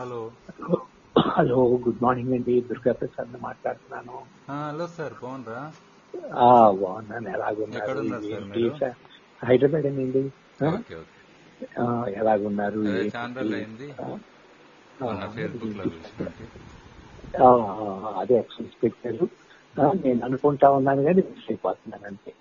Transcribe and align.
Hello. 0.00 0.30
Hello 1.18 1.66
good 1.66 2.02
morning 2.02 2.32
అండి. 2.32 2.60
దుర్గా 2.60 2.92
ప్రసాద్ 2.92 3.28
మాట్లాడుతున్నాను. 3.40 4.24
Hello 4.50 4.86
sir 4.86 5.12
బాగున్నారా? 5.22 5.72
ఆ, 6.34 6.70
బాగున్నాను. 6.70 7.28
ఎలాగున్నారు? 7.28 8.74
హైదరాబాద్ 9.44 9.86
అండి? 9.86 10.18
ఎలాగున్నారు? 12.16 12.80
అదే 18.16 18.34
ఎక్సెస్ 18.34 18.84
పెట్టారు 18.84 19.28
నేను 20.04 20.24
అనుకుంటా 20.24 20.70
ఉన్నాను 20.70 21.02
కానీ 21.02 21.22
మిస్ 21.22 21.44
అయిపోతున్నాను 21.48 22.06
అంతే. 22.06 22.34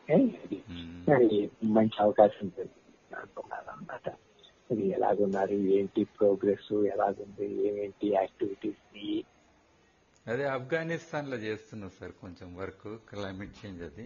అది 1.16 1.52
మంచి 1.64 2.04
అవకాశం 2.04 2.52
అనుకున్నాను 3.18 3.71
అన్నమాట. 3.71 4.12
అది 4.72 4.88
ఎలాగున్నారు? 4.88 5.56
ఏంటి 5.78 6.04
ప్రోగ్రెస్? 6.04 6.74
ఎలాగుంది? 6.74 7.46
ఏమేంటి 7.68 8.08
యాక్టివిటీస్? 8.14 8.84
అదే 10.30 10.46
ఆఫ్ఘనిస్తాన్లో 10.48 11.38
చేస్తున్నా 11.38 11.88
సార్ 12.00 12.12
కొంచెం 12.12 12.56
వర్క్ 12.56 12.90
క్లైమేట్ 13.10 13.66
చేంజ్ 13.66 13.82
అది. 13.84 14.06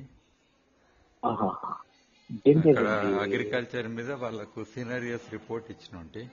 అగ్రికల్చర్ 3.21 3.87
మీద 3.87 4.11
వాళ్ళకు 4.11 4.63
సినరియస్ 4.63 5.31
రిపోర్ట్ 5.31 5.71
ఇచ్చినట్టు 5.71 6.23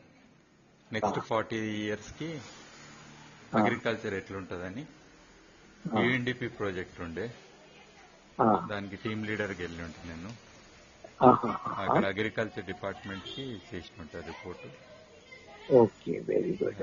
నెక్స్ట్. 0.92 1.20
ఫార్టీ 1.20 1.56
ఇయర్స్కి 1.56 2.28
అగ్రికల్చర్ 3.54 4.14
ఎట్లుంటదని. 4.14 4.86
యుఎన్డిపి 6.02 6.48
ప్రాజెక్ట్ 6.48 7.00
ఉండే. 7.00 7.26
దానికి 8.70 8.96
టీమ్ 8.96 9.26
లీడర్కి 9.26 9.62
వెళ్ళి 9.62 9.82
ఉంటే 9.82 10.08
నేను. 10.08 10.49
అక్కడ 11.20 12.04
అగ్రికల్చర్ 12.04 12.66
డిపార్ట్మెంట్కి 12.66 13.44
చేసినట్టు 13.68 14.22
రిపోర్ట్. 14.28 14.66
Okay 15.80 16.12
very 16.28 16.52
good. 16.62 16.82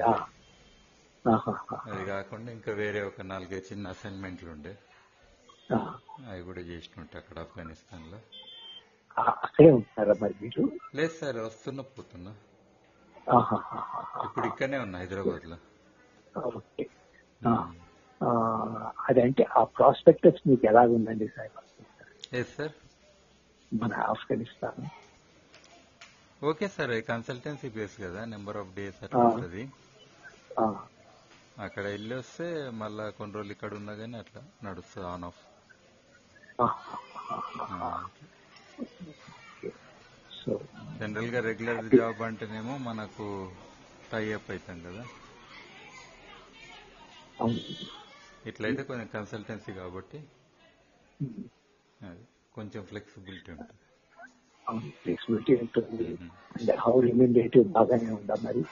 అది. 1.85 2.03
కాకుండా 2.09 2.49
ఇంకా 2.51 2.71
వేరే 2.73 2.99
ఒక 3.01 3.21
నాలుగైదు 3.31 3.65
చిన్న 3.71 3.87
అసైన్మెంట్లు 3.87 4.49
ఉండే. 4.49 4.73
అవి 6.29 6.41
కూడా 6.43 6.61
చేసినట్టు 6.69 7.15
అక్కడ 7.17 7.37
ఆఫ్ఘనిస్తాన్లో 7.39 8.19
అక్కడే 9.43 9.69
ఉంటారా 9.71 10.13
మరి 10.21 10.35
మీరు? 10.41 10.63
లేదు 10.95 11.13
సార్ 11.19 11.37
వస్తున్నా 11.37 11.83
పోతున్నా. 11.95 12.33
ఇప్పుడు 14.25 14.45
ఇక్కడనే 14.47 14.77
ఉన్నా 14.77 14.97
హైదరాబాద్లో 14.99 15.57
ఓకే 16.49 16.83
అదంటే 19.09 19.43
ఆ 19.57 19.63
ప్రాస్పెక్టస్ 19.77 20.41
మీకు 20.49 20.65
ఎలాగుందండి 20.67 21.27
సార్? 21.27 21.51
ఎస్ 22.33 22.53
సార్ 22.57 22.75
మన 23.71 23.93
Afghanistan 24.11 24.83
okay 26.41 26.67
sir 26.73 26.93
consultancy 27.09 27.69
base 27.75 27.95
కదా 28.03 28.21
నెంబర్ 28.33 28.59
ఆఫ్ 28.61 28.73
డేస్ 28.77 28.99
అట్లా. 29.05 29.21
ఉంటుంది. 29.25 29.63
అక్కడ 31.57 31.83
వెళ్ళి 31.93 32.13
వస్తే 32.15 32.47
మళ్ళా 32.81 33.05
కొన్ని 33.17 33.35
రోజులు 33.37 33.53
ఇక్కడ 33.55 33.73
ఉన్నా 33.79 33.93
కానీ 34.01 34.17
అట్లా 34.23 34.41
నడుస్తుంది 34.67 35.07
ఆన్ 35.13 35.25
ఆఫ్ 35.29 35.41
జనరల్గా 40.99 41.39
రెగ్యులర్ 41.47 41.81
జాబ్ 41.95 42.21
అంటేనేమో 42.27 42.75
మనకు 42.87 43.25
టై 44.11 44.23
అప్ 44.37 44.49
అవుతాం 44.53 44.77
కదా. 44.87 45.03
ఇట్లయితే 48.49 48.81
కొంచెం 48.89 49.07
కన్సల్టెన్సీ 49.15 49.71
కాబట్టి. 49.73 50.19
అది. 51.99 52.25
కొంచెం 52.57 52.81
ఫ్లెక్సిబిలిటీ 52.89 53.51
ఉంటుంది. 53.57 53.83
ఫ్లెక్సిబిలిటీ 55.01 55.53
ఉంటుంది. 55.63 56.07
అంటే 56.57 56.73
హౌ 56.83 56.93
రిమ్యూనరేటివ్ 57.07 57.65
బాగానే 57.77 58.09
ఉందా 58.19 58.35
మరి? 58.47 58.63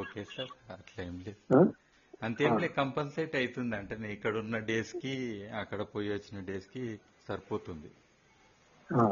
ఓకే 0.00 0.22
సార్ 0.32 0.52
అట్లా 0.76 1.00
ఏం 1.08 1.16
లేదు? 1.26 1.40
అంతేం 2.26 2.54
లేదు 2.62 2.74
కంపల్సేట్ 2.80 3.34
అవుతుంది 3.40 3.74
అంటే 3.80 3.94
నేను 4.02 4.14
ఇక్కడ 4.16 4.34
ఉన్న 4.44 4.56
డేస్కి 4.70 5.12
అక్కడ 5.62 5.80
పోయి 5.92 6.08
వచ్చిన 6.16 6.40
డేస్కి 6.50 6.82
సరిపోతుంది. 7.28 7.90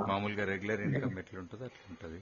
మామూలుగా 0.08 0.44
రెగ్యులర్ 0.52 0.82
ఇన్కమ్ 0.88 1.16
ఎట్లుంటుందో 1.22 1.64
అట్లా 1.70 1.84
ఉంటుంది 1.92 2.20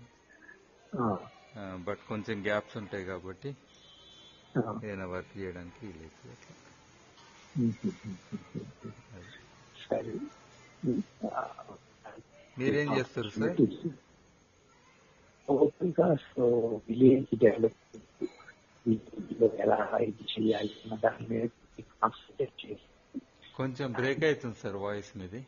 బట్ 1.87 2.03
కొంచెం 2.11 2.37
గ్యాప్స్ 2.49 2.77
ఉంటాయి 2.83 3.05
కాబట్టి. 3.13 3.51
ఏదైనా 4.85 5.07
వర్క్ 5.15 5.35
చేయడానికి 5.41 5.81
వీలేదు 5.87 6.31
అట్లా. 6.35 6.55
మీరేం 12.59 12.89
చేస్తారు 12.99 13.31
sir? 13.39 13.57
Open 15.49 15.93
cast 15.99 16.39
village 16.89 17.31
development 17.45 18.33
ఎలా 19.65 19.79
ఇది 20.09 20.25
చేయాలి 20.33 20.75
దాని 21.05 21.25
మీద 21.31 21.49
కాన్సన్ట్రేట్ 22.03 22.57
చేసి 22.63 22.87
కొంచెం 23.59 23.89
బ్రేక్ 23.99 24.25
అవుతుంది 24.29 24.59
సార్ 24.63 24.77
వాయిస్ 24.87 25.13
మీది. 25.21 25.41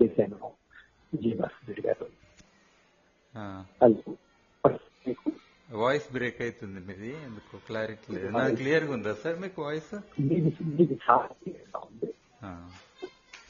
చేశాను 0.00 0.38
విజయభాస్కర్ 1.12 1.80
గారు 1.86 2.06
వాయిస్ 5.82 6.08
బ్రేక్ 6.12 6.40
అవుతుంది 6.42 6.80
మీది. 6.86 7.10
ఎందుకు 7.26 7.52
క్లారిటీ 7.66 8.08
లేదు. 8.14 8.28
నాకు 8.38 8.56
క్లియర్గా 8.60 8.92
ఉందా 8.92 9.12
సార్ 9.24 9.38
మీకు 9.44 9.58
వాయిస్? 9.62 9.92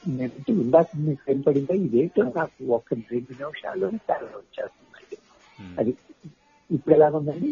నేను 0.05 0.33
ఇందాక 0.55 0.87
మీకు 0.99 1.23
వినపడిందా 1.27 1.73
ఇదేంటో 1.83 2.23
నాకు 2.35 2.61
ఒక 2.73 2.93
రెండు 3.11 3.33
నిమిషాల్లోనే 3.33 3.99
చాలా 4.09 4.29
వచ్చేస్తుంది 4.37 5.17
ఉమ్. 5.59 5.75
అది 5.77 5.91
ఇప్పుడు 6.69 6.95
ఎలా 6.95 7.09
ఉందండి 7.19 7.49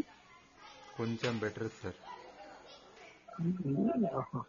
కొంచెం 0.94 1.34
బెటర్ 1.40 1.70
సార్ 1.76 2.00
ఆహా. 4.14 4.40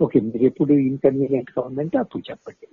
ఓకే 0.00 0.18
మీరు 0.20 0.44
ఎప్పుడు 0.44 0.72
ఇన్కన్వీనియంట్గా 0.82 1.60
ఉందంటే 1.62 1.96
అప్పుడు 1.98 2.22
చెప్పండి. 2.30 2.68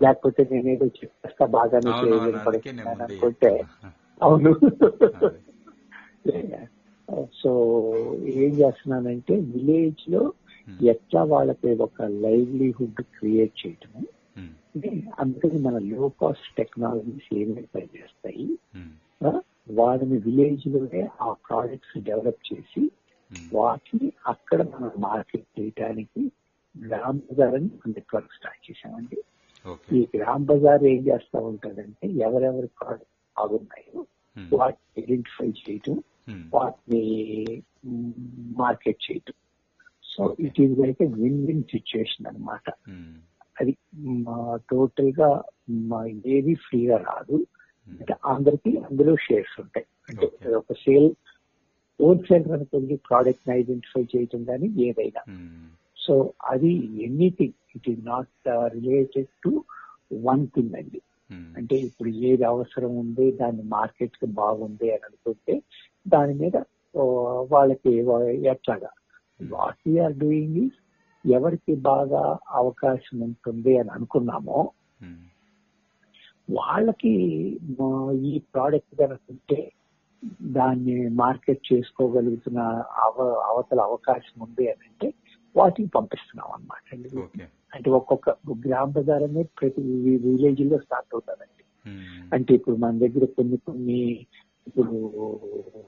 లేకపోతే 0.00 0.42
నేనేదో 0.50 0.86
చెప్పేస్తా 0.98 1.44
బాగానే 1.54 1.90
అనుకుంటే. 2.94 3.50
అవును. 4.20 4.50
సో 7.34 7.50
ఏం 8.42 8.52
చేస్తున్నానంటే 8.60 9.34
విలేజ్లో 9.52 10.22
Hmm. 10.24 10.43
ఎట్లా 10.82 11.22
వాళ్ళకి 11.22 11.74
ఒక 11.74 12.02
లైవ్లీహుడ్ 12.02 13.02
క్రియేట్ 13.02 13.66
చేయటము? 13.66 14.06
అంటే 14.74 15.02
అందుకని 15.20 15.58
మన 15.58 15.78
లో 15.78 16.08
కాస్ట్ 16.08 16.56
టెక్నాలజీస్ 16.56 17.34
ఏమేమి 17.34 17.66
పనిచేస్తాయి? 17.74 18.58
ఆ, 19.26 19.40
వాటిని 19.70 20.18
విలేజ్లోనే 20.18 21.08
ఆ 21.20 21.32
ప్రాజెక్ట్స్ 21.32 22.04
డెవలప్ 22.04 22.54
చేసి. 22.54 22.90
వాటిని 23.52 24.12
అక్కడ 24.26 24.62
మనం 24.62 24.90
మార్కెట్ 24.98 25.60
చేయడానికి 25.60 26.32
గ్రామ్ 26.88 27.18
బజార్ 27.18 27.54
అని 27.54 27.64
మన 27.64 27.92
నెట్వర్క్ 27.96 28.32
స్టార్ట్ 28.32 28.70
చేశామండి. 28.70 29.22
ఓకే 29.68 29.96
ఈ 29.96 30.06
గ్రామ్ 30.16 30.46
బజార్ 30.46 30.84
ఏం 30.84 31.06
చేస్తా 31.06 31.40
ఉంటుందంటే 31.40 32.08
ఎవరెవరి 32.08 32.66
ప్రోడక్ట్ 32.66 33.06
బాగున్నాయో 33.38 34.06
వాటిని 34.56 35.02
ఐడెంటిఫై 35.02 35.48
చేయటం 35.48 36.02
వాటిని 36.54 37.62
మార్కెట్ 38.58 39.12
చేయటం. 39.12 39.32
So 40.14 40.22
it 40.40 40.58
is 40.60 40.74
like 40.80 41.00
a 41.02 41.10
win 41.16 41.40
win 41.46 41.64
situation 41.70 42.26
అనమాట 42.26 42.66
ఉమ్, 42.90 43.14
అది 43.56 43.72
టోటల్గా 44.70 45.30
మా 45.90 46.00
ఏది 46.34 46.54
ఫ్రీగా 46.64 46.96
రాదు. 47.06 47.36
ఉమ్. 47.88 47.96
అంటే 48.00 48.14
అందరికి 48.26 48.72
అందులో 48.80 49.14
షేర్స్ 49.24 49.56
ఉంటాయి. 49.60 49.86
అంటే. 50.08 50.26
ఒక 50.56 50.72
సేల్ 50.82 51.08
హోల్సేల్ 52.00 52.46
అనుకోండి 52.52 52.94
ప్రోడక్ట్ 53.08 53.50
ఐడెంటిఫై 53.50 54.02
చేయటం 54.12 54.40
కానీ 54.44 54.68
ఏదైనా. 54.86 55.22
ఉమ్, 55.34 55.66
సో 55.98 56.14
అది 56.44 56.72
anything. 57.06 57.56
It 57.76 57.88
is 57.90 58.02
not 58.06 58.32
related 58.74 59.30
to 59.44 59.52
one 60.28 60.44
thing 60.48 60.74
అండి. 60.74 61.00
అంటే 61.56 61.74
ఇప్పుడు 61.86 62.08
ఏది 62.28 62.44
అవసరం 62.44 62.92
ఉంది 62.96 63.26
దాన్ని 63.32 63.62
మార్కెట్కి 63.68 64.26
బాగుంది 64.34 64.88
అని 64.90 65.04
అనుకుంటే 65.04 65.54
దాని 66.06 66.34
మీద 66.34 66.56
వాళ్ళకి 67.50 67.92
ఎట్లాగా 68.52 68.90
వాట్ 69.40 69.80
వీఆర్ 69.86 70.16
డూయింగ్ 70.20 70.58
ఈస్ 70.58 70.78
ఎవరికి 71.24 71.72
బాగా 71.86 72.22
అవకాశం 72.54 73.16
ఉంటుంది 73.24 73.72
అని 73.80 73.90
అనుకున్నామో 73.90 74.58
ఉమ్, 75.00 75.22
వాళ్ళకి 76.58 77.12
ఈ 78.24 78.40
ప్రోడక్ట్ 78.52 78.94
కనుక 79.00 79.22
ఉంటే 79.30 79.60
దాన్ని 80.56 80.94
మార్కెట్ 81.16 81.62
చేసుకోగలుగుతున్న 81.70 82.60
అవ 83.04 83.16
అవతల 83.48 83.80
అవకాశం 83.82 84.36
ఉంది 84.42 84.64
అని 84.68 84.84
అంటే 84.88 85.08
వాటికి 85.54 85.88
పంపిస్తున్నాం 85.96 86.48
అనమాట 86.52 87.18
ఓకే 87.22 87.44
అంటే 87.72 87.88
ఒక్కొక్క 87.90 88.30
గ్రామ 88.62 88.88
బజార్ 88.90 89.24
అనేది 89.24 89.50
ప్రతి 89.58 89.82
విలేజ్లో 90.24 90.78
స్టార్ట్ 90.84 91.14
అవుతుందండి. 91.14 91.62
ఉమ్, 91.86 92.22
అంటే 92.32 92.50
ఇప్పుడు 92.54 92.76
మన 92.76 92.98
దగ్గర 92.98 93.24
కొన్ని 93.36 93.56
కొన్ని 93.66 94.00
ఇప్పుడు 94.66 94.92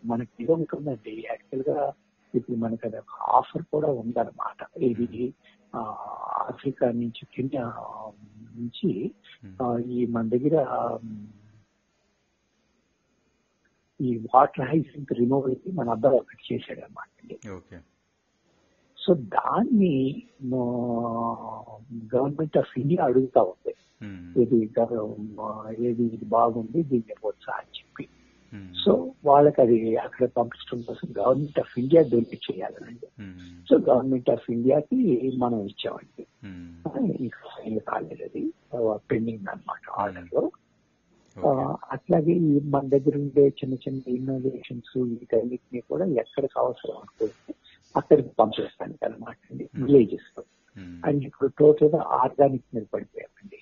మనకి 0.04 0.32
ఇది 0.42 0.52
ఒకటి 0.52 0.74
ఉందండి. 0.76 1.14
యాక్చువల్గా 1.28 1.76
ఇప్పుడు 2.38 2.58
మనకి 2.64 2.84
అది 2.88 2.98
ఒక 3.02 3.14
ఆఫర్ 3.38 3.64
కూడా 3.74 3.88
ఉందన్నమాట. 4.02 4.60
ఇది 4.90 5.24
ఆఫ్రికా 6.50 6.86
నుంచి 7.02 7.22
కెన్యా 7.34 7.64
నుంచి 8.58 8.90
ఈ 9.96 10.06
మన 10.14 10.24
దగ్గర 10.34 10.56
ఈ 14.00 14.08
వాటర్ 14.34 14.68
హైసింక్ 14.70 15.12
రిమూవల్కి 15.20 15.68
మన 15.78 15.90
అబ్బాయి 15.96 16.18
ఒకటి 16.20 16.42
చేశాడు 16.48 16.80
అనమాట 16.86 17.08
అండి 17.20 17.36
సో 18.98 19.10
దాన్ని 19.34 19.94
గవర్నమెంట్ 22.14 22.58
ఆఫ్ 22.62 22.72
ఇండియా 22.82 23.02
అడుగుతా 23.08 23.40
ఉంది. 23.52 23.72
ఇది 24.42 24.56
ఏది 25.88 26.04
ఇది 26.16 26.26
బాగుంది 26.36 26.80
దీన్ని 26.90 27.12
ఇవ్వచ్చా 27.16 27.52
అని 27.60 27.70
చెప్పి. 27.78 28.04
సో 28.84 29.12
వాళ్ళకి 29.24 29.60
అది 29.60 29.96
అక్కడ 29.96 30.28
పంపించడం 30.28 30.82
కోసం 30.82 31.08
గవర్నమెంట్ 31.18 31.58
ఆఫ్ 31.58 31.78
ఇండియా 31.78 32.02
డొనేట్ 32.02 32.52
చేయాలండి 32.52 33.08
సో 33.70 33.76
గవర్నమెంట్ 33.78 34.30
ఆఫ్ 34.30 34.50
ఇండియాకి 34.50 34.98
మనం 35.38 35.60
ఇచ్చామండి. 35.60 36.26
ఇంకా 37.24 37.40
ఫైల్ 37.56 37.80
కాలేదు 37.80 38.22
అది 38.24 38.52
పెండింగ్ 39.10 39.46
అనమాట 39.48 39.90
ఆర్డర్లో 39.90 40.50
అట్లాగే 41.90 42.32
ఈ 42.32 42.60
మన 42.64 42.88
దగ్గర 42.88 43.16
ఉండే 43.16 43.48
చిన్న 43.48 43.74
చిన్న 43.74 44.00
ఇన్నోవేషన్స్ 44.08 44.98
వీటన్నిటిని 44.98 45.80
కూడా 45.80 46.04
ఎక్కడికి 46.04 46.58
అవసరం 46.58 46.96
అనుకుంటే 46.96 47.54
అక్కడికి 47.96 48.28
పంపిస్తానికి 48.28 49.04
అనమాట 49.04 49.36
అండి 49.50 49.68
విలేజెస్లో. 49.74 50.44
అండ్ 51.06 51.24
ఇప్పుడు 51.24 51.50
టోటల్గా 51.58 52.00
ఆర్గానిక్ 52.02 52.74
మీద 52.74 52.84
పడిపోయామండి. 52.94 53.58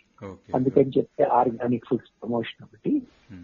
అందుకని 0.54 0.90
చెప్తే 0.98 1.24
ఆర్గానిక్ 1.24 1.86
ఫుడ్స్ 1.86 2.22
ప్రమోషన్ 2.22 2.64
ఒకటి. 2.64 3.02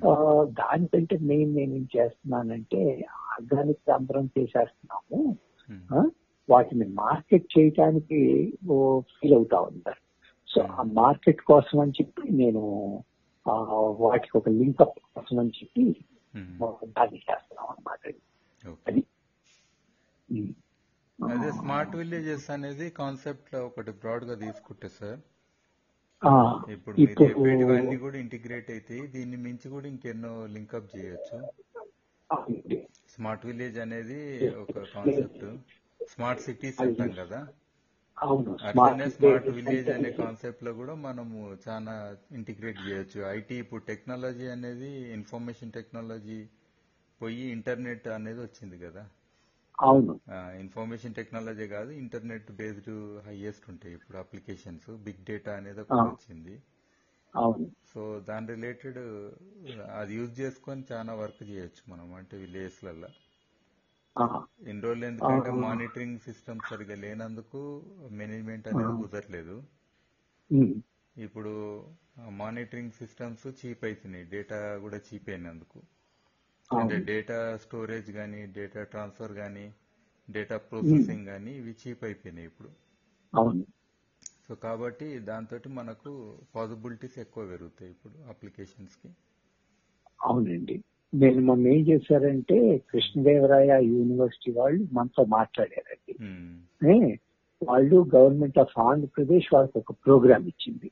ఆ, 0.09 0.45
దానికంటే 0.45 1.19
మెయిన్ 1.19 1.55
నేను 1.55 1.75
ఏం 1.75 1.89
చేస్తున్నానంటే 1.97 3.07
ఆర్గానిక్ 3.13 3.91
అందరం 3.91 4.31
చేసేస్తున్నాము. 4.39 5.37
ఆ, 5.95 6.11
వాటిని 6.51 6.89
మార్కెట్ 6.89 7.59
చేయడానికి 7.59 8.51
ఫీల్ 8.99 9.35
అవుతా 9.35 9.61
ఉంటారు 9.61 10.01
సో 10.49 10.63
ఆ 10.63 10.83
మార్కెట్ 10.83 11.41
కోసం 11.41 11.81
అని 11.81 11.91
చెప్పి 11.91 12.33
నేను 12.33 12.61
వాటికి 13.91 14.37
ఒక 14.37 14.49
లింకప్ 14.49 14.99
కోసం 14.99 15.39
అని 15.39 15.49
చెప్పి 15.49 15.97
దాన్ని 16.89 17.17
చేస్తున్నాం 17.17 17.67
అనమాట 17.71 18.15
అది. 18.87 19.05
అదే 21.25 21.53
స్మార్ట్ 21.53 21.97
విలేజెస్ 21.97 22.51
అనేది 22.51 22.91
కాన్సెప్ట్లో 22.91 23.67
ఒకటి 23.67 23.91
బ్రాడ్గా 23.91 24.35
తీసుకుంటే 24.35 24.89
సార్ 24.89 25.19
ఇప్పుడు 26.75 26.95
మీరు 27.01 27.15
చెప్పేటివన్నీ 27.23 27.97
కూడా 28.05 28.17
ఇంటిగ్రేట్ 28.25 28.69
అయితే 28.75 28.97
దీన్ని 29.15 29.39
మించి 29.45 29.69
కూడా 29.75 29.87
ఇంకెన్నో 29.93 30.33
లింకప్ 30.55 30.91
చేయొచ్చు. 30.97 31.39
స్మార్ట్ 33.15 33.45
విలేజ్ 33.51 33.79
అనేది 33.85 34.19
ఒక 34.63 34.75
కాన్సెప్ట్ 34.97 35.47
స్మార్ట్ 36.13 36.43
సిటీస్ 36.47 36.81
అంటాం 36.85 37.11
కదా. 37.21 37.41
అట్లనే 38.69 39.07
స్మార్ట్ 39.17 39.49
విలేజ్ 39.59 39.89
అనే 39.95 40.11
కాన్సెప్ట్లో 40.21 40.73
కూడా 40.81 40.95
మనము 41.07 41.39
చాలా 41.67 41.95
ఇంటిగ్రేట్ 42.39 42.81
చేయొచ్చు. 42.87 43.21
ఐటీ 43.39 43.57
ఇప్పుడు 43.65 43.83
టెక్నాలజీ 43.91 44.49
అనేది 44.57 44.91
ఇన్ఫర్మేషన్ 45.19 45.75
టెక్నాలజీ 45.79 46.41
పోయి 47.21 47.47
ఇంటర్నెట్ 47.57 48.09
అనేది 48.19 48.41
వచ్చింది 48.49 48.79
కదా. 48.85 49.05
అవును. 49.81 50.15
ఇన్ఫర్మేషన్ 50.63 51.15
టెక్నాలజీ 51.15 51.67
కాదు 51.69 51.91
ఇంటర్నెట్ 52.03 52.51
బేస్డ్ 52.61 52.91
హైయెస్ట్ 53.27 53.65
ఉంటాయి 53.71 53.95
ఇప్పుడు 53.95 54.19
అప్లికేషన్స్. 54.19 54.91
బిగ్ 55.07 55.23
డేటా 55.25 55.53
అనేది 55.57 55.81
ఒకటి. 55.85 56.07
వచ్చింది. 56.09 56.55
అవును. 57.35 57.67
సో 57.91 58.01
దాని 58.29 58.47
రిలేటెడ్ 58.47 58.99
అది 60.01 60.13
యూజ్ 60.17 60.35
చేసుకొని 60.41 60.83
చాలా 60.93 61.13
వర్క్ 61.23 61.43
చేయొచ్చు 61.51 61.83
మనం 61.93 62.09
అంటే 62.21 62.37
విలేజ్లలో 62.37 63.11
ఇన్ని 64.71 64.83
రోజులు 64.83 65.07
ఎందుకంటే. 65.07 65.51
మానిటరింగ్ 65.65 66.19
సిస్టమ్ 66.27 66.61
సరిగా 66.71 66.97
లేనందుకు 67.05 67.61
మేనేజ్మెంట్ 68.21 68.69
అనేది. 68.73 68.93
కుదరలేదు. 69.03 69.57
ఇప్పుడు 71.17 71.53
మానిటరింగ్ 72.43 72.93
సిస్టమ్స్ 72.99 73.47
చీప్ 73.61 73.85
అవుతున్నాయి 73.85 74.25
డేటా 74.35 74.59
కూడా 74.85 74.99
చీప్ 75.09 75.29
అయినందుకు. 75.31 75.79
అంటే 76.79 76.99
డేటా 76.99 77.57
స్టోరేజ్ 77.57 78.11
కానీ 78.11 78.47
డేటా 78.47 78.83
ట్రాన్స్ఫర్ 78.83 79.33
కానీ 79.33 79.73
డేటా 80.31 80.57
ప్రాసెసింగ్ 80.57 81.27
కానీ 81.27 81.53
ఇవి 81.53 81.75
చీప్ 81.83 82.05
అయిపోయినాయి 82.05 82.47
ఇప్పుడు. 82.47 82.69
అవును. 83.35 83.65
సో 84.49 84.55
కాబట్టి 84.55 85.19
దాంతో 85.19 85.59
మనకు 85.69 86.39
పాసిబిలిటీస్ 86.55 87.19
ఎక్కువ 87.19 87.47
పెరుగుతాయి 87.47 87.91
ఇప్పుడు 87.91 88.29
అప్లికేషన్స్కి 88.29 89.11
అవునండి. 90.23 90.83
నేను 91.15 91.41
మొన్న 91.41 91.67
ఏం 91.67 91.81
చేశారంటే 91.89 92.79
కృష్ణదేవరాయ 92.79 93.71
యూనివర్సిటీ 93.83 94.51
వాళ్ళు 94.53 94.87
మనతో 94.93 95.25
మాట్లాడారండి. 95.25 96.15
వాళ్ళు 97.63 98.07
గవర్నమెంట్ 98.15 98.59
ఆఫ్ 98.59 98.79
ఆంధ్రప్రదేశ్ 98.79 99.55
వాళ్ళకి 99.55 99.79
ఒక 99.79 99.93
ప్రోగ్రామ్ 99.93 100.47
ఇచ్చింది. 100.47 100.91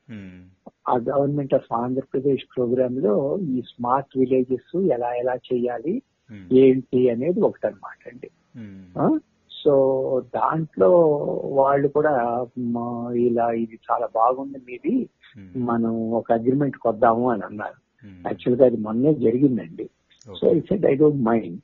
ఆ 0.89 0.95
గవర్నమెంట్ 1.07 1.53
ఆఫ్ 1.53 1.69
ఆంధ్రప్రదేశ్ 1.77 2.43
ప్రోగ్రామ్లో 2.53 3.15
ఈ 3.49 3.61
స్మార్ట్ 3.69 4.17
విలేజెస్ 4.17 4.75
ఎలా 4.93 5.09
ఎలా 5.15 5.35
చేయాలి 5.47 5.93
ఉమ్, 6.29 6.45
ఏంటి 6.59 6.99
అనేది 7.09 7.39
ఒకటి 7.41 7.67
అనమాట 7.67 8.01
అండి 8.07 8.29
ఆ? 8.97 9.05
సో 9.51 9.73
దాంట్లో 10.35 10.89
వాళ్ళు 11.57 11.87
కూడా 11.89 12.13
ఇలా 13.23 13.47
ఇది 13.55 13.77
చాలా 13.87 14.07
బాగుంది 14.13 14.59
మీది 14.67 14.93
ఉమ్, 15.37 15.49
మనం 15.65 15.93
ఒక 16.13 16.31
అగ్రిమెంట్ 16.31 16.77
కొద్దాము 16.79 17.25
అని 17.29 17.43
అన్నారు. 17.43 17.77
యాక్చువల్గా 18.25 18.65
అది 18.65 18.77
మొన్నే 18.79 19.11
జరిగిందండి. 19.23 19.85
So. 20.27 20.45
It's 20.57 20.85
I 20.85 20.95
don't 20.95 21.23
mind 21.23 21.57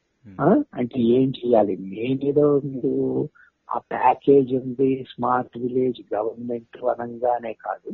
అంటే 0.74 1.00
ఏం 1.14 1.28
చేయాలి? 1.38 1.74
నేనేదో 1.92 2.46
మీరు 2.66 2.94
ఆ 3.72 3.78
ప్యాకేజ్ 3.78 4.54
ఉంది 4.54 5.06
స్మార్ట్ 5.16 5.58
విలేజ్ 5.58 6.14
గవర్నమెంట్ 6.14 6.84
అనంగానే 6.84 7.54
కాదు. 7.54 7.92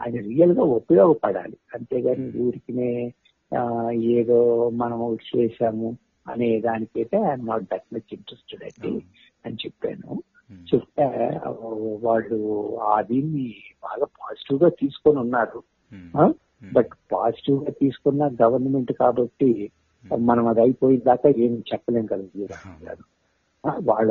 అది 0.00 0.18
రియల్గా 0.18 0.62
ఉపయోగపడాలి. 0.62 1.56
అంతేగాని 1.74 2.38
ఊరికినే 2.38 3.12
ఏదో 3.92 4.70
మనం 4.70 5.16
చేశాము 5.36 5.96
అనే 6.28 6.60
దానికైతే 6.60 7.16
I'm 7.16 7.46
not 7.46 7.64
that 7.64 7.94
much 7.94 8.14
interested 8.14 8.62
అండి. 8.62 9.04
అని 9.46 9.54
చెప్పాను. 9.54 10.22
చెప్తే 10.74 11.04
వాళ్ళు 12.02 12.76
ఆ 12.78 13.02
దీన్ని 13.02 13.54
బాగా 13.82 14.04
పాజిటివ్గా 14.04 14.68
తీసుకొని 14.68 15.18
ఉన్నారు. 15.18 15.62
బట్ 16.72 16.88
పాజిటివ్గా 17.12 17.70
తీసుకున్న 17.70 18.28
గవర్నమెంట్ 18.42 18.92
కాబట్టి 18.92 19.70
మనం 20.18 20.46
అది 20.46 20.60
అయిపోయిన 20.60 21.00
దాకా 21.00 21.28
ఏం 21.28 21.62
చెప్పలేం 21.72 22.06
కదా. 22.06 22.22
వాళ్ళ 23.64 24.10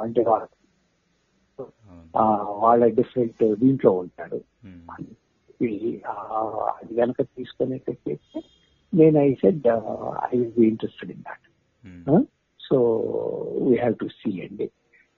అంటే 0.00 0.22
వాళ్ళ 0.22 0.46
వాళ్ళ 2.62 2.84
డిఫరెంట్ 2.94 3.42
దీంట్లో 3.54 3.92
ఉంటాడు 4.02 4.38
అది 6.74 6.94
కనుక 6.94 7.22
తీసుకునేటట్లయితే 7.36 8.40
నేను 8.92 9.16
I 9.18 9.30
said 9.34 9.66
I 10.24 10.30
will 10.32 10.54
be 10.58 10.66
interested 10.66 11.10
in 11.10 11.24
that 11.28 11.46
so 12.60 12.78
we 13.62 13.74
have 13.76 13.96
to 13.96 14.08
see 14.20 14.30
అండి 14.40 14.66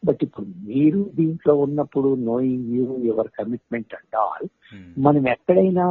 బట్ 0.02 0.22
ఇప్పుడు 0.22 0.46
మీరు 0.66 1.00
దీంట్లో 1.14 1.52
ఉన్నప్పుడు 1.56 2.08
knowing 2.24 2.66
you 2.76 2.84
your 3.02 3.30
commitment 3.38 3.94
and 3.94 4.16
all 4.16 4.46
మనం 4.98 5.24
ఎక్కడైనా 5.28 5.86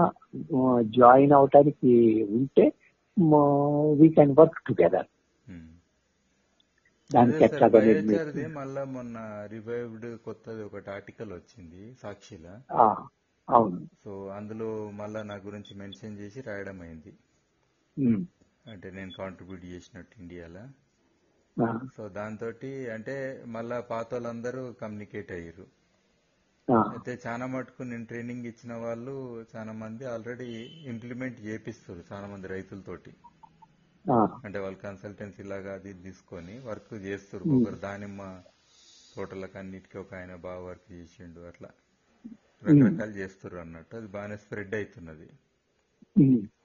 జాయిన్ 0.98 1.32
అవటానికి 1.32 1.94
ఉంటే 2.38 2.66
వీ 3.94 4.10
కెన్ 4.10 4.36
వర్క్ 4.38 4.60
టుగెదర్ 4.68 5.10
ఎట్లాగా 7.12 7.68
బయోచార్ది 7.74 8.48
మళ్ళా 8.58 8.84
మొన్న 8.84 9.18
రివైవ్డ్ 9.52 10.18
కొత్తది 10.18 10.64
ఒకటి 10.64 10.90
ఆర్టికల్ 10.90 11.34
వచ్చింది 11.34 11.96
సాక్షిలా. 12.04 12.54
అవును. 13.48 13.80
సో 14.04 14.28
అందులో 14.28 14.92
మళ్ళా 14.92 15.24
నా 15.24 15.36
గురించి 15.36 15.78
మెన్షన్ 15.78 16.20
చేసి 16.20 16.42
రాయడం 16.42 16.82
అయింది. 16.82 17.14
అంటే 18.66 18.92
నేను 18.92 19.12
కాంట్రిబ్యూట్ 19.18 19.66
చేసినట్టు 19.66 20.22
ఇండియాలో 20.22 20.64
సో 21.96 22.10
దాంతో 22.10 22.48
అంటే 22.94 23.16
మళ్ళా 23.48 23.80
పాత 23.82 24.08
వాళ్ళందరూ 24.14 24.74
కమ్యూనికేట్ 24.82 25.32
అయ్యారు 25.32 25.66
అయితే 26.92 27.20
చాలా 27.28 27.46
మటుకు 27.46 27.84
నేను 27.84 28.06
ట్రైనింగ్ 28.06 28.46
ఇచ్చిన 28.46 28.74
వాళ్ళు 28.76 29.16
చాలా 29.56 29.72
మంది 29.72 30.06
ఆల్రెడీ 30.06 30.48
ఇంప్లిమెంట్ 30.94 31.42
చేపిస్తారు 31.42 32.04
చాలా 32.12 32.28
మంది 32.28 32.48
రైతులతోటి. 32.48 33.12
అంటే 34.46 34.58
వాళ్ళు 34.60 34.80
కన్సల్టెన్సీ 34.80 35.44
లాగా 35.44 35.72
అది 35.80 35.92
తీసుకొని 36.06 36.56
వర్క్ 36.68 36.92
చేస్తారు. 37.06 37.46
ఒకరు 37.56 37.78
దానిమ్మ 37.86 38.22
తోటలకు 39.14 39.58
అన్నిటికీ 39.62 39.98
ఒక 40.04 40.12
ఆయన 40.20 40.34
బాగా 40.46 40.62
వర్క్ 40.68 40.88
చేసిండు 40.94 41.42
అట్లా. 41.50 41.70
రకరకాలు 42.64 43.14
చేస్తారు 43.20 43.58
అన్నట్టు. 43.64 43.94
అది 44.00 44.10
బాగానే 44.16 44.38
స్ప్రెడ్ 44.44 44.76
అవుతున్నది 44.80 45.28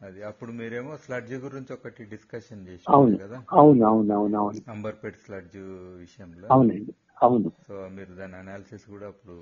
అది 0.07 0.21
అప్పుడు 0.31 0.53
మీరేమో 0.59 0.93
స్లడ్జ్ 1.05 1.35
గురించి 1.45 1.73
ఒకటి 1.77 2.03
డిస్కషన్ 2.13 2.63
చేసిండు 2.69 3.13
కదా? 3.23 3.39
అవును 3.59 3.83
అవును 3.91 4.13
అవును 4.19 4.37
అవును. 4.43 4.61
అంబర్పేట్ 4.75 5.19
స్లడ్జ్ 5.25 5.59
విషయంలో. 6.05 6.51
అవునండి 6.55 6.93
అవును. 7.21 7.51
సో 7.65 7.75
మీరు 7.97 8.13
దాని 8.21 8.37
అనాలిసిస్ 8.43 8.87
కూడా 8.93 9.07
అప్పుడు 9.13 9.37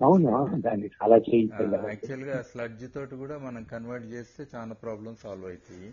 అవును 0.00 0.28
దాన్ని 0.66 0.88
చాలా 0.96 1.16
చేయించాలి 1.28 1.70
కదా. 1.74 1.88
యాక్చువల్గా 1.92 2.36
స్లడ్జ్ 2.50 2.84
తోటి 2.94 3.14
కూడా 3.22 3.36
మనం 3.38 3.62
కన్వర్ట్ 3.72 4.06
చేస్తే 4.14 4.42
చాలా 4.54 4.74
ప్రాబ్లమ్స్ 4.84 5.24
సాల్వ్ 5.26 5.48
అవుతాయి. 5.50 5.88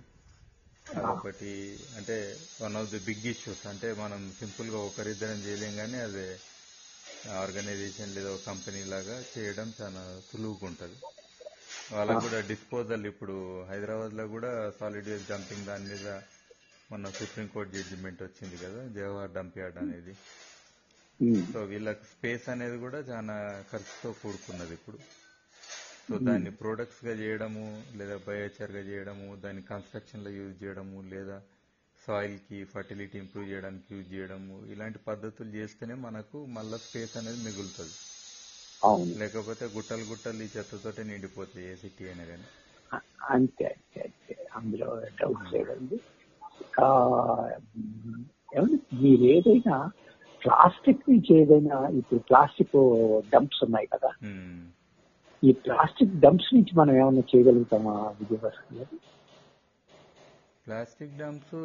అదొకటి 0.85 1.51
అంటే 1.97 2.15
one 2.63 2.75
of 2.81 2.91
the 2.93 2.99
big 3.07 3.25
issues 3.31 3.63
అంటే 3.71 3.87
మనం 4.03 4.21
సింపుల్గా 4.39 4.79
ఒకరిద్దరం 4.89 5.39
చేయలేం 5.45 5.73
కానీ 5.81 5.97
అదే 6.07 6.27
ఆర్గనైజేషన్ 7.43 8.13
లేదా 8.15 8.29
ఒక 8.35 8.43
కంపెనీ 8.51 8.81
లాగా 8.93 9.15
చేయడం 9.33 9.67
చాలా 9.79 10.03
సులువుగా 10.27 10.65
ఉంటది. 10.69 10.97
వాళ్ళకు 11.93 12.21
కూడా 12.25 12.39
డిస్పోజల్ 12.51 13.05
ఇప్పుడు 13.11 13.35
హైదరాబాద్లో 13.71 14.25
కూడా 14.35 14.51
సాలిడ్ 14.79 15.09
వేస్ట్ 15.11 15.29
డంపింగ్ 15.31 15.67
దాని 15.71 15.87
మీద 15.93 16.07
మొన్న 16.91 17.05
సుప్రీంకోర్టు 17.19 17.71
జడ్జిమెంట్ 17.75 18.21
వచ్చింది 18.27 18.57
కదా 18.63 18.81
జవహర్ 18.97 19.35
డంప్ 19.37 19.57
యార్డ్ 19.61 19.77
అనేది. 19.83 20.13
సో 21.51 21.59
వీళ్ళకి 21.71 22.05
స్పేస్ 22.13 22.47
అనేది 22.53 22.77
కూడా 22.85 22.99
చాలా 23.11 23.35
ఖర్చుతో 23.71 24.09
కూడుకున్నది 24.21 24.73
ఇప్పుడు. 24.79 24.97
సో 26.07 26.15
దాన్ని 26.27 26.51
ప్రొడక్ట్స్గా 26.61 27.13
చేయడము 27.21 27.65
లేదా 27.99 28.17
బయోచర్గా 28.27 28.81
చేయడము 28.89 29.27
దాన్ని 29.43 29.63
కన్స్ట్రక్షన్లో 29.71 30.31
యూజ్ 30.39 30.55
చేయడము 30.63 30.99
లేదా 31.13 31.37
సాయిల్కి 32.01 32.59
ఫర్టిలిటీ 32.73 33.17
ఇంప్రూవ్ 33.23 33.47
చేయడానికి 33.51 33.87
యూజ్ 33.95 34.09
చేయడము 34.13 34.57
ఇలాంటి 34.73 34.99
పద్ధతులు 35.09 35.51
చేస్తేనే 35.57 35.95
మనకు 36.07 36.39
మళ్ళా 36.57 36.77
స్పేస్ 36.85 37.15
అనేది 37.21 37.41
మిగులుతుంది. 37.47 37.95
లేకపోతే 39.21 39.65
గుట్టలు 39.75 40.05
గుట్టలు 40.11 40.43
ఈ 40.43 40.49
చెత్తతోటే 40.55 41.03
నిండిపోతాయి 41.11 41.65
ఏ 41.71 41.75
సిటీ 41.83 42.03
అయినా 42.09 42.25
కానీ 42.31 42.47
అంతే 43.35 43.65
అంతే 43.75 44.01
అంతే. 44.07 44.35
అందులో 44.57 44.89
డౌట్ 45.21 45.45
లేదండి. 45.53 45.97
మ్, 47.79 48.23
ఏమండి? 48.55 48.77
మీరు 49.03 49.23
ఏదైనా 49.35 49.77
ప్లాస్టిక్ 50.41 51.03
నుంచి 51.11 51.31
ఏదైనా 51.41 51.77
ఇప్పుడు 51.99 52.21
ప్లాస్టిక్ 52.29 52.75
డంప్స్ 53.33 53.61
ఉన్నాయి 53.67 53.87
కదా. 53.95 54.11
ఉమ్. 54.29 54.63
ఈ 55.47 55.51
ప్లాస్టిక్ 55.65 56.13
డంప్స్ 56.23 56.51
నుంచి 56.55 56.73
మనం 56.79 56.93
ఏమైనా 57.01 57.23
చేయగలుగుతామా 57.31 57.93
విజయభాస్కర్ 58.19 58.77
గారు? 58.77 58.97
ప్లాస్టిక్ 60.65 61.17
డంప్స్ 61.21 61.57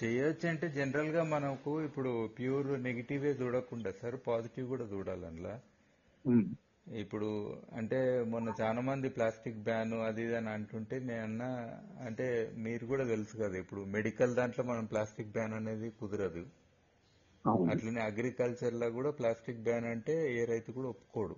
చేయొచ్చు 0.00 0.46
అంటే 0.52 0.66
జనరల్గా 0.76 1.22
మనకు 1.34 1.72
ఇప్పుడు 1.88 2.12
ప్యూర్ 2.38 2.70
నెగిటివే 2.86 3.32
చూడకుండా 3.40 3.90
సార్ 4.00 4.16
పాజిటివ్ 4.28 4.66
కూడా 4.72 4.86
చూడాలి 4.94 5.24
అందులో 5.30 5.54
ఇప్పుడు 7.02 7.28
అంటే 7.78 7.98
మొన్న 8.32 8.48
చాలా 8.60 8.80
మంది 8.88 9.08
ప్లాస్టిక్ 9.16 9.60
బ్యాన్ 9.68 9.92
అది 10.08 10.22
ఇది 10.26 10.34
అని 10.38 10.50
అంటుంటే 10.54 10.96
నేను 11.10 11.48
అంటే 12.08 12.26
మీరు 12.64 12.84
కూడా 12.92 13.04
తెలుసు 13.12 13.34
కదా 13.42 13.56
ఇప్పుడు 13.64 13.82
మెడికల్ 13.96 14.34
దాంట్లో 14.40 14.64
మనం 14.70 14.86
ప్లాస్టిక్ 14.94 15.34
బ్యాన్ 15.36 15.54
అనేది 15.60 15.90
కుదరదు. 16.00 16.42
అట్లనే 17.72 18.00
అగ్రికల్చర్లో 18.10 18.88
కూడా 18.98 19.10
ప్లాస్టిక్ 19.20 19.62
బ్యాన్ 19.68 19.86
అంటే 19.92 20.16
ఏ 20.38 20.42
రైతు 20.52 20.70
కూడా 20.78 20.88
ఒప్పుకోడు. 20.94 21.36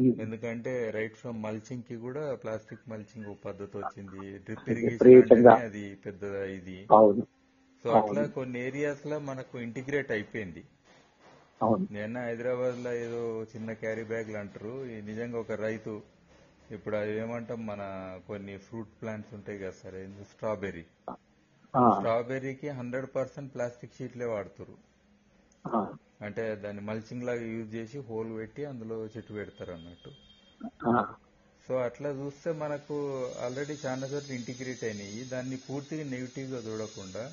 ఎందుకంటే 0.00 0.90
రైట్ 0.90 1.16
ఫ్రమ్ 1.16 1.42
మల్చింగ్కి 1.42 1.96
కూడా 1.96 2.34
ప్లాస్టిక్ 2.34 2.88
మల్చింగ్ 2.88 3.26
ఒక 3.26 3.36
పద్ధతి 3.44 3.78
వచ్చింది. 3.78 4.38
డ్రిప్. 4.38 4.70
ఇరిగేషన్ 4.70 5.46
అది 5.46 5.94
పెద్ద 5.94 6.22
ఇది. 6.58 6.86
సో 7.84 7.90
అట్లా 7.90 8.26
కొన్ని 8.26 8.60
ఏరియాస్లో 8.60 9.18
మనకు 9.18 9.58
ఇంటిగ్రేట్ 9.58 10.10
అయిపోయింది. 10.10 10.64
నిన్న 11.90 12.18
హైదరాబాద్లో 12.18 12.92
ఏదో 12.92 13.42
చిన్న 13.42 13.72
క్యారీ 13.72 14.04
బ్యాగ్లు 14.04 14.36
అంటారు. 14.36 14.74
నిజంగా 14.84 15.38
ఒక 15.40 15.52
రైతు 15.52 16.02
ఇప్పుడు 16.70 16.96
అది 16.96 17.12
ఏమంటాం 17.18 17.66
మన 17.66 17.82
కొన్ని 18.28 18.58
ఫ్రూట్ 18.58 18.88
ప్లాంట్స్ 19.02 19.34
ఉంటాయి 19.34 19.58
కదా 19.58 19.70
సార్ 19.70 19.96
స్ట్రాబెర్రీ 20.32 20.84
స్ట్రాబెర్రీకి 21.76 22.68
హండ్రెడ్ 22.68 23.06
పర్సెంట్ 23.14 23.54
ప్లాస్టిక్ 23.54 23.94
షీట్లే 23.94 24.26
వాడుతారు 24.26 24.76
అంటే 26.20 26.42
దాన్ని 26.64 26.82
మల్చింగ్ 26.88 27.26
లాగా 27.28 27.44
యూజ్ 27.54 27.70
చేసి 27.76 27.98
హోల్ 28.08 28.32
పెట్టి 28.38 28.64
అందులో 28.72 28.98
చెట్టు 29.14 29.32
పెడతారు 29.38 29.72
అన్నట్టు. 29.78 30.12
సో 31.66 31.72
అట్లా 31.86 32.10
చూస్తే 32.18 32.50
మనకు 32.62 32.96
ఆల్రెడీ 33.46 33.74
చాలా 33.84 34.06
చోట్ల 34.12 34.32
ఇంటిగ్రేట్ 34.38 34.82
అయినాయి. 34.88 35.20
దాన్ని 35.32 35.56
పూర్తిగా 35.66 36.04
నెగిటివ్గా 36.12 36.60
చూడకుండా. 36.68 37.24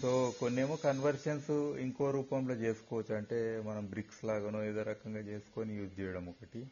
సో 0.00 0.10
కొన్నేమో 0.40 0.74
కన్వర్షన్స్ 0.84 1.50
ఇంకో 1.84 2.06
రూపంలో 2.16 2.54
చేసుకోవచ్చు. 2.64 3.12
అంటే 3.20 3.38
మనం 3.68 3.84
బ్రిక్స్ 3.94 4.20
లాగానో 4.30 4.60
ఏదో 4.70 4.84
రకంగా 4.92 5.22
చేసుకొని 5.30 5.72
యూజ్ 5.80 5.94
చేయడం 6.00 6.26
ఒకటి. 6.34 6.62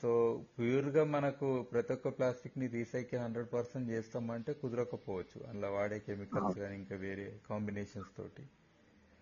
సో 0.00 0.10
ప్యూర్గా 0.56 1.02
మనకు 1.14 1.48
ప్రతి 1.72 1.92
ఒక్క 1.94 2.08
ప్లాస్టిక్ని 2.18 2.66
రీసైకిల్ 2.76 3.22
హండ్రెడ్ 3.24 3.50
పర్సెంట్ 3.54 3.90
చేస్తామంటే 3.94 4.52
కుదరకపోవచ్చు. 4.62 5.38
అందులో 5.48 5.70
వాడే 5.76 5.98
కెమికల్స్ 6.08 6.56
కానీ 6.62 6.76
ఇంకా 6.82 6.96
వేరే 7.06 7.26
కాంబినేషన్స్ 7.50 8.12
తోటి. 8.18 8.44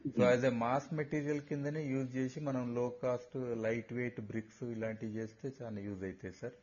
So 0.05 0.23
as 0.25 0.45
a 0.45 0.53
mass 0.61 0.89
material 0.99 1.43
కిందనే 1.49 1.83
యూజ్ 1.91 2.11
చేసి 2.17 2.39
మనం 2.49 2.65
లో 2.75 2.85
కాస్ట్ 3.03 3.35
లైట్ 3.65 3.93
వెయిట్ 3.99 4.21
బ్రిక్స్ 4.29 4.63
ఇలాంటివి 4.75 5.13
చేస్తే 5.19 5.49
చాలా 5.59 5.79
యూజ్ 5.87 6.03
అవుతాయి 6.09 6.35
సార్ 6.41 6.57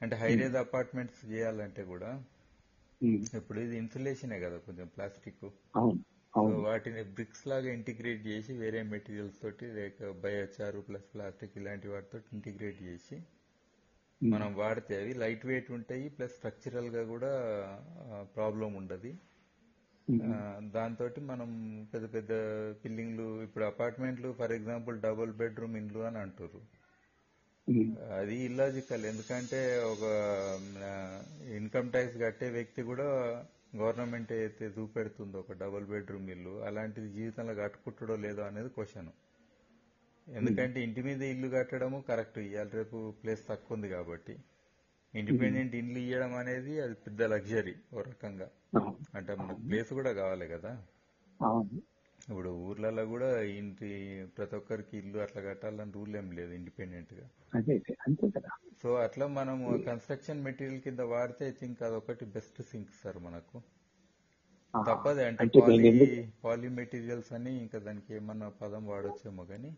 అంటే 0.00 0.14
హైరేజ్ 0.22 0.56
అపార్ట్మెంట్స్ 0.62 1.20
చేయాలంటే 1.30 1.82
కూడా 1.90 2.10
ఉమ్, 3.00 3.18
ఇప్పుడు 3.38 3.58
ఇది 3.60 3.76
ఇన్సులేషనే 3.76 4.38
కదా 4.42 4.56
కొంచెం 4.64 4.86
ప్లాస్టిక్. 4.94 5.44
వాటిని 6.64 7.02
బ్రిక్స్ 7.14 7.44
లాగా 7.48 7.68
ఇంటిగ్రేట్ 7.72 8.20
చేసి 8.26 8.52
వేరే 8.58 8.80
మెటీరియల్స్ 8.90 9.38
తోటి 9.40 9.66
లైక్ 9.76 10.00
బయోచారు 10.22 10.80
ప్లస్ 10.88 11.08
ప్లాస్టిక్ 11.14 11.56
ఇలాంటి 11.56 11.88
వాటితో 11.88 12.18
ఇంటిగ్రేట్ 12.32 12.78
చేసి 12.82 13.16
ఉమ్, 14.20 14.30
మనం 14.34 14.50
వాడితే 14.56 14.94
అవి 15.00 15.12
లైట్ 15.22 15.44
వెయిట్ 15.46 15.70
ఉంటాయి 15.78 16.06
ప్లస్ 16.16 16.36
స్ట్రక్చరల్గా 16.36 17.02
కూడా 17.06 17.32
ప్రాబ్లం 18.34 18.70
ఉండదు. 18.74 19.12
దాంతో 20.76 21.06
మనం 21.30 21.50
పెద్ద 21.92 22.06
పెద్ద 22.14 22.32
బిల్డింగ్లు 22.82 23.26
ఇప్పుడు 23.46 23.64
అపార్ట్మెంట్లు 23.72 24.28
ఫర్ 24.40 24.54
ఎగ్జాంపుల్ 24.58 24.96
డబుల్ 25.06 25.32
బెడ్రూమ్ 25.40 25.76
ఇండ్లు 25.80 26.02
అని 26.08 26.18
అంటారు 26.24 26.60
అది 28.18 28.36
ఇల్లాజికల్ 28.48 29.04
ఎందుకంటే 29.10 29.60
ఒక 29.92 30.04
ఇన్కమ్ 31.58 31.90
ట్యాక్స్ 31.94 32.18
కట్టే 32.24 32.46
వ్యక్తి 32.56 32.82
కూడా 32.90 33.08
గవర్నమెంట్ 33.80 34.32
అయితే 34.36 34.66
చూపెడుతుందో 34.76 35.38
ఒక 35.44 35.54
డబుల్ 35.62 35.84
బెడ్రూమ్ 35.92 36.28
ఇల్లు 36.34 36.54
అలాంటిది 36.68 37.08
జీవితంలో 37.18 37.54
కట్టుకుంటాడో 37.62 38.14
లేదో 38.26 38.42
అనేది 38.50 38.70
క్వశ్చన్. 38.76 39.10
ఎందుకంటే 40.26 40.78
ఇంటి 40.86 41.02
మీద 41.08 41.22
ఇల్లు 41.34 41.48
కట్టడము 41.56 41.98
కరెక్ట్ 42.08 42.38
ఇవాళ 42.46 42.70
రేపు 42.78 42.98
ప్లేస్ 43.20 43.42
తక్కువ 43.50 43.76
ఉంది 43.76 43.88
కాబట్టి. 43.94 44.34
ఇండిపెండెంట్ 45.14 45.74
ఇల్లు 45.80 45.98
ఇవ్వడం 45.98 46.32
అనేది 46.40 46.72
అది 46.80 46.94
పెద్ద 47.04 47.22
లగ్జరీ 47.32 47.74
ఓ 47.94 48.02
రకంగా. 48.10 48.48
అంటే 49.16 49.32
మనకు 49.40 49.60
ప్లేస్ 49.68 49.90
కూడా 49.98 50.12
కావాలి 50.20 50.46
కదా. 50.48 50.72
ఇప్పుడు 52.28 52.50
ఊర్లలో 52.68 53.04
కూడా 53.12 53.28
ఇంటి 53.58 53.90
ప్రతి 54.36 54.54
ఒక్కరికి 54.56 54.94
ఇల్లు 54.98 55.18
అట్లా 55.24 55.40
కట్టాలని 55.42 55.92
రూల్ 55.92 56.14
ఏం 56.20 56.28
లేదు 56.38 56.52
ఇండిపెండెంట్గా. 56.58 57.26
సో 58.82 58.88
అట్లా 59.06 59.26
మనం 59.38 59.58
కన్స్ట్రక్షన్ 59.88 60.44
మెటీరియల్ 60.48 60.80
కింద 60.80 61.02
వాడితే 61.14 61.44
ఐ 61.48 61.54
థింక్ 61.60 61.80
అదొకటి 61.88 62.24
బెస్ట్ 62.36 62.60
సింక్ 62.70 62.92
సార్ 63.02 63.18
మనకు. 63.26 63.58
తప్పదే 64.74 65.22
అంటే 65.28 65.44
పాలీ 65.60 65.90
పాలీ 66.44 66.68
మెటీరియల్స్ 66.80 67.30
అని 67.38 67.52
ఇంకా 67.62 67.78
దానికి 67.86 68.10
ఏమన్నా 68.18 68.48
పదం 68.60 68.84
వాడొచ్చేమో 68.86 69.44
కానీ 69.44 69.70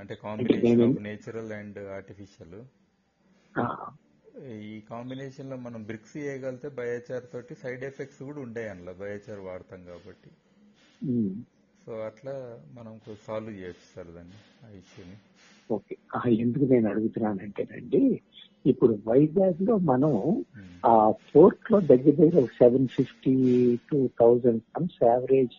అంటే 0.00 0.14
combination 0.22 0.82
of 0.86 1.02
natural 1.08 1.52
and 1.52 1.78
artificial 1.98 2.56
ఈ 4.68 4.78
కాంబినేషన్లో 4.88 5.56
మనం 5.64 5.80
బ్రిక్స్ 5.88 6.14
చేయగలిగితే 6.16 6.68
బయోచార్ 6.78 7.26
తోటి 7.32 7.54
సైడ్ 7.60 7.84
ఎఫెక్ట్స్ 7.84 8.22
కూడా 8.28 8.40
ఉంటాయి 8.40 8.68
అందులో 8.68 8.92
బయోచార్ 9.00 9.42
వాడతాం 9.46 9.82
కాబట్టి. 9.90 10.30
సో 11.86 11.92
అట్లా 12.06 12.34
మనం 12.74 12.92
సాల్వ్ 13.26 13.52
చేయొచ్చు 13.58 13.86
సార్ 13.94 14.10
దాన్ని 14.12 14.38
ఆ 14.62 14.70
ఇష్యూని. 14.78 15.16
ఓకే. 15.70 15.94
ఆ, 16.16 16.20
ఎందుకు 16.42 16.64
నేను 16.72 16.86
అడుగుతున్నానంటేనండి 16.90 18.02
ఇప్పుడు 18.64 18.94
వైజాగ్లో 19.06 19.74
మనం 19.88 20.12
ఆ 20.84 20.94
పోర్ట్లో 21.30 21.78
దగ్గర 21.90 22.14
దగ్గర 22.20 22.44
seven 22.58 22.88
fifty 22.88 23.34
two 23.88 23.98
thousand 24.20 24.62
tons 24.70 24.98
average 25.04 25.58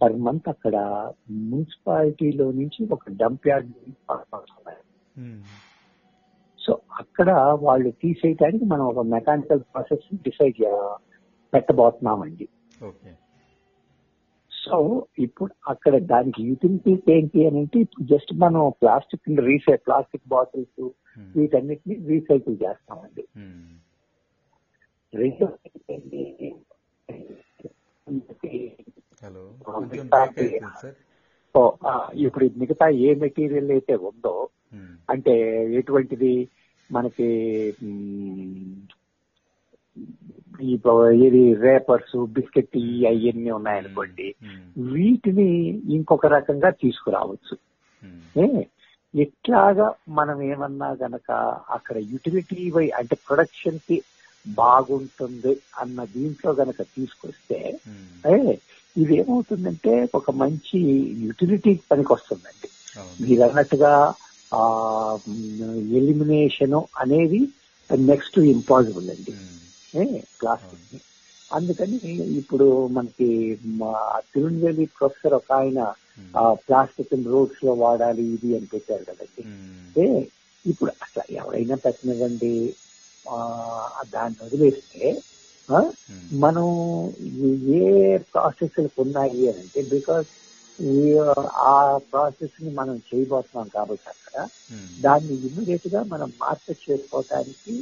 per 0.00 0.16
month 0.24 0.48
అక్కడ 0.52 0.76
మున్సిపాలిటీలో 1.50 2.46
నుంచి 2.60 2.80
ఒక 2.90 3.12
డంప్ 3.20 3.46
యార్డ్ 3.50 3.70
వస్తున్నాయి 4.34 4.80
సో 6.66 6.80
అక్కడ 6.92 7.30
వాళ్ళు 7.60 7.90
తీసేయడానికి 7.90 8.64
మనం 8.64 8.84
ఒక 8.86 8.98
మెకానికల్ 8.98 9.60
ప్రాసెస్ 9.60 10.16
డిసైడ్ 10.16 10.60
పెట్టబోతున్నామండి. 11.54 12.48
సో 14.52 15.06
ఇప్పుడు 15.18 15.54
అక్కడ 15.68 15.98
దానికి 15.98 16.42
యూటిలిటీస్ 16.42 17.10
ఏంటి 17.10 17.46
అని 17.46 17.58
అంటే 17.58 17.78
ఇప్పుడు 17.80 18.04
జస్ట్ 18.04 18.32
మనం 18.34 18.72
ప్లాస్టిక్ 18.82 19.40
రీసై 19.40 19.76
ప్లాస్టిక్ 19.76 20.28
బాటిల్స్ 20.28 20.90
వీటన్నిటిని 21.36 22.06
రీసైకిల్ 22.06 22.56
చేస్తామండి. 22.62 23.24
హలో 29.24 29.52
సో, 31.54 31.60
ఇప్పుడు 32.16 32.44
మిగతా 32.56 32.86
ఏ 33.04 33.14
మెటీరియల్ 33.14 33.70
అయితే 33.70 33.94
ఉందో 34.02 34.34
అంటే 35.08 35.34
ఎటువంటిది 35.78 36.32
మనకి 36.90 37.26
ఇది 41.26 41.42
రేపర్స్ 41.60 42.16
బిస్కెట్ 42.28 42.76
అవన్నీ 43.10 43.50
ఉన్నాయనుకోండి 43.50 44.26
వీటిని 44.92 45.46
ఇంకొక 45.94 46.26
రకంగా 46.26 46.70
తీసుకురావచ్చు. 46.82 47.54
ఎట్లాగా 49.14 49.86
మనం 50.10 50.42
ఏమన్నా 50.42 50.88
గనక 51.02 51.28
అక్కడ 51.70 51.96
యూటిలిటీ 52.12 52.70
వై 52.70 52.86
అంటే 52.90 53.16
ప్రొడక్షన్కి 53.26 53.96
బాగుంటుంది 54.46 55.60
అన్న 55.78 56.04
దీంట్లో 56.04 56.52
గనక 56.52 56.82
తీసుకొస్తే 56.82 57.78
ఏ 58.26 58.56
ఇది 58.96 59.16
ఏమవుతుందంటే 59.16 60.08
ఒక 60.14 60.30
మంచి 60.30 60.78
యూటిలిటీ 61.20 61.74
పనికి 61.74 62.12
వస్తుందండి 62.12 62.68
మీరు 63.22 63.42
అన్నట్టుగా 63.42 64.14
ఆ 64.54 65.18
ఎలిమినేషన్ 65.90 66.74
అనేది 66.98 67.48
నెక్స్ట్ 67.90 68.38
ఇంపాసిబుల్ 68.38 69.10
అండి 69.10 69.32
ప్లాస్టిక్ని. 70.40 71.00
అందుకని 71.52 71.96
ఇప్పుడు 72.36 72.86
మనకి 72.86 73.58
తిరునెల్వేలి 74.34 74.88
ప్రొఫెసర్ 74.98 75.34
ఒక 75.34 75.52
ఆయన 75.52 75.92
ప్లాస్టిక్ 76.44 77.14
రోడ్స్లో 77.26 77.72
వాడాలి 77.72 78.22
ఇది 78.22 78.56
అని 78.56 78.66
పెట్టారు 78.66 79.04
కదండి. 79.04 79.42
అంటే 79.86 80.28
ఇప్పుడు 80.66 80.90
అట్లా 81.02 81.24
ఎవరైనా 81.30 81.74
పెట్టినవ్వండి 81.74 82.74
దాన్ని 84.14 84.38
వదిలేస్తే 84.44 85.04
మనం 86.44 86.66
ఏ 87.76 87.82
ప్రాసెస్ 88.32 88.78
ఉన్నాయి 88.98 89.42
అని 89.50 89.60
అంటే 89.60 89.82
బికాస్ 89.94 90.28
ఆ 91.66 91.74
ప్రాసెస్ని 92.12 92.70
మనం 92.74 92.96
చేయబోతున్నాం 93.08 93.68
కాబట్టి 93.68 94.08
అక్కడ 94.08 94.36
దాన్ని 94.98 95.34
ఇమ్మీడియట్గా 95.46 96.00
మనం 96.04 96.28
మార్కెట్ 96.40 96.84
చేసుకోవడానికి 96.88 97.74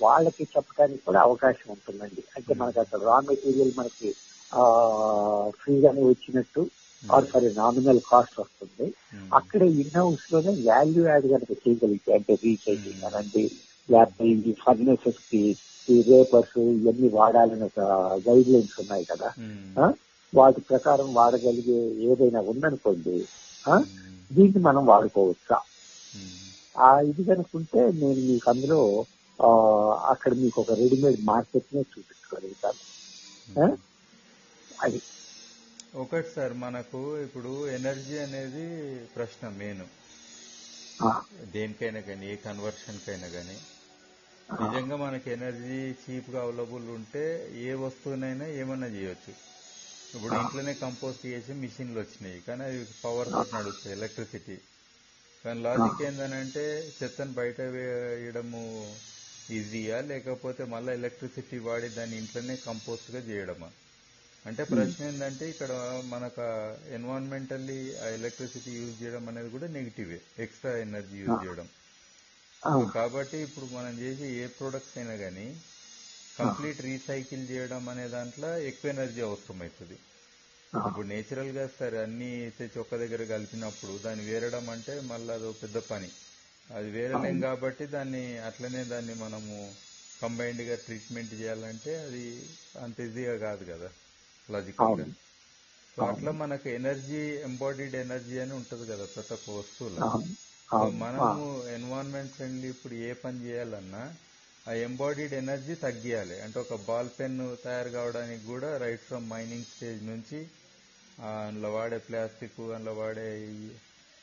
వాళ్ళకి 0.00 0.44
చెప్పడానికి 0.56 1.02
కూడా 1.04 1.20
అవకాశం 1.20 1.68
ఉంటుందండి. 1.70 2.22
అంటే 2.36 2.54
మనకు 2.54 2.78
అక్కడ 2.80 3.00
రా 3.00 3.16
మెటీరియల్ 3.20 3.72
మనకి 3.76 4.08
ఫ్రీగానే 5.60 6.02
వచ్చినట్టు 6.04 6.62
ఆర్ 7.02 7.26
సారీ 7.32 7.48
నామినల్ 7.54 8.00
కాస్ట్ 8.10 8.40
వస్తుంది. 8.40 8.86
అక్కడ 9.32 9.62
ఇన్ 9.82 9.94
హౌస్లోనే 9.96 10.52
వాల్యూ 10.68 11.02
యాడ్ 11.06 11.26
కనుక 11.26 11.52
చేయగలిగితే 11.62 12.10
అంటే 12.14 12.34
రీసైక్లింగ్ 12.44 13.04
అనండి 13.04 13.44
లేకపోతే 13.90 14.28
ఈ 14.50 14.52
ఫర్నేసెస్కి 14.64 15.42
ఈ 15.88 15.96
రేపర్స్ 16.08 16.58
ఇవన్నీ 16.58 17.08
వాడాలని 17.08 17.64
ఒక 17.64 17.80
గైడ్ 18.28 18.48
లైన్స్ 18.52 18.76
ఉన్నాయి 18.80 19.04
కదా. 19.10 19.28
వాటి 20.32 20.60
ప్రకారం 20.60 21.08
వాడగలిగే 21.14 21.80
ఏదైనా 22.06 22.40
ఉందనుకోండి 22.52 23.16
దీన్ని 24.30 24.60
మనం 24.68 24.82
వాడుకోవచ్చా? 24.86 25.58
ఆ 26.78 26.88
ఇది 27.10 27.22
కనుకుంటే 27.24 27.82
నేను 28.00 28.20
మీకు 28.30 28.48
అందులో 28.50 28.80
అక్కడ 30.12 30.32
మీకు 30.42 30.58
ఒక 30.60 30.72
రెడీమేడ్ 30.80 31.20
మార్కెట్ 31.30 31.70
నే 31.74 31.80
చూపించగలుగుతాను 31.92 32.80
అది. 34.86 35.00
ఒకటి 35.96 36.28
సార్ 36.34 36.54
మనకు 36.64 37.00
ఇప్పుడు 37.18 37.52
ఎనర్జీ 37.76 38.16
అనేది 38.24 38.66
ప్రశ్న 39.16 39.48
మెయిన్. 39.60 39.86
దేనికైనా 41.52 42.00
కానీ 42.08 42.26
ఏ 42.32 42.36
కన్వర్షన్ 42.48 42.98
కైనా 43.06 43.28
కానీ. 43.36 43.56
నిజంగా 44.52 44.96
మనకి 44.96 45.30
ఎనర్జీ 45.30 45.94
చీప్గా 46.02 46.42
అవైలబుల్ 46.42 46.90
ఉంటే 46.90 47.52
ఏ 47.56 47.72
వస్తువునైనా 47.72 48.46
ఏమన్నా 48.46 48.86
చేయొచ్చు. 48.86 49.32
ఇప్పుడు 50.14 50.34
ఇంట్లోనే 50.34 50.74
కంపోస్ట్ 50.74 51.26
చేసి 51.26 51.52
మిషన్లు 51.52 52.00
వచ్చినాయి. 52.00 52.40
కానీ 52.40 52.64
అవి 52.64 52.86
పవర్ 53.04 53.28
నడుస్తాయి 53.54 53.96
ఎలక్ట్రిసిటీ. 53.96 54.58
కానీ 55.44 55.62
లాజిక్ 55.62 56.02
ఏంటంటే 56.02 56.92
చెత్తను 57.02 57.32
బయట 57.32 57.60
వేయడము 57.60 58.96
ఈజీయా? 59.50 60.00
లేకపోతే 60.00 60.64
మళ్ళీ 60.64 60.92
ఎలక్ట్రిసిటీ 60.92 61.58
వాడి 61.58 61.88
దాన్ని 61.88 62.16
ఇంట్లోనే 62.16 62.56
కంపోస్ట్గా 62.56 63.18
చేయడమా? 63.18 63.70
అంటే 64.46 64.64
ప్రశ్న 64.64 65.04
ఏంటంటే 65.04 65.50
ఇక్కడ 65.50 66.02
మనకు 66.06 66.42
ఎన్వైరన్మెంటల్లీ 66.94 67.96
ఆ 67.96 68.08
ఎలక్ట్రిసిటీ 68.08 68.70
యూజ్ 68.70 69.02
చేయడం 69.02 69.28
అనేది 69.28 69.48
కూడా 69.48 69.66
నెగిటివే. 69.66 70.20
ఎక్స్ట్రా 70.38 70.76
ఎనర్జీ 70.76 71.18
యూజ్ 71.18 71.46
చేయడం. 71.46 71.68
కాబట్టి 72.96 73.38
ఇప్పుడు 73.46 73.66
మనం 73.76 73.94
చేసే 74.02 74.26
ఏ 74.42 74.46
ప్రొడక్ట్స్ 74.58 74.96
అయినా 74.98 75.14
కానీ 75.24 75.46
కంప్లీట్ 76.36 76.80
రీసైకిల్ 76.88 77.42
చేయడం 77.50 77.84
అనే 77.92 78.06
దాంట్లో 78.14 78.50
ఎక్కువ 78.70 78.90
ఎనర్జీ 78.94 79.20
అవసరం 79.28 79.60
అవుతుంది 79.66 79.96
ఇప్పుడు 80.88 81.06
నేచురల్గా 81.12 81.64
సరే 81.78 81.98
అన్ని 82.04 82.28
తెచ్చి 82.58 82.78
ఒక్క 82.82 82.94
దగ్గర 83.02 83.22
కలిపినప్పుడు 83.32 83.94
దాన్ని 84.04 84.24
వేరడం 84.30 84.66
అంటే 84.74 84.94
మళ్ళీ 85.10 85.30
అదో 85.36 85.50
పెద్ద 85.62 85.78
పని. 85.90 86.10
అది 86.70 86.88
వేరలేం 86.96 87.36
కాబట్టి 87.46 87.84
దాన్ని 87.94 88.22
అట్లనే 88.48 88.82
దాన్ని 88.92 89.14
మనము 89.24 89.56
కంబైన్డ్గా 90.20 90.76
ట్రీట్మెంట్ 90.86 91.32
చేయాలంటే 91.40 91.92
అది 92.06 92.24
అంత 92.84 92.96
ఈజీగా 93.06 93.36
కాదు 93.46 93.64
కదా 93.72 93.88
లాజికల్గా. 94.48 95.06
సో 95.96 96.00
అట్లా 96.10 96.30
మనకు 96.42 96.66
ఎనర్జీ 96.78 97.20
ఎంబాడీడ్ 97.48 97.96
ఎనర్జీ 98.04 98.36
అని 98.44 98.54
ఉంటది 98.60 98.86
కదా 98.92 99.04
ప్రతి 99.14 99.34
ఒక్క 99.36 99.48
వస్తువులో. 99.60 100.02
మనము 101.02 101.34
ఎన్వైరన్మెంట్ 101.76 102.32
ఫ్రెండ్లీ 102.32 102.68
ఇప్పుడు 102.68 102.94
ఏ 103.08 103.12
పని 103.12 103.38
చేయాలన్నా 103.46 104.02
ఆ 104.66 104.72
ఎంబాడీడ్ 104.86 105.34
ఎనర్జీ 105.34 105.74
తగ్గియాలి. 105.86 106.40
అంటే 106.40 106.58
ఒక 106.60 106.74
బాల్ 106.88 107.10
పెన్ 107.18 107.56
తయారు 107.64 107.88
కావడానికి 107.88 108.44
కూడా 108.44 108.76
రైట్ 108.84 109.00
ఫ్రమ్ 109.00 109.26
మైనింగ్ 109.34 109.64
స్టేజ్ 109.64 110.02
నుంచి 110.04 110.38
అందులో 111.18 111.68
వాడే 111.74 111.98
ప్లాస్టిక్ 111.98 112.60
అందులో 112.76 112.94
వాడే 112.94 113.28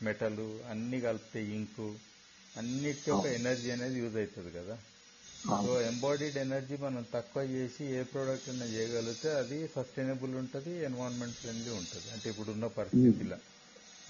మెటల్ 0.01 0.41
అన్ని 0.71 1.01
కలిపితే 1.01 1.41
ఇంకు 1.57 1.85
అన్నిటికీ 2.55 3.11
ఒక 3.11 3.25
ఎనర్జీ 3.39 3.71
అనేది 3.71 3.99
యూజ్ 3.99 4.17
అవుతుంది 4.17 4.51
కదా. 4.59 4.75
సో 5.63 5.81
ఎంబాడీడ్ 5.81 6.37
ఎనర్జీ 6.37 6.75
మనం 6.77 7.05
తక్కువ 7.13 7.43
చేసి 7.55 7.83
ఏ 7.97 8.03
ప్రోడక్ట్ 8.03 8.49
అయినా 8.49 8.65
చేయగలిగితే 8.65 9.29
అది 9.41 9.67
సస్టైనబుల్ 9.75 10.35
ఉంటుంది 10.35 10.71
ఎన్వైరన్మెంట్ 10.89 11.35
ఫ్రెండ్లీ 11.35 11.71
ఉంటుంది. 11.81 12.07
అంటే 12.15 12.29
ఇప్పుడున్న 12.29 12.67
పరిస్థితిలో. 12.79 13.37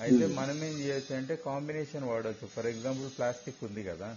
అయితే 0.03 0.23
మనం 0.37 0.57
ఏం 0.67 0.75
చేయొచ్చు 0.81 1.13
అంటే 1.19 1.33
కాంబినేషన్ 1.47 2.05
వాడచ్చు. 2.11 2.45
ఫర్ 2.55 2.67
ఎగ్జాంపుల్ 2.73 3.09
ప్లాస్టిక్ 3.17 3.61
ఉంది 3.67 3.83
కదా. 3.89 4.09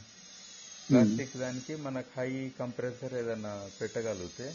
ప్లాస్టిక్ 0.89 1.35
దానికి 1.43 1.75
మనకు 1.87 2.11
హై 2.17 2.31
కంప్రెసర్ 2.61 3.15
ఏదైనా 3.21 3.53
పెట్టగలిగితే 3.81 4.49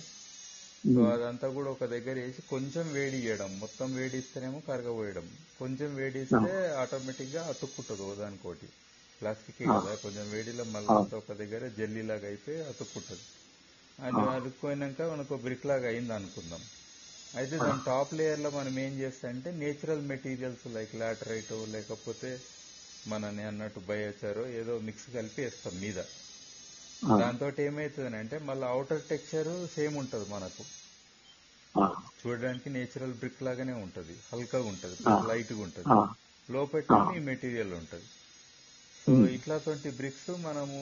సో 0.83 0.99
అదంతా 1.11 1.47
కూడా 1.55 1.69
ఒక 1.75 1.83
దగ్గర 1.93 2.15
వేసి 2.23 2.41
కొంచెం 2.53 2.85
వేడి 2.95 3.17
చేయడం 3.25 3.51
మొత్తం 3.63 3.87
వేడి 3.99 4.15
ఇస్తేనేమో 4.21 4.59
కరగబోయడం. 4.69 5.27
కొంచెం 5.61 5.89
వేడి 5.99 6.19
ఇస్తే 6.25 6.49
ఆటోమేటిక్గా 6.81 7.41
అతుక్కుంటుంది 7.51 7.89
దానికోటి 8.21 8.67
ప్లాస్టిక్ 9.21 9.61
కదా. 9.73 9.91
కొంచెం 10.03 10.25
వేడిలో 10.35 10.65
మళ్ళీ 10.75 10.95
ఒక 11.21 11.31
దగ్గర 11.41 11.63
జల్లీ 11.79 12.03
లాగా 12.11 12.27
అయితే 12.33 12.53
అతుక్కుంటుంది. 12.71 13.25
అది 13.99 14.21
అతుక్కుపోయినాక 14.35 15.01
మనకు 15.13 15.33
బ్రిక్ 15.45 15.65
లాగా 15.71 15.87
అయింది 15.91 16.13
అనుకుందాం 16.19 16.63
అయితే 17.33 17.55
దాని 17.63 17.81
టాప్ 17.85 18.13
లేయర్లో 18.19 18.49
మనం 18.57 18.75
ఏం 18.85 18.93
చేస్తామంటే 19.01 19.49
నేచురల్ 19.61 20.03
మెటీరియల్స్ 20.11 20.65
లైక్ 20.75 20.93
లాటరైట్ 21.01 21.53
లేకపోతే 21.75 22.31
మన 23.05 23.23
అన్నట్టు 23.51 23.79
బయోచారో 23.89 24.43
ఏదో 24.59 24.73
మిక్స్ 24.87 25.07
కలిపి 25.15 25.39
వేస్తాం 25.45 25.75
మీద. 25.83 25.99
దాంతో 27.19 27.47
ఏమైతుంది 27.67 28.17
అంటే 28.21 28.37
మళ్ళీ 28.49 28.65
అవుటర్ 28.73 29.03
టెక్స్చర్ 29.11 29.51
సేమ్ 29.75 29.95
ఉంటది 30.03 30.27
మనకు. 30.35 30.63
చూడడానికి 32.19 32.69
నేచురల్ 32.75 33.15
బ్రిక్ 33.21 33.41
లాగానే 33.47 33.75
ఉంటది 33.85 34.15
హల్కగా 34.29 34.67
ఉంటది 34.71 34.97
లైట్గా 35.29 35.61
ఉంటది. 35.67 35.89
లోపల 36.49 36.81
ఈ 37.15 37.21
మెటీరియల్ 37.29 37.73
ఉంటది. 37.79 38.07
సో 39.07 39.11
ఇట్లాంటి 39.37 39.89
బ్రిక్స్ 39.99 40.29
మనము 40.47 40.79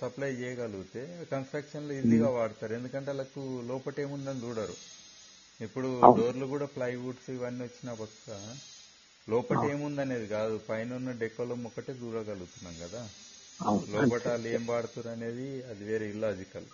సప్లై 0.00 0.30
చేయగలిగితే 0.40 1.02
కన్స్ట్రక్షన్లో 1.32 1.92
ఈజీగా 2.00 2.28
వాడతారు. 2.38 2.72
ఎందుకంటే 2.78 3.10
వాళ్ళకు 3.12 3.42
లోపల 3.70 4.00
ఏముందని 4.06 4.42
చూడరు. 4.46 4.76
ఇప్పుడు 5.60 5.88
డోర్లు 6.18 6.46
కూడా 6.52 6.66
ప్లైవుడ్స్ 6.74 7.28
ఇవన్నీ 7.36 7.62
వచ్చిన 7.64 7.92
పక్క 8.00 8.26
లోపల 9.28 9.62
ఏముందనేది 9.70 10.26
కాదు. 10.30 10.54
పైన 10.68 10.90
ఉన్న 10.98 11.10
డెకోలం 11.22 11.62
ఒకటే 11.68 11.92
చూడగలుగుతున్నాం 12.00 12.76
కదా. 12.82 13.00
లోపల 13.92 14.20
వాళ్ళు 14.26 14.48
ఏం 14.50 14.64
వాడుతారు 14.70 15.10
అనేది 15.14 15.48
అది 15.70 15.82
వేరే 15.84 16.06
ఇల్లాజికల్ 16.12 16.68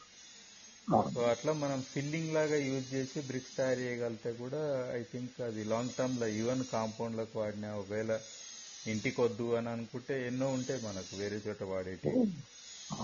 సో 1.08 1.20
అట్లా 1.30 1.52
మనం 1.60 1.78
ఫిల్లింగ్ 1.92 2.34
లాగా 2.36 2.56
యూజ్ 2.62 2.88
చేసి 2.92 3.18
బ్రిక్స్ 3.28 3.54
తయారు 3.56 3.80
చేయగలిగితే 3.84 4.30
కూడా 4.40 4.60
ఐ 4.94 5.02
థింక్ 5.12 5.36
అది 5.46 5.62
లాంగ్ 5.70 5.94
టర్మ్లో 5.96 6.26
ఈవెన్ 6.40 6.64
కాంపౌండ్లకు 6.72 7.36
వాడినా 7.40 7.70
ఒకవేళ 7.78 8.12
ఇంటికి 8.86 9.18
వద్దు 9.22 9.46
అని 9.58 9.68
అనుకుంటే 9.74 10.14
ఎన్నో 10.26 10.48
ఉంటాయి 10.56 10.80
మనకు 10.84 11.12
వేరే 11.20 11.38
చోట 11.46 11.62
వాడేటి 11.70 12.12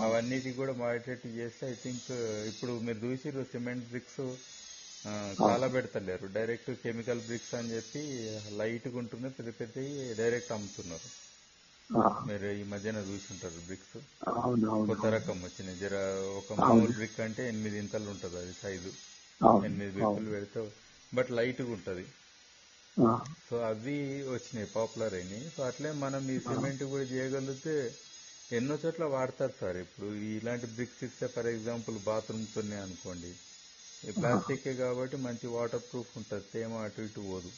అవన్నిటి 0.01 0.51
కూడా 0.59 0.73
వాడేటట్టు 0.81 1.29
చేస్తే 1.39 1.65
ఐ 1.67 1.77
థింక్ 1.83 2.09
ఇప్పుడు 2.51 2.73
మీరు 2.85 2.99
చూసిరు 3.05 3.43
సిమెంట్ 3.51 3.87
బ్రిక్స్ 3.89 4.21
చాలా 5.41 5.67
పెడతలేరు 5.75 6.25
డైరెక్ట్ 6.37 6.69
కెమికల్ 6.83 7.21
బ్రిక్స్ 7.27 7.53
అని 7.59 7.69
చెప్పి 7.75 8.01
లైట్గా 8.59 8.97
ఉంటుంది 9.03 9.29
పెద్ద 9.37 9.51
పెద్ద 9.59 9.75
డైరెక్ట్ 10.19 10.51
అమ్ముతున్నారు. 10.57 11.09
మీరు 12.27 12.49
ఈ 12.59 12.63
మధ్యన 12.73 12.99
చూసింటారు 13.09 13.61
బ్రిక్స్ 13.69 13.95
కొత్త 14.89 15.05
రకం 15.15 15.37
వచ్చినాయి 15.47 15.79
జర 15.81 15.95
ఒక 16.39 16.53
మామూలు 16.61 16.93
బ్రిక్ 16.99 17.19
అంటే 17.25 17.41
ఎనిమిది 17.51 17.77
ఇంతలు 17.83 18.07
ఉంటది 18.13 18.37
అది 18.43 18.53
సైజు 18.61 18.91
ఎనిమిది 19.67 19.91
బ్రిక్కులు 19.97 20.29
పెడితే 20.35 20.61
బట్ 21.11 21.31
లైట్గా 21.39 21.69
ఉంటది 21.77 22.05
సో 23.47 23.55
అవి 23.71 23.97
వచ్చినాయి 24.35 24.67
పాపులర్ 24.77 25.13
అయినాయి. 25.19 25.45
సో 25.55 25.61
అట్లే 25.69 25.91
మనం 26.05 26.23
ఈ 26.35 26.39
సిమెంట్ 26.47 26.83
కూడా 26.93 27.05
చేయగలిగితే 27.13 27.75
ఎన్నో 28.57 28.75
చోట్ల 28.83 29.05
వాడతారు 29.15 29.53
సార్. 29.61 29.77
ఇప్పుడు 29.85 30.07
ఇలాంటి 30.37 30.67
బ్రిక్స్ 30.77 31.03
ఇస్తే 31.07 31.27
ఫర్ 31.35 31.49
ఎగ్జాంపుల్ 31.55 31.97
బాత్రూమ్స్ 32.09 32.57
ఉన్నాయి 32.63 32.83
అనుకోండి 34.03 34.19
ప్లాస్టిక్ 34.19 34.67
కాబట్టి 34.83 35.17
మంచి 35.25 35.47
వాటర్ 35.55 35.83
ప్రూఫ్ 35.89 36.13
ఉంటుంది. 36.19 36.45
తేమ 36.53 36.73
అటు 36.85 37.01
ఇటు 37.01 37.21
పోదు. 37.29 37.51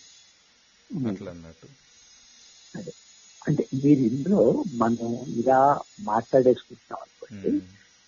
అట్లా 1.09 1.29
అన్నట్టు 1.31 1.67
అంటే 3.47 3.63
మీరు 3.83 4.01
ఇందులో 4.09 4.41
మనం 4.81 5.09
ఇలా 5.41 5.59
మాట్లాడేసుకుంటున్నాం 6.01 6.99
అనుకోండి 7.05 7.51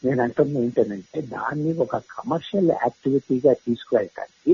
నేను 0.03 0.21
అంటున్నా 0.23 0.59
ఏంటంటే 0.65 1.21
దాన్ని 1.35 1.71
ఒక 1.83 1.97
కమర్షియల్ 2.15 2.69
యాక్టివిటీగా 2.71 3.53
తీసుకువెళ్ళటానికి 3.65 4.53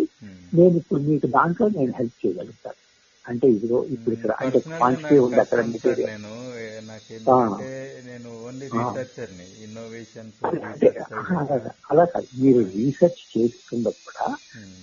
నేను 0.57 0.75
ఇప్పుడు 0.81 1.01
మీకు 1.09 1.27
దాంట్లో 1.37 1.67
నేను 1.77 1.93
హెల్ప్ 1.99 2.17
చేయగలుగుతాను. 2.23 2.79
అంటే 3.25 3.47
ఇదిగో 3.47 3.79
ఇప్పుడు 3.95 4.13
ఇక్కడ 4.15 4.31
అంటే 4.43 4.59
క్వాంటిటీ 4.69 5.17
ఉంది 5.25 5.39
అక్కడ 5.43 5.59
నేను. 6.11 6.33
నాకేంటంటే 7.01 8.01
నేను 8.05 8.45
ఓన్లీ. 8.47 8.65
రీసెర్చర్ని 8.65 9.63
ఇన్నోవేషన్స్ 9.63 10.45
అలా- 11.91 12.05
కాదు. 12.05 12.27
మీరు 12.35 12.59
రీసెర్చ్ 12.59 13.37
చేస్తున్నప్పుడు 13.37 14.35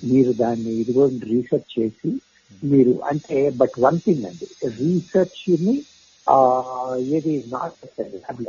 మీరు 0.06 0.32
దాన్ని 0.32 0.70
ఇదిగో 0.70 1.06
రీసెర్చ్ 1.06 1.80
చేసి 1.80 2.20
మీరు 2.64 3.00
అంటే 3.04 3.50
బట్ 3.50 3.80
వన్ 3.80 3.98
థింగ్ 3.98 4.24
అండి. 4.24 4.48
రీసెర్చ్ని 4.68 5.84
ఏది 7.16 7.44
నాట్ 7.46 8.00
ల్యాబ్ 8.00 8.46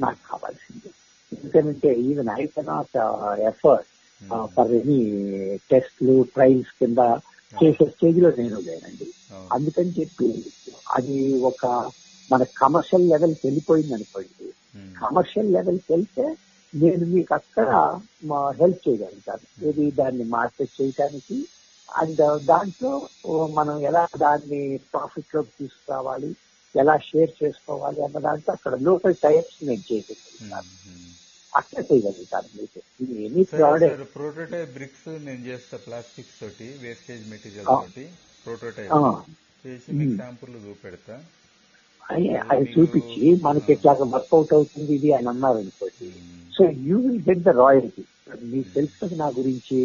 నాకు 0.00 0.28
కావాల్సింది. 0.30 0.90
ఎందుకంటే 1.32 1.94
even 1.94 2.28
I 2.40 2.46
cannot 2.46 2.98
afford 3.40 3.88
for 4.46 4.72
any 4.72 5.04
టెస్ట్లు 5.70 6.22
ట్రయల్స్ 6.22 6.78
కింద 6.78 6.98
చేసే 7.64 7.86
స్టేజ్లో 7.86 8.30
నేను 8.30 8.60
లేనండి. 8.60 9.14
అందుకని 9.52 9.90
చెప్పి 10.00 10.52
అది 10.92 11.40
ఒక 11.40 11.90
మన 12.32 12.42
కమర్షియల్ 12.42 13.08
లెవెల్కి 13.08 13.42
వెళ్ళిపోయింది 13.44 13.94
అనుకోండి 13.94 14.46
కమర్షియల్ 15.00 15.52
లెవెల్కి 15.52 15.88
వెళ్తే 15.92 16.24
నేను 16.72 17.04
మీకు 17.06 17.32
అక్కడ 17.34 17.68
హెల్ప్ 18.60 18.80
చేయగలుగుతాను. 18.88 19.44
ఇది 19.68 19.84
దాన్ని 19.90 20.24
మార్కెట్ 20.24 20.72
చేయడానికి 20.80 21.36
అండ్ 21.88 22.22
దాంట్లో 22.44 22.92
మనం 23.58 23.74
ఎలా 23.90 24.04
దాన్ని 24.18 24.60
ప్రాఫిట్లోకి 24.92 25.52
తీసుకురావాలి 25.60 26.30
ఎలా 26.74 26.94
షేర్ 27.08 27.32
చేసుకోవాలి 27.42 28.00
అన్న 28.04 28.18
దాంట్లో 28.18 28.52
అక్కడ 28.52 28.74
లోకల్ 28.88 29.14
టైప్స్ 29.14 29.58
నేను 29.66 29.84
చేయగలుగుతాను 29.92 30.72
అట్లా 31.52 31.80
చేయగలుగుతాను 31.80 32.48
మీకు. 32.60 32.80
ఎనీ 33.26 33.42
ప్రోటోటైప్ 34.14 34.72
బ్రిక్స్ 34.72 35.08
నేను 35.26 35.42
చేస్తా 35.46 35.76
ప్లాస్టిక్స్ 35.86 36.40
తోటి 36.40 36.68
వేస్టేజ్ 36.82 37.24
మెటీరియల్. 37.30 37.66
తోటి 37.66 38.06
ప్రోటోటైప్ 38.46 38.92
చేసి 39.66 39.92
మీకు. 39.98 40.16
శాంపుల్ 40.22 40.54
చూపెడతా. 40.66 41.16
అది 42.50 42.64
చూపించి 42.72 43.42
మనకి 43.42 43.72
ఎట్లాగా 43.72 44.04
వర్కౌట్ 44.14 44.54
అవుతుంది 44.54 44.94
ఇది 44.94 45.12
అని 45.12 45.28
అన్నారు 45.28 45.58
అనుకోండి 45.58 46.08
so 46.52 46.64
you 46.88 46.96
will 47.04 47.22
get 47.28 47.42
the 47.42 47.52
royalty 47.62 48.02
మీకు 48.42 48.68
తెలుస్తుంది 48.74 49.14
నా 49.14 49.26
గురించి. 49.38 49.78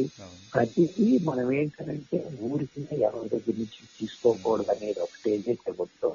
ప్రతిదీ 0.53 1.07
మనం 1.23 1.51
ఏంటంటే 1.51 2.17
ఊరికి 2.49 2.81
ఎవరి 3.07 3.29
దగ్గర 3.29 3.55
నుంచి 3.57 3.81
తీసుకోకూడదు 3.99 4.71
అనేది 4.71 4.99
ఒకటి 4.99 5.27
ఏదైతే 5.33 5.71
ఉందో 5.83 6.11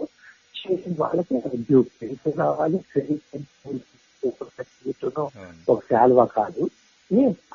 చేసిన 0.55 0.95
వాళ్ళకి 0.99 1.35
డ్యూ 1.69 1.83
క్రెడిట్ 1.83 2.29
రావాలి 2.39 2.79
క్రెడిట్. 2.79 3.45
ఒక 5.69 5.81
శాల్వా 5.91 6.25
కాదు. 6.39 6.63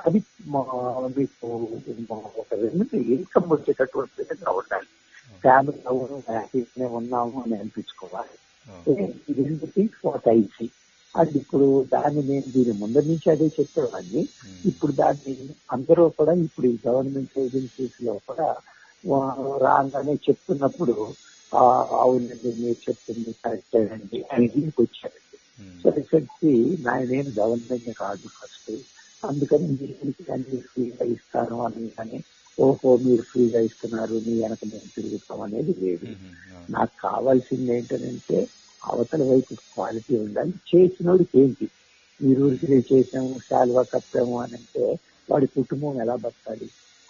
అది 0.05 0.19
మీకు 1.17 1.47
ఒక 2.41 2.53
రెండు 2.63 2.95
ఇన్కమ్ 3.15 3.49
వచ్చేటటువంటి 3.51 4.13
విధంగా 4.19 4.51
ఉండాలి. 4.51 4.89
ఫ్యామిలీ 5.43 5.81
అవును 5.87 6.17
హ్యాపీగానే 6.29 6.85
ఉన్నాము 6.99 7.43
అని 7.43 7.55
అనిపించుకోవాలి. 7.55 8.35
రెండు 9.39 9.65
థింగ్స్ 9.75 10.03
అది 11.15 11.37
ఇప్పుడు 11.37 11.67
దాన్ని 11.93 12.23
నేను 12.23 12.47
దీని 12.47 12.71
ముందర 12.81 13.03
నుంచి 13.03 13.29
అదే 13.31 13.47
చెప్పేవాడిని. 13.59 14.23
ఇప్పుడు 14.65 14.93
దాన్ని 14.93 15.33
అందరూ 15.71 16.09
కూడా 16.09 16.33
ఇప్పుడు 16.45 16.67
ఈ 16.67 16.77
గవర్నమెంట్ 16.87 17.39
ఏజెన్సీస్లో 17.39 18.13
కూడా 18.27 18.47
రాగానే 19.63 20.13
చెప్తున్నప్పుడు 20.25 20.95
ఆ, 21.51 21.61
అవునండి 21.99 22.49
మీరు 22.57 22.79
చెప్తుంది 22.87 23.31
కరెక్ట్ 23.43 23.77
అండి 23.93 24.25
అని 24.31 24.47
దీనికి 24.47 24.81
వచ్చారండి. 24.81 25.37
సో 25.81 25.89
రిసెంట్లీ 25.89 26.53
నా 26.79 26.99
నేను 27.11 27.29
గవర్నమెంట్ 27.39 27.89
కాదు 27.97 28.27
ఫస్ట్ 28.37 28.71
అందుకని 29.23 29.67
మీరు 29.71 29.95
ఇస్తాను 31.13 31.57
అని 31.65 31.89
కానీ 31.89 32.19
ఓహో 32.65 32.89
మీరు 33.06 33.22
ఫ్రీగా 33.22 33.60
ఇస్తున్నారు 33.67 34.15
మీ 34.26 34.34
వెనక 34.41 34.62
మేము 34.72 34.89
తిరుగుతాం 34.95 35.41
అనేది 35.45 35.74
లేదు. 35.84 36.08
నాకు 36.69 36.93
కావాల్సింది 37.02 37.72
ఏంటంటే 37.76 38.38
అవతల 38.82 39.22
వైపు 39.32 39.54
క్వాలిటీ 39.74 40.13
ఉండాలి. 40.17 40.54
చేసినోడికి 40.69 41.36
ఏంటి 41.41 41.65
మీరు 42.19 42.39
ఊరికి 42.45 42.65
నేను 42.72 42.86
చేసాము 42.91 43.32
శాలువా 43.48 43.84
కప్పాము 43.93 44.36
అని 44.41 44.56
అంటే 44.56 44.86
వాడి 45.30 45.48
కుటుంబం 45.58 46.02
ఎలా 46.04 46.15
బతకాలి? 46.15 46.67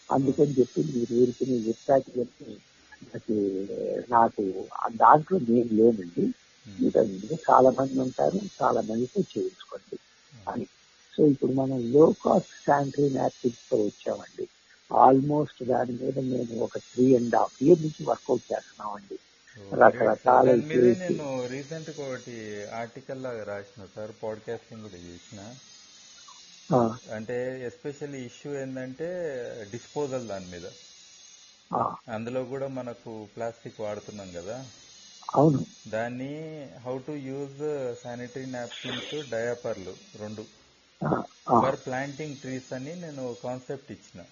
అందుకని 0.09 0.53
చెప్పి 0.59 0.81
మీరు 0.93 1.13
ఊరికి 1.21 1.43
నేను 1.51 1.63
చెప్పాకి 1.67 2.11
చెప్పి 2.19 2.49
నాకు 3.13 3.35
నాకు 4.15 4.43
దాంట్లో 5.03 5.37
నేను 5.49 5.71
లేనండి. 5.79 6.25
ఇంకా 6.83 7.01
చాలా 7.47 7.69
మంది 7.77 7.99
ఉంటారు 7.99 8.39
చాలా 8.61 8.81
మందితో 8.89 9.21
చేయించుకోండి 9.33 9.97
అని. 10.47 10.65
సో 11.13 11.21
ఇప్పుడు 11.25 11.53
మనం 11.61 11.79
లో 11.95 12.05
కాస్ట్ 12.23 12.53
శానిటరీ 12.65 13.09
నాప్కిన్స్తో 13.09 13.77
వచ్చామండి. 13.77 14.45
ఆల్మోస్ట్ 14.93 15.63
దాని 15.63 15.91
మీద 15.91 16.19
నేను 16.19 16.61
ఒక 16.63 16.77
త్రీ 16.77 17.15
అండ్ 17.15 17.35
హాఫ్ 17.35 17.63
ఇయర్ 17.63 17.81
నుంచి 17.81 18.03
వర్కౌట్ 18.03 18.53
చేస్తున్నామండి. 18.53 19.19
రకరకాల 19.75 20.55
నేను 20.55 21.47
రీసెంట్ 21.47 21.89
ఒకటి 21.89 22.65
ఆర్టికల్ 22.65 23.23
లాగా 23.23 23.43
రాసిన 23.43 23.87
సార్ 23.95 24.11
పాడ్కాస్టింగ్ 24.23 24.81
కూడా 24.81 24.93
చేసిన. 24.93 25.55
అంటే 27.13 27.65
ఎస్పెషల్లీ 27.65 28.19
ఇష్యూ 28.19 28.59
ఏంటంటే 28.59 29.07
డిస్పోజల్ 29.71 30.27
దాని 30.27 30.45
మీద. 30.45 30.65
అందులో 32.09 32.43
కూడా 32.43 32.67
మనకు 32.67 33.27
ప్లాస్టిక్ 33.35 33.81
వాడుతున్నాం 33.81 34.31
కదా. 34.31 34.65
అవును. 35.35 35.65
దాన్ని 35.87 36.67
how 36.85 36.97
to 36.97 37.11
use 37.11 37.93
sanitary 38.03 38.45
napkins 38.45 39.31
డయాపర్లు 39.31 39.93
రెండు 40.19 40.41
ఫర్ 41.61 41.75
ప్లాంటింగ్ 41.75 42.35
ట్రీస్ 42.35 42.73
అని 42.73 42.95
నేను 42.95 43.35
కాన్సెప్ట్ 43.43 43.91
ఇచ్చిన. 43.91 44.23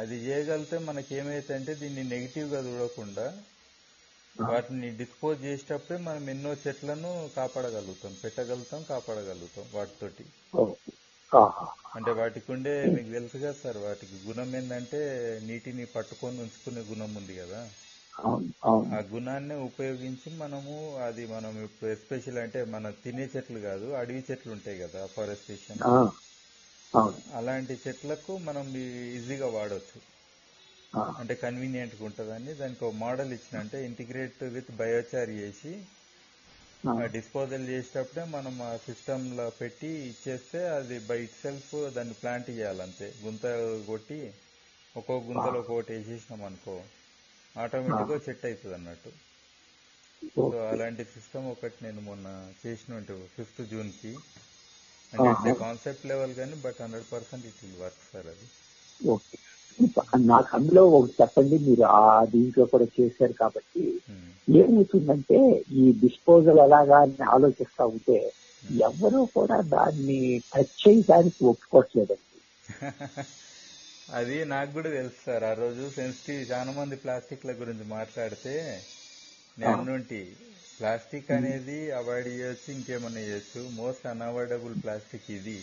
అది 0.00 0.16
చేయగలిగితే 0.26 0.76
మనకి 0.88 1.12
ఏమైతే 1.20 1.56
దీన్ని 1.80 2.04
నెగిటివ్గా 2.12 2.60
చూడకుండా 2.68 3.26
వాటిని 4.36 4.88
డిస్పోజ్ 5.00 5.40
చేసేటప్పుడే 5.46 5.98
మనం 6.06 6.24
ఎన్నో 6.34 6.52
చెట్లను 6.64 7.10
కాపాడగలుగుతాం 7.36 8.12
పెట్టగలుగుతాం 8.22 8.82
కాపాడగలుగుతాం 8.92 9.66
వాటితోటి. 9.76 10.24
అంటే 11.96 12.10
వాటికి 12.20 12.48
ఉండే 12.54 12.72
మీకు 12.94 13.10
తెలుసు 13.12 13.36
కదా 13.36 13.54
సార్ 13.62 13.78
వాటికి 13.84 14.16
గుణం 14.26 14.50
ఏంటంటే 14.58 15.00
నీటిని 15.48 15.84
పట్టుకొని 15.94 16.38
ఉంచుకునే 16.44 16.82
గుణం 16.90 17.10
ఉంది 17.20 17.34
కదా. 17.40 17.60
ఆ 18.94 18.98
గుణాన్ని 19.12 19.56
ఉపయోగించి 19.68 20.28
మనము 20.42 20.74
అది 21.06 21.22
మనం 21.34 21.52
ఇప్పుడు 21.66 21.90
ఎస్పెషల్ 21.90 22.40
అంటే 22.44 22.60
మన 22.74 22.90
తినే 23.04 23.26
చెట్లు 23.34 23.60
కాదు 23.68 23.86
అడవి 24.00 24.22
చెట్లు 24.30 24.50
ఉంటాయి 24.56 24.78
కదా 24.84 25.02
ఫారెస్టేషన్ 25.16 25.82
అలాంటి 27.38 27.74
చెట్లకు 27.82 28.32
మనం 28.46 28.66
ఈజీగా 29.16 29.48
వాడవచ్చు 29.54 29.98
అంటే 31.20 31.34
కన్వీనియంట్గా 31.42 32.02
ఉంటుందని 32.08 32.52
దానికి 32.54 32.82
ఒక 32.84 32.94
మోడల్ 33.02 33.30
ఇచ్చిన 33.36 33.56
అంటే 33.62 33.78
ఇంటిగ్రేట్ 33.88 34.42
విత్ 34.56 34.70
బయోచార్ 34.80 35.32
చేసి 35.40 35.72
డిస్పోజల్ 37.14 37.64
చేసేటప్పుడే 37.68 38.24
మనం 38.30 38.54
ఆ 38.62 38.72
సిస్టమ్లో 38.86 39.46
పెట్టి 39.58 39.90
ఇచ్చేస్తే 40.08 40.60
అది 40.76 40.96
బై 41.08 41.18
ఇట్ 41.26 41.36
సెల్ఫ్ 41.36 41.68
దాన్ని 41.96 42.14
ప్లాంట్ 42.20 42.48
చేయాలంతే. 42.50 43.08
గుంత 43.24 43.44
కొట్టి 43.86 44.18
ఒక్కో 44.94 45.14
గుంతలో 45.28 45.58
ఒక్కొక్కటి 45.60 45.92
వేసేసినాం 45.96 46.42
అనుకో 46.48 46.74
ఆటోమేటిక్గా 47.54 48.16
సెట్ 48.26 48.44
అవుతుంది 48.48 48.74
అన్నట్టు 48.74 49.10
సో. 50.34 50.42
అలాంటి 50.72 51.04
సిస్టమ్ 51.14 51.46
ఒకటి 51.52 51.78
నేను 51.84 52.00
మొన్న 52.02 52.26
చేసిన 52.60 53.00
ఫిఫ్త్ 53.34 53.62
జూన్కి 53.70 54.12
అంటే. 55.12 55.52
కాన్సెప్ట్ 55.58 56.06
లెవెల్ 56.06 56.34
కానీ 56.34 56.56
but 56.64 56.78
hundred 56.80 57.04
percent 57.12 57.46
it 57.46 57.60
will 57.62 57.80
work 57.82 58.02
sir 58.12 58.26
అది. 58.26 58.46
ఓకే. 59.00 59.36
నాకు 60.26 60.56
అందులో 60.56 60.82
ఒకటి 60.90 61.12
చెప్పండి 61.12 61.58
మీరు 61.58 61.84
ఆ 61.96 62.24
దీంట్లో 62.24 62.64
కూడా 62.66 62.86
చేశారు 62.96 63.32
కాబట్టి. 63.32 63.84
Hmm. 64.08 64.28
ఏమవుతుందంటే 64.48 65.38
ఈ 65.72 65.92
డిస్పోజల్ 66.00 66.58
ఎలాగా 66.58 66.96
అని 66.98 67.24
ఆలోచిస్తా 67.26 67.84
ఉంటే 67.84 68.16
ఎవరూ 68.80 69.26
కూడా 69.36 69.56
దాన్ని 69.70 70.18
టచ్ 70.52 70.74
చేయడానికి 70.82 71.44
ఒప్పుకోవట్లేదండి 71.44 72.28
అది 74.08 74.44
నాకు 74.44 74.72
కూడా 74.72 74.90
తెలుసు 74.90 75.20
సార్. 75.24 75.44
ఆ 75.44 75.52
రోజు 75.52 75.90
సెన్సిటివ్ 75.90 76.50
చాలా 76.50 76.70
మంది 76.70 76.96
ప్లాస్టిక్ల 76.96 77.52
గురించి 77.52 77.84
మాట్లాడితే 77.88 78.54
నేను 79.58 79.94
ప్లాస్టిక్ 80.82 81.28
అనేది 81.30 81.76
అవాయిడ్ 81.98 82.28
చేయొచ్చు 82.30 82.68
ఇంకేమన్నా 82.72 83.20
చేయొచ్చు. 83.20 83.60
మోస్ట్ 83.76 84.06
అన్అవాయిడబుల్ 84.06 84.74
ప్లాస్టిక్ 84.82 85.30
ఇది. 85.30 85.58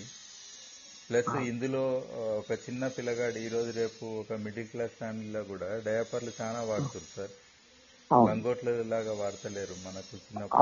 ప్లస్ 1.09 1.29
ఇందులో 1.51 1.81
ఆ, 2.17 2.23
ఒక 2.41 2.51
చిన్న 2.65 2.87
పిల్లగాడు 2.97 3.37
ఈ 3.39 3.47
రోజు 3.47 3.71
రేపు 3.79 4.05
ఒక 4.21 4.33
మిడిల్ 4.43 4.67
క్లాస్ 4.67 4.95
ఫ్యామిలీలో 4.97 5.43
కూడా 5.43 5.69
డయాపర్లు 5.87 6.31
చాలా 6.39 6.59
వాడుతారు 6.69 7.07
సార్. 7.15 7.33
లంగోట్ల 8.29 8.69
లాగా 8.93 9.13
వాడతలేరు 9.13 9.75
మనకు 9.85 10.13
చిన్నప్పుడు 10.17 10.61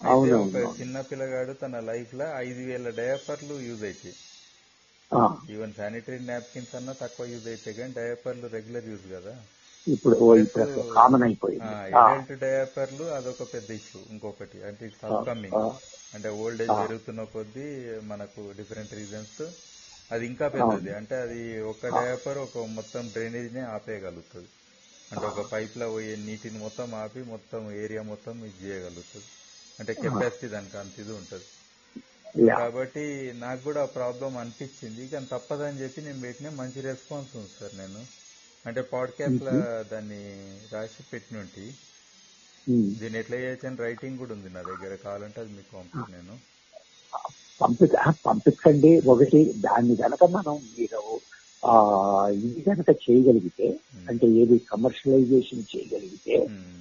అయితే 0.00 0.32
ఒక 0.40 0.78
చిన్న 0.78 0.96
పిల్లగాడు 1.10 1.52
తన 1.62 1.80
లైఫ్లో 1.88 2.26
ఐదు 2.40 2.62
వేల 2.68 2.88
డయాపర్లు 3.00 3.54
యూజ్ 3.66 3.84
అవుతాయి 3.84 4.14
ఆ, 5.12 5.20
ఈవెన్ 5.54 5.74
శానిటరీ 5.74 6.18
నాప్కిన్స్ 6.26 6.74
అన్నా 6.76 6.92
తక్కువ 7.02 7.26
యూజ్ 7.26 7.48
అయితే 7.48 7.72
కానీ 7.72 7.92
డయాపర్లు 7.92 8.46
రెగ్యులర్ 8.56 8.88
యూజ్ 8.88 9.06
కదా. 9.12 9.34
ఇప్పుడు 9.86 10.66
కామన్ 10.96 11.24
అయిపోయింది. 11.28 11.62
అడల్ట్ 12.00 12.32
డయాపర్లు 12.44 13.04
అదొక 13.18 13.44
పెద్ద 13.54 13.70
ఇష్యూ 13.80 14.00
ఇంకొకటి 14.14 14.58
అంటే 14.68 14.82
ఇట్స్ 14.88 15.04
అప్కమింగ్ 15.10 15.58
ఆ, 15.62 15.64
అంటే 16.16 16.28
ఓల్డ్ 16.42 16.62
ఏజ్. 16.64 16.72
పెరుగుతున్న 16.82 17.24
కొద్దీ 17.34 17.66
మనకు 18.12 18.42
డిఫరెంట్ 18.60 18.94
రీజన్స్ 19.00 19.42
అది 20.10 20.24
ఇంకా 20.30 20.46
పెద్దది. 20.56 20.90
అంటే 21.00 21.14
అది 21.24 21.40
ఒక 21.72 21.82
డయాపర్ 21.98 22.38
ఒక 22.46 22.64
మొత్తం 22.78 23.02
డ్రైనేజ్ 23.16 23.50
నే 23.56 23.62
ఆపేయగలుగుతుంది. 23.74 24.50
అంటే 25.10 25.24
ఒక 25.32 25.42
పైప్లో 25.52 25.86
పోయే 25.94 26.14
నీటిని 26.26 26.58
మొత్తం 26.66 26.88
ఆపి 27.02 27.22
మొత్తం 27.34 27.62
ఏరియా 27.84 28.02
మొత్తం 28.12 28.34
ఇది 28.48 28.58
చేయగలుగుతుంది. 28.66 29.28
అంటే 29.78 29.92
కెపాసిటీ 30.02 30.48
దానికి 30.54 30.76
అంత 30.82 30.98
ఇది 31.04 31.12
ఉంటుంది. 31.20 31.46
కాబట్టి 32.60 33.04
నాకు 33.44 33.62
కూడా 33.68 33.82
ప్రాబ్లం 33.96 34.32
అనిపించింది. 34.42 35.04
కానీ 35.12 35.26
తప్పదని 35.34 35.80
చెప్పి 35.82 36.00
నేను 36.08 36.20
పెట్టిన 36.26 36.48
మంచి 36.60 36.80
రెస్పాన్స్ 36.90 37.32
ఉంది 37.40 37.52
సార్ 37.58 37.74
నేను. 37.82 38.02
అంటే 38.64 38.80
పాడ్కాస్ట్లో 38.90 39.52
దాన్ని 39.90 40.20
రాసి 40.72 41.02
పెట్టిన 41.10 41.36
ఉంటి 41.38 41.64
ఉమ్. 42.66 42.88
దీన్ని 42.98 43.18
ఎట్లా 43.20 43.36
చేయొచ్చు 43.36 43.66
అని 43.66 43.78
రైటింగ్ 43.82 44.18
కూడా 44.18 44.32
ఉంది 44.34 44.48
నా 44.54 44.62
దగ్గర. 44.62 44.92
కావాలంటే 45.04 45.38
అది 45.40 45.52
మీకు 45.52 45.70
పంపుతాను 45.76 46.12
నేను. 46.16 46.34
పంపించండి. 48.24 48.90
ఒకటి 49.12 49.40
దాన్ని 49.60 49.94
కనుక 49.96 50.24
మనం 50.36 50.56
మీరు 50.74 51.02
ఆ 51.62 51.74
ఇది 52.38 52.60
కనుక 52.68 52.90
చేయగలిగితే 53.02 53.66
అంటే 54.08 54.26
ఏది 54.40 54.56
కమర్షియలైజేషన్ 54.70 55.64
చేయగలిగితే 55.72 56.36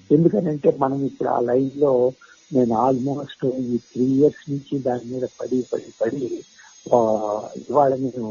ఎందుకనంటే 0.10 0.70
మనం 0.80 1.00
ఇప్పుడు 1.06 1.30
ఆ 1.30 1.40
లైన్లో 1.48 1.92
నేను 2.52 2.74
ఆల్మోస్ట్ 2.84 3.44
ఈ 3.66 3.78
త్రీ 3.90 4.06
ఇయర్స్ 4.16 4.44
నుంచి 4.52 4.76
దాని 4.86 5.06
మీద 5.12 5.26
పడి 5.38 5.60
పడి 5.72 5.92
పడి 6.00 6.22
ఇవాళ 7.64 7.92
నేను 8.04 8.24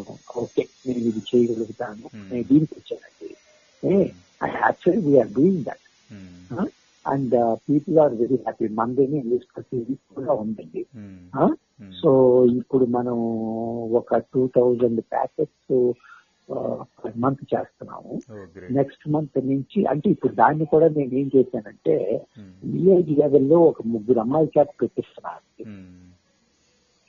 ఓకే 0.42 0.64
నేను 0.87 1.00
ఇది 1.11 1.22
చేయగలుగుతాను 1.28 2.04
Hmm. 2.08 2.24
నేను 2.30 2.44
దీనికి 2.50 2.74
వచ్చానండి 2.78 3.28
actually 4.58 5.02
we are 5.06 5.32
doing 5.37 5.62
that 5.66 5.84
and 7.04 7.34
people 7.66 7.98
are 8.00 8.14
very 8.20 8.37
happy 8.40 8.66
మందేని 8.78 9.18
list 9.30 9.61
కూడా 10.12 10.32
ఉందండి 10.42 10.82
సో 11.94 12.11
ఇప్పుడు 12.58 12.84
మనం 12.94 13.18
ఒక 13.98 14.18
two 14.32 14.42
thousand 14.56 15.00
packets 15.12 15.74
per 16.96 17.16
month 17.22 17.42
చేస్తున్నాము 17.52 18.12
నెక్స్ట్ 18.78 19.04
మంత్ 19.14 19.38
నుంచి 19.48 19.80
అంటే 19.90 20.08
ఇప్పుడు 20.14 20.34
దాన్ని 20.38 20.66
కూడా 20.72 20.87
నేను 20.94 21.12
ఏం 21.20 21.28
చేశానంటే 21.34 21.96
విలేజ్ 22.70 23.11
లెవెల్లో 23.18 23.58
ఒక 23.68 23.82
ముగ్గురు 23.92 24.20
అమ్మాయి 24.24 24.48
క్యాప్ 24.54 24.74
పెట్టిస్తున్నాను 24.82 25.44
ఉమ్, 25.66 25.84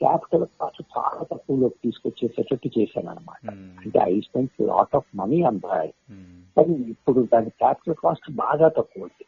క్యాపిటల్ 0.00 0.44
కాస్ట్ 0.58 0.82
చాలా 0.94 1.22
తక్కువలోకి 1.30 1.78
తీసుకొచ్చేసేటట్టు 1.84 2.68
చేశాను 2.78 3.08
అనమాట 3.10 3.44
ఉమ్, 3.50 3.64
అంటే 3.78 3.98
I 4.04 4.20
spend 4.20 4.62
lot 4.68 4.94
of 4.96 5.08
money 5.16 5.38
అంత 5.42 5.66
ఉమ్, 6.10 6.22
కానీ 6.56 6.74
ఇప్పుడు 6.94 7.20
దాని 7.32 7.50
క్యాపిటల్ 7.62 7.98
కాస్ట్ 8.02 8.28
బాగా 8.34 8.68
తక్కువ 8.78 9.02
ఉంది. 9.02 9.24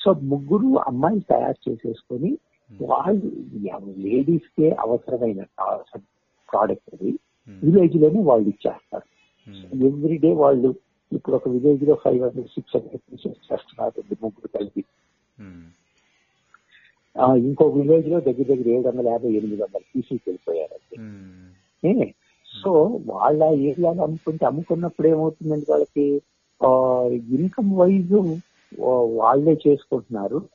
సో 0.00 0.10
ముగ్గురు 0.32 0.70
అమ్మాయిలు 0.86 1.24
తయారు 1.28 1.60
చేసేసుకొని 1.66 2.30
వాళ్ళు 2.70 3.28
లేడీస్ 4.04 4.48
కే 4.56 4.66
అవసరమైన 4.84 5.40
ప్రోడక్ట్ 6.48 6.90
అది 6.94 7.10
విలేజ్లోనే 7.62 8.20
వాళ్ళు 8.22 8.48
ఇచ్చేస్తారు. 8.48 9.06
ఎవ్రీ 9.88 10.16
డే 10.18 10.30
వాళ్ళు 10.34 10.68
ఇప్పుడు 11.12 11.36
ఒక 11.36 11.48
విలేజ్లో 11.48 11.94
five 12.04 12.20
hundred 12.22 12.50
six 12.50 12.74
hundred 12.76 13.02
pieces 13.08 13.40
చేస్తున్నారు 13.48 14.02
ముగ్గురు 14.22 14.48
కలిపి. 14.48 14.82
ఇంకో 17.18 17.68
విలేజ్లో 17.68 18.20
దగ్గర 18.20 18.42
దగ్గర 18.42 18.68
ఏడు 18.68 18.88
వందల 18.88 19.08
యాభై 19.08 19.28
ఎనిమిది 19.28 19.62
వందల 19.62 19.78
పీసీకి 19.78 20.30
వెళ్ళిపోయారండి? 20.30 20.96
సో 22.62 23.00
వాళ్ళ 23.06 23.44
ఏరియాలో 23.44 24.02
అమ్ముకుంటే 24.02 24.46
అమ్ముకున్నప్పుడు 24.46 25.08
ఏమవుతుందండి 25.08 25.66
వాళ్ళకి? 25.70 26.22
ఇన్కమ్ 27.34 27.76
వైజ్ 27.76 28.40
వాళ్ళే 28.80 29.58
చేసుకుంటున్నారు. 29.68 30.48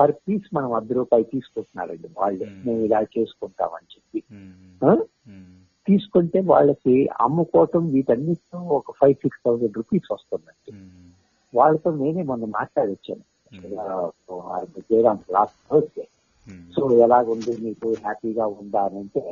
పర్ 0.00 0.12
పీస్ 0.12 0.54
మనం 0.54 0.72
అర్ధ 0.72 0.92
రూపాయలు 0.92 1.24
తీసుకుంటున్నారండి 1.24 2.08
వాళ్ళే. 2.18 2.46
మేము. 2.66 2.84
ఇలా 2.84 3.00
చేసుకుంటామని 3.00 3.86
చెప్పి. 3.90 4.22
తీసుకుంటే 5.86 6.40
వాళ్ళకి 6.40 7.08
అమ్ముకోవటం 7.20 7.92
వీటన్నిటితో 7.92 8.58
ఒక 8.58 8.90
ఫైవ్ 8.90 9.14
సిక్స్ 9.14 9.40
థౌసండ్ 9.46 9.76
రూపీస్ 9.76 10.12
వస్తుందండి. 10.12 10.72
వాళ్ళతో 11.54 11.94
నేనే 11.94 12.22
మొన్న 12.22 12.44
మాట్లాడొచ్చాను. 12.44 13.35
జయరామ్ 14.86 15.22
లాస్ట్ 15.30 15.58
థర్స్డే 15.68 16.04
సో 16.74 16.82
ఎలాగుంది 17.04 17.52
మీకు 17.62 17.88
హ్యాపీగా 18.02 18.44
ఉందా 18.56 18.82
అని 18.86 18.98
అంటే 18.98 19.22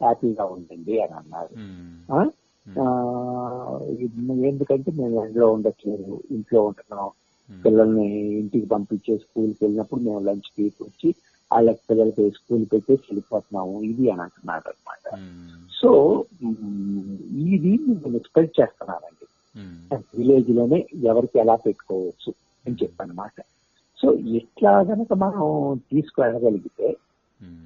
హ్యాపీగా 0.00 0.44
ఉందండి 0.54 0.94
అని 1.02 1.14
అన్నారు? 1.20 1.52
ఆ, 2.66 2.84
ఇది 3.96 4.16
ఎందుకంటే 4.48 4.90
మేము 4.92 5.16
ఎండలో 5.24 5.48
ఉండట్లేదు 5.52 6.06
ఇంట్లో 6.30 6.60
ఉంటున్నాం 6.68 7.08
ఉమ్, 7.50 7.60
పిల్లల్ని 7.64 8.06
ఇంటికి 8.38 8.66
పంపించే 8.66 9.14
స్కూల్కి 9.18 9.60
వెళ్ళినప్పుడు 9.64 10.00
మేము 10.02 10.20
లంచ్కి 10.20 10.64
వచ్చి 10.80 11.08
వాళ్ళకి 11.50 11.82
పిల్లలకి 11.88 12.22
స్కూల్ 12.30 12.64
పెట్టేసి 12.70 13.04
వెళ్ళిపోతున్నాము. 13.08 13.74
ఇది 13.82 14.04
అని 14.10 14.22
అంటున్నారు 14.22 14.68
అనమాట 14.68 15.04
సో 15.72 15.90
ఇది 17.46 17.72
నేను 18.04 18.20
స్ప్రెడ్ 18.26 18.54
చేస్తున్నానండి. 18.58 19.26
విలేజ్లోనే 20.14 20.78
ఎవరికి 21.04 21.36
ఎలా 21.38 21.56
పెట్టుకోవచ్చు 21.64 22.30
అని 22.64 22.76
చెప్పనమాట 22.82 23.36
సో 24.04 24.10
ఎట్లా 24.38 24.72
గనక 24.88 25.12
మనం 25.20 25.42
తీసుకువెళ్ళగలిగితే 25.90 26.88
ఉమ్, 27.40 27.64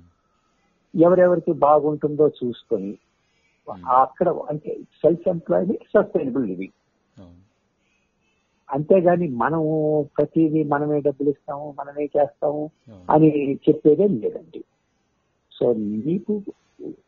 ఎవరెవరికి 0.94 1.52
బాగుంటుందో 1.62 2.26
చూసుకొని 2.38 2.90
అక్కడ 3.98 4.28
అంటే 4.50 4.70
సెల్ఫ్ 5.00 5.26
ఎంప్లాయ్మెంట్ 5.28 5.86
సస్టైనబుల్ 5.92 6.46
లివింగ్ 6.50 6.76
అంతేగాని 8.68 9.26
మనం 9.38 9.62
ప్రతిదీ 10.16 10.62
మనమే 10.70 10.98
డబ్బులు 11.04 11.30
ఇస్తాము 11.30 11.66
మనమే 11.78 12.04
చేస్తాము 12.14 12.62
అని 13.08 13.28
చెప్పేదే 13.64 14.06
లేదండి. 14.14 14.60
సో 15.52 15.66
నీకు 16.04 16.34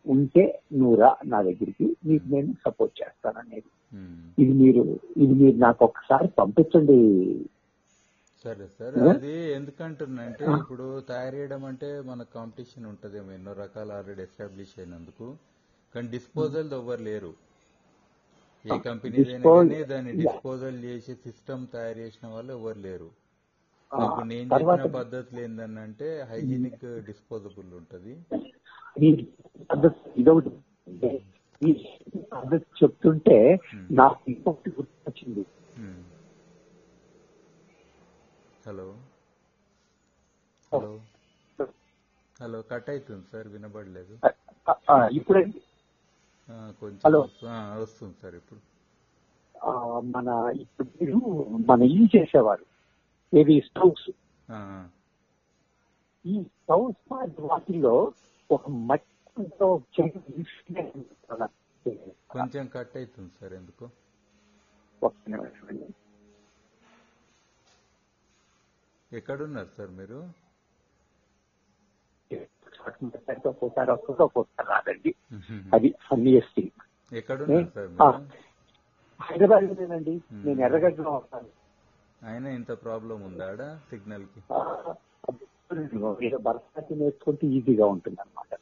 ఉంటే 0.07 0.45
నువ్వురా 0.75 1.11
నా 1.27 1.39
దగ్గరికి 1.43 1.87
నీకు 2.07 2.25
నేను 2.31 2.51
సపోర్ట్ 2.65 2.95
చేస్తాననేది 3.01 3.69
ఉమ్. 3.93 4.17
ఇది 4.39 4.53
మీరు 4.63 4.83
ఇది 5.17 5.35
మీరు 5.35 5.57
నాకు 5.59 5.83
ఒక్కసారి 5.85 6.29
పంపించండి 6.39 6.99
సరే 8.45 8.69
సరే? 8.79 9.09
అది 9.09 9.53
ఎందుకంటున్నా 9.53 10.23
అంటే 10.23 10.45
ఇప్పుడు 10.45 11.01
తయారు 11.01 11.37
చేయడం 11.37 11.65
అంటే 11.65 12.01
మన 12.01 12.23
కాంపిటీషన్ 12.35 12.87
ఉంటదేమో 12.87 13.33
ఎన్నో 13.33 13.53
రకాలు 13.53 13.93
ఆల్రెడీ 13.93 14.23
ఎస్టాబ్లిష్ 14.23 14.79
అయినందుకు 14.79 15.37
కానీ 15.95 16.09
డిస్పోజల్ 16.09 16.73
ఎవ్వరు 16.73 17.03
లేరు 17.03 17.35
ఏ 18.75 18.79
కంపెనీ 18.79 19.17
Dispose- 19.17 19.85
దాన్ని. 19.85 20.13
డిస్పోజల్ 20.13 20.85
చేసి 20.85 21.15
సిస్టమ్ 21.15 21.67
తయారు 21.73 21.99
చేసిన 21.99 22.29
వాళ్ళు 22.29 22.53
ఎవరు 22.53 22.79
లేరు 22.79 23.11
ఇప్పుడు 24.05 24.25
నేను 24.25 24.51
చెప్పిన 24.55 24.99
పద్ధతులు 24.99 25.41
ఏంటంటే 25.41 26.27
హైజీనిక్ 26.31 27.05
డిస్పోజబుల్ 27.05 27.75
ఉంటది 27.75 28.13
చెప్తుంటే. 32.85 33.59
నాకు 33.91 34.17
ఇంకొకటి 34.29 34.71
గుర్తొచ్చింది. 34.71 35.47
హలో. 38.71 38.97
హలో. 40.75 41.01
హలో 42.43 42.63
కట్ 42.63 42.91
అవుతుంది 42.91 43.27
సార్ 43.33 43.49
వినబడలేదు. 43.49 44.19
ఇప్పుడండి 45.13 45.63
కొంచెం 46.51 47.01
హలో. 47.07 47.29
వస్తుంది 47.83 48.15
సార్ 48.23 48.35
ఇప్పుడు. 48.35 48.61
మన 50.01 50.53
ఇప్పుడు 50.61 50.89
మీరు 50.89 51.17
మన 51.69 51.83
ఇల్లు 51.83 52.09
చేసేవారు? 52.17 52.67
ఏవి 53.35 53.63
స్టవ్స్? 53.67 54.11
ఈ 56.27 56.43
స్టవ్స్ 56.43 57.41
వాటిల్లో 57.41 58.13
ఒక 58.51 58.71
కదా. 61.31 61.47
కొంచెం 62.31 62.67
కట్ 62.67 62.97
అవుతుంది 62.97 63.33
సార్ 63.41 63.53
ఎందుకు? 63.53 63.91
ఒక్క 65.03 65.31
నిమిషం 65.31 65.69
అండి. 65.69 65.95
ఎక్కడున్నారు 69.13 69.71
సార్ 69.77 69.93
మీరు? 69.93 70.19
ఒక్కోసారి 73.47 73.91
వస్తుంది 73.91 74.23
ఒక్కోసారి 74.23 74.69
రాదండి 74.69 75.11
అది 75.73 75.89
ఆ, 77.45 77.49
మీరు? 77.49 77.67
హైదరాబాద్ 79.21 79.65
లోనేనండి. 79.69 80.15
నేను 80.45 80.61
ఎర్రగడ్డలో 80.67 81.11
వస్తాను 81.13 81.49
అయినా 82.23 82.49
ఇంత 82.51 82.73
ప్రాబ్లం 82.83 83.19
ఉందా 83.23 83.49
సిగ్నల్కి 83.91 84.41
భరతనాట్యం 86.45 86.99
నేర్చుకుంటే 86.99 87.47
ఈజీగా 87.49 87.87
ఉంటుంది 87.87 88.19
అనమాట 88.21 88.53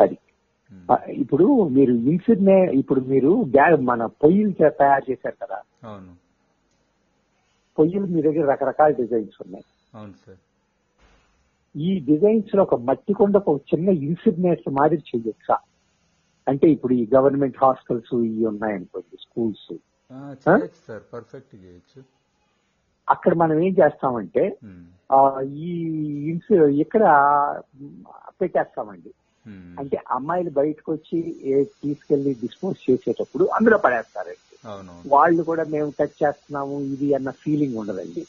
అది. 0.00 0.16
ఇప్పుడు 1.14 1.46
మీరు 1.68 1.92
ఇన్సిడ్నే 2.06 2.56
ఇప్పుడు 2.72 3.00
మీరు 3.04 3.30
మన 3.84 4.06
పొయ్యిలు 4.20 4.50
తయారు 4.72 5.04
చేశారు 5.10 5.36
కదా? 5.36 5.58
అవును. 5.84 6.12
పొయ్యిలు 7.82 8.06
మీ 8.14 8.22
దగ్గర 8.22 8.44
రకరకాల 8.52 8.90
డిజైన్స్ 9.02 9.38
ఉన్నాయి. 9.44 9.66
ఈ 11.76 11.90
డిజైన్స్లో 12.06 12.62
ఒక 12.62 12.74
మట్టి 12.88 13.12
కొండ 13.12 13.36
ఒక 13.36 13.60
చిన్న 13.74 13.88
ఇన్సిగ్నేట్స్ 14.08 14.68
మాదిరి 14.78 15.02
చేయొచ్చా 15.10 15.56
అంటే 16.48 16.66
ఇప్పుడు 16.70 16.92
ఈ 16.92 17.04
గవర్నమెంట్ 17.14 17.58
హాస్టల్స్ 17.62 18.14
ఇవి 18.14 18.46
ఉన్నాయనుకోండి 18.46 19.16
స్కూల్స్. 19.20 19.72
సార్ 20.44 21.02
పర్ఫెక్ట్ 21.12 21.54
చేయొచ్చు. 21.54 22.00
అక్కడ 23.10 23.32
మనం 23.42 23.56
ఏం 23.66 23.72
చేస్తామంటే 23.80 24.44
ఈ 25.64 25.70
ఇన్సి 26.30 26.54
ఇక్కడ 26.84 27.02
పెట్టేస్తామండి. 28.40 29.12
అంటే 29.80 29.96
అమ్మాయిలు 30.10 30.50
బయటకు 30.50 30.92
వచ్చి 30.92 31.18
ఏ 31.52 31.64
తీసుకెళ్ళి 31.64 32.32
డిస్పోజ్ 32.42 32.78
చేసేటప్పుడు 32.90 33.44
అందులో 33.44 33.78
పడేస్తారండి. 33.78 34.51
వాళ్ళు 35.06 35.42
కూడా 35.42 35.64
మేము 35.64 35.92
టచ్ 36.00 36.24
చేస్తున్నాము 36.24 36.80
ఇది 36.80 37.14
అన్న 37.14 37.30
ఫీలింగ్ 37.30 37.76
ఉండదండి. 37.76 38.26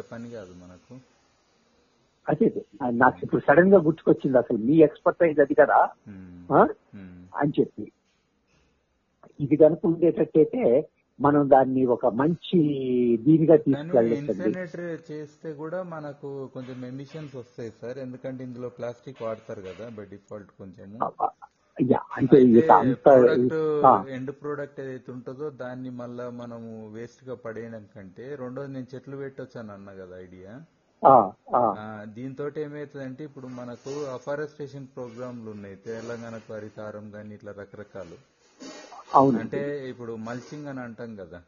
పని 0.00 0.30
కాదు 0.30 0.52
మనకు. 0.52 0.98
అదే. 2.28 2.64
నాకు 2.90 3.16
ఇప్పుడు 3.22 3.42
సడన్గా 3.48 3.78
గుర్తుకొచ్చింది 3.78 4.38
అసలు. 4.38 4.58
మీ 4.58 4.76
ఎక్స్పర్టైజ్ 4.76 5.40
అది 5.40 5.54
కదా. 5.54 5.88
అని 7.36 7.52
చెప్పి. 7.60 7.92
ఇది 9.40 9.56
కనుక 9.56 9.78
ఉండేటట్టయితే 9.84 10.88
మనం 11.20 11.42
దాన్ని 11.54 11.82
ఒక 11.94 12.06
మంచి 12.20 12.58
దీనిగా 13.24 13.56
ఇన్సినరేటర్ 14.18 14.84
చేస్తే 15.10 15.48
కూడా 15.62 15.80
మనకు 15.94 16.28
కొంచెం 16.54 16.78
ఎమిషన్స్ 16.90 17.34
వస్తాయి 17.40 17.72
సార్. 17.80 17.98
ఎందుకంటే 18.04 18.40
ఇందులో 18.48 18.68
ప్లాస్టిక్ 18.78 19.22
వాడతారు 19.26 19.62
కదా 19.68 19.86
బై 19.98 20.06
డిఫాల్ట్ 20.14 20.52
కొంచెము. 20.60 20.98
యా, 21.78 22.00
అంటే 22.16 22.36
ఎండ్ 24.16 24.32
ప్రోడక్ట్ 24.40 24.80
ఏదైతే 24.84 25.10
ఉంటుందో 25.16 25.46
దాన్ని 25.62 25.90
మళ్ళా 26.00 26.26
మనము 26.40 26.70
వేస్ట్గా 26.96 27.34
పడేయడం 27.44 27.84
కంటే 27.94 28.24
రెండోది 28.42 28.72
నేను 28.74 28.88
చెట్లు 28.94 29.18
పెట్టొచ్చాను 29.22 29.72
అన్న 29.76 29.92
కదా 30.02 30.16
ఐడియా 30.26 30.52
దీంతో 32.16 32.46
ఏమవుతుందంటే 32.64 33.22
ఇప్పుడు 33.28 33.48
మనకు 33.60 33.92
అఫారెస్టేషన్ 34.16 34.90
ప్రోగ్రాంలు 34.96 35.48
ఉన్నాయి. 35.56 35.76
తెలంగాణకు 35.86 36.50
హరితారం 36.56 37.06
కానీ 37.14 37.32
ఇట్లా 37.38 37.52
రకరకాలు. 37.60 38.18
అవును 39.18 39.36
అంటే 39.42 39.60
ఇప్పుడు 39.90 40.12
మల్చింగ్ 40.28 40.68
అని 40.72 40.80
అంటాం 40.80 41.16
కదా. 41.16 41.38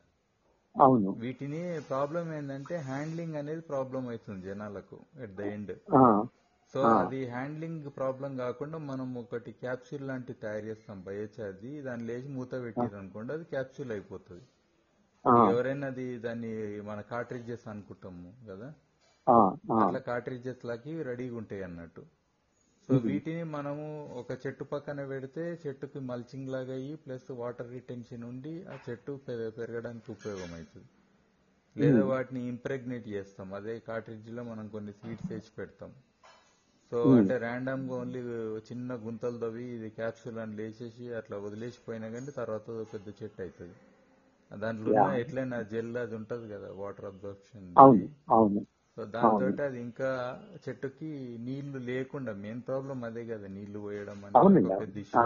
అవును. 0.77 1.11
వీటిని 1.23 1.61
ప్రాబ్లం 1.89 2.33
ఏంటంటే 2.33 2.77
హ్యాండ్లింగ్ 2.89 3.37
అనేది 3.37 3.61
ప్రాబ్లం 3.71 4.09
అవుతుంది 4.09 4.47
జనాలకు 4.49 4.97
ఎట్ 5.25 5.35
ద 5.35 5.43
ఎండ్ 5.55 5.73
సో. 6.75 6.81
అది 7.01 7.21
హ్యాండ్లింగ్ 7.27 7.91
ప్రాబ్లం 7.97 8.37
కాకుండా 8.37 8.79
మనం 8.91 9.09
ఒకటి 9.23 9.53
క్యాప్సూల్ 9.63 10.07
లాంటివి 10.09 10.39
తయారు 10.45 10.67
చేస్తాం 10.67 11.03
బయచది 11.09 11.83
దాన్ని 11.83 12.07
లేచి 12.07 12.29
మూత 12.29 12.53
పెట్టారు 12.67 12.97
అనుకోండి 12.97 13.33
అది 13.33 13.45
క్యాప్సూల్ 13.45 13.91
అయిపోతుంది. 13.91 14.45
ఎవరైనా 15.51 15.87
అది 15.87 16.07
దాన్ని 16.19 16.53
మన 16.89 17.01
కార్ట్రిడ్జెస్ 17.13 17.69
అనుకుంటాము 17.69 18.33
కదా. 18.51 18.69
అట్లా 19.83 19.99
కార్ట్రిడ్జెస్ 20.09 20.65
లాకి 20.65 21.03
రెడీగా 21.03 21.37
ఉంటాయి 21.37 21.63
అన్నట్టు. 21.63 22.03
సో 22.89 22.95
వీటిని 23.09 23.43
మనము 23.57 23.85
ఒక 24.21 24.33
చెట్టు 24.45 24.65
పక్కన 24.73 25.01
పెడితే 25.11 25.43
చెట్టుకి 25.65 26.01
మల్చింగ్ 26.11 26.49
లాగా 26.55 26.73
అయ్యి 26.79 26.95
ప్లస్ 27.05 27.29
వాటర్ 27.43 27.71
రిటెన్షన్ 27.77 28.25
ఉండి 28.31 28.55
ఆ 28.73 28.77
చెట్టు 28.87 29.13
పెరగడానికి 29.59 30.09
ఉపయోగం 30.17 30.51
అవుతుంది 30.59 30.89
లేదా 31.77 32.01
వాటిని 32.13 32.41
ఇంప్రెగ్నేట్ 32.53 33.07
చేస్తాం. 33.15 33.49
అదే 33.59 33.75
కార్ట్రిడ్జ్లో 33.89 34.43
మనం 34.51 34.65
కొన్ని 34.75 34.93
సీడ్స్ 35.01 35.29
వేసి 35.33 35.53
పెడతాం. 35.59 35.93
సో 36.93 36.99
అంటే 37.19 37.35
ర్యాండమ్గా 37.45 37.95
ఓన్లీ 38.01 38.21
చిన్న 38.69 38.95
గుంతలు 39.05 39.39
తవ్వి 39.45 39.67
ఇది 39.77 39.89
క్యాప్సూల్ 39.99 40.41
అని 40.43 40.55
లేచేసి 40.59 41.07
అట్లా 41.21 41.37
వదిలేసిపోయినా 41.47 42.09
కానీ 42.15 42.33
తర్వాత 42.41 42.67
పెద్ద 42.93 43.09
చెట్టు 43.21 43.41
అవుతుంది 43.45 43.77
దాంట్లో 44.51 44.91
ఎట్లయినా 45.23 45.59
జెల్ 45.73 45.97
అది 46.03 46.15
ఉంటది 46.21 46.47
కదా 46.55 46.69
వాటర్ 46.83 47.07
అబ్జర్ప్షన్. 47.13 47.69
అవును 47.85 48.07
అవును. 48.39 48.63
సో 48.99 49.05
దాంతో 49.05 49.29
అది 49.65 49.81
ఇంకా 49.81 50.09
చెట్టుకి 50.69 51.11
నీళ్ళు 51.39 51.79
లేకుండా 51.91 52.33
మెయిన్ 52.35 52.63
ప్రాబ్లం 52.63 53.05
అదే 53.05 53.25
కదా 53.25 53.47
నీళ్ళు 53.49 53.79
పోయడం 53.79 54.19
అనేది 54.25 54.45
పెద్ద 54.81 54.97
ఇష్యూ 54.97 55.23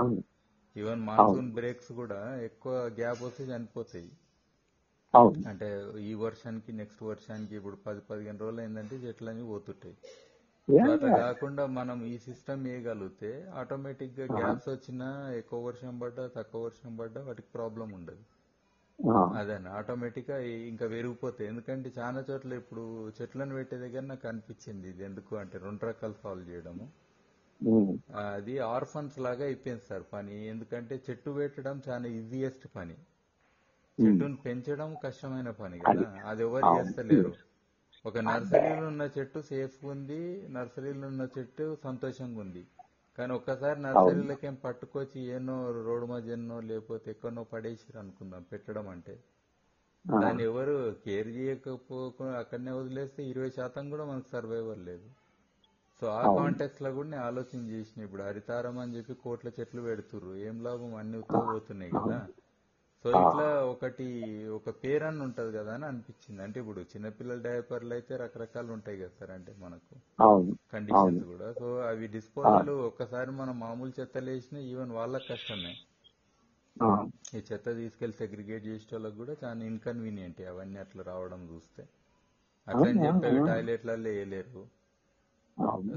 ఈవెన్ 0.77 1.01
మాన్సూన్ 1.01 1.51
బ్రేక్స్ 1.53 1.93
కూడా 1.93 2.21
ఎక్కువ 2.43 2.73
గ్యాప్ 3.01 3.23
వస్తే 3.23 3.45
చనిపోతాయి. 3.45 4.09
అంటే 5.49 5.69
ఈ 6.01 6.15
వర్షానికి 6.15 6.73
నెక్స్ట్ 6.73 7.03
వర్షానికి 7.03 7.57
ఇప్పుడు 7.57 7.77
పది 7.87 8.01
పదిహేను 8.11 8.39
రోజులు 8.39 8.61
అయిందంటే 8.61 8.97
చెట్లన్నీ 8.97 9.43
పోతుంటాయి. 9.43 9.97
యా, 10.69 10.85
సో 10.87 10.93
అట్లా 10.93 11.11
యా. 11.11 11.17
కాకుండా 11.17 11.67
మనం 11.67 12.05
ఈ 12.05 12.19
సిస్టమ్ 12.19 12.65
వేయగలిగితే 12.65 13.31
ఆటోమేటిక్గా 13.55 14.27
గ్యాప్స్ 14.39 14.69
వచ్చినా 14.69 15.09
ఎక్కువ 15.37 15.67
వర్షం 15.67 15.99
పడ్డా 15.99 16.31
తక్కువ 16.37 16.63
వర్షం 16.65 16.97
పడ్డా 16.97 17.21
వాటికి 17.23 17.49
ప్రాబ్లం 17.55 17.93
ఉండదు. 17.93 18.23
అదే 19.35 19.69
ఆటోమేటిక్గా 19.69 20.39
ఇంకా 20.39 20.89
పెరిగిపోతాయి 20.89 21.51
ఎందుకంటే 21.51 21.93
చాలా 21.99 22.25
చోట్ల 22.31 22.53
ఇప్పుడు 22.53 22.85
చెట్లను 23.23 23.55
పెట్టే 23.55 23.77
దగ్గర 23.79 24.01
నాకు 24.01 24.29
అనిపించింది 24.29 24.89
ఇది 24.89 25.05
ఎందుకు 25.05 25.37
అంటే 25.37 25.59
రెండు 25.59 25.87
రకాలు 25.87 26.15
సాల్వ్ 26.23 26.51
చేయడము. 26.51 26.87
అది 28.29 28.59
ఆర్ఫన్స్ 28.59 29.19
లాగా 29.19 29.45
అయిపోయింది 29.45 29.83
సార్ 29.89 30.03
పని. 30.13 30.47
ఎందుకంటే 30.47 31.03
చెట్టు 31.11 31.31
పెట్టడం 31.31 31.83
చాలా 31.89 32.07
ఈజియెస్ట్ 32.07 32.67
పని. 32.77 32.97
చెట్టును 33.99 34.37
పెంచడం 34.37 34.97
కష్టమైన 35.05 35.51
పని 35.51 35.79
కదా. 35.79 36.23
అది. 36.25 36.43
ఎవరు 36.43 36.67
చేస్తలేరు. 36.79 37.33
ఒక 38.05 38.19
నర్సరీలో 38.19 38.87
ఉన్న 38.87 39.09
చెట్టు 39.19 39.41
సేఫ్ 39.41 39.85
ఉంది. 39.85 40.49
నర్సరీలో 40.51 41.07
ఉన్న 41.09 41.29
చెట్టు 41.39 41.77
సంతోషంగా 41.85 42.41
ఉంది. 42.41 42.63
కానీ 43.19 43.33
ఒక్కసారి 43.33 43.83
నర్సరీలకేం 43.83 44.55
పట్టుకొచ్చి 44.55 45.21
ఏనో 45.21 45.85
రోడ్డు 45.85 46.07
మధ్యనో 46.07 46.61
లేకపోతే 46.61 47.11
ఎక్కడనో 47.11 47.45
పడేసిరు 47.45 47.99
అనుకుందాం. 47.99 48.43
పెట్టడం 48.53 48.89
అంటే 48.89 49.25
దాన్ని 50.05 50.43
ఎవరు 50.43 50.97
కేర్ 51.05 51.29
చేయకపోకుండా 51.29 52.39
అక్కడనే 52.39 52.71
వదిలేస్తే 52.71 53.25
ఇరవై 53.25 53.51
శాతం 53.51 53.91
కూడా 53.91 54.05
మనకు 54.05 54.29
సర్వైవల్ 54.29 54.85
లేదు. 54.85 55.09
సో 56.01 56.07
ఆ 56.07 56.23
కాంటెక్స్లో 56.37 56.95
కూడా 56.95 57.09
నేను 57.09 57.23
ఆలోచన 57.23 57.71
చేసిన 57.71 58.03
ఇప్పుడు 58.03 58.23
హరితారం 58.23 58.79
అని 58.79 58.97
చెప్పి 58.97 59.15
కోట్ల 59.15 59.49
చెట్లు 59.49 59.83
పెడుతుర్రు. 59.83 60.35
ఏం 60.37 60.65
లాభం? 60.65 60.95
అన్ని 60.95 61.23
పోతున్నాయి 61.23 61.91
కదా. 61.91 62.27
సో 63.07 63.11
ఇట్లా 63.11 63.65
ఒకటి 63.65 64.07
ఒక 64.49 64.71
పేరన్న 64.71 65.23
ఉంటది 65.23 65.59
కదా 65.59 65.75
అని 65.75 65.85
అనిపించింది. 65.85 66.43
అంటే 66.43 66.61
ఇప్పుడు 66.61 66.81
చిన్నపిల్లల 66.81 67.43
డైపర్లు 67.43 67.93
అయితే 67.93 68.17
రకరకాలు 68.17 68.73
ఉంటాయి 68.73 68.99
కదా 68.99 69.09
సార్ 69.21 69.31
అంటే 69.31 69.55
మనకు 69.59 69.95
కండిషన్స్ 70.73 71.25
కూడా. 71.25 71.53
సో 71.53 71.79
అవి 71.79 72.07
డిస్పోజల్ 72.07 72.71
ఒక్కసారి 72.71 73.31
మనం 73.31 73.61
మామూలు 73.61 73.93
చెత్తలు 74.01 74.31
వేసినా 74.31 74.61
ఈవెన్ 74.61 74.91
వాళ్ళకి 74.91 75.29
కష్టమే. 75.29 75.75
ఈ 77.35 77.43
చెత్త 77.53 77.75
తీసుకెళ్ళి 77.75 78.17
సెగ్రిగేట్ 78.17 78.67
చేసే 78.67 78.89
వాళ్ళకి 78.93 79.17
కూడా 79.17 79.37
చాలా 79.45 79.65
ఇన్కన్వీనియంట్ 79.65 80.41
అవన్నీ 80.41 80.79
అట్లా 80.79 81.03
రావడం 81.03 81.49
చూస్తే. 81.55 81.89
అట్లా 82.69 82.89
అని 82.89 83.07
చెప్పి 83.07 83.27
అవి 83.27 83.47
టాయిలెట్లలో 83.47 84.11
వేయలేరు. 84.11 84.65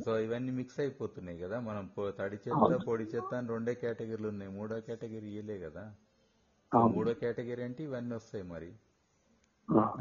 సో 0.05 0.19
ఇవన్నీ 0.19 0.51
మిక్స్ 0.51 0.79
అయిపోతున్నాయి 0.79 1.39
కదా. 1.39 1.59
మనం 1.59 1.89
తడి 2.19 2.35
చెత్త 2.35 2.75
పొడి 2.87 3.03
చెత్త 3.03 3.35
అని 3.35 3.47
రెండే 3.47 3.73
కేటగిరీలు 3.73 4.27
ఉన్నాయి. 4.27 4.51
మూడో 4.51 4.79
కేటగిరీ 4.79 5.27
ఇయలే 5.27 5.59
కదా. 5.59 5.95
మూడో 6.95 7.11
కేటగిరీ 7.21 7.63
అంటే 7.67 7.81
ఇవన్నీ 7.87 8.13
వస్తాయి 8.19 8.45
మరి. 8.53 8.71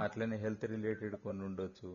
అట్లనే 0.05 0.37
హెల్త్ 0.45 0.65
రిలేటెడ్ 0.75 1.15
కొన్ని 1.25 1.43
ఉండొచ్చు. 1.49 1.91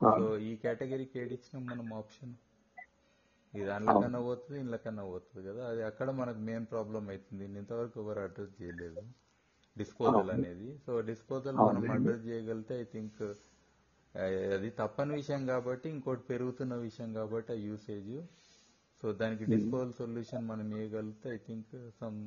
సో 0.00 0.24
ఈ 0.48 0.50
కేటగిరీకి 0.62 1.16
ఏడిచ్చినాం 1.22 1.62
మనం 1.70 1.88
ఆప్షన్. 2.00 2.32
ఇది 3.54 3.70
అందుకన్నా 3.76 4.20
పోతుంది 4.28 4.58
ఇందుకన్నా 4.64 5.04
పోతుంది 5.12 5.42
కదా. 5.48 5.62
అది 5.70 5.82
అక్కడ 5.90 6.08
మనకు 6.20 6.40
మెయిన్ 6.48 6.66
ప్రాబ్లం 6.72 7.04
అవుతుంది 7.12 7.44
ఇంతవరకు 7.60 7.96
ఎవరు 8.02 8.20
అడ్రస్ 8.26 8.54
చేయలేదు. 8.60 9.02
డిస్పోజల్ 9.76 10.30
అనేది. 10.36 10.68
సో 10.84 10.92
డిస్పోజల్ 11.10 11.56
మనం 11.66 11.90
అడ్రస్ 11.96 12.24
చేయగలిగితే 12.28 12.74
ఐ 12.82 12.86
థింక్ 12.94 13.22
అది 14.56 14.68
తప్పని 14.80 15.12
విషయం 15.20 15.42
కాబట్టి 15.52 15.86
ఇంకోటి 15.94 16.22
పెరుగుతున్న 16.30 16.74
విషయం 16.84 17.10
కాబట్టి 17.18 17.50
ఆ 17.54 17.58
యూసేజ్ 17.68 18.14
సో 19.02 19.06
దానికి 19.22 19.44
డిస్పోజల్ 19.54 19.92
సొల్యూషన్ 19.98 20.46
మనం 20.50 20.68
వేయగలిగితే 20.76 21.28
ఐ 21.34 21.40
థింక్ 21.48 21.74
సమ్ 22.00 22.18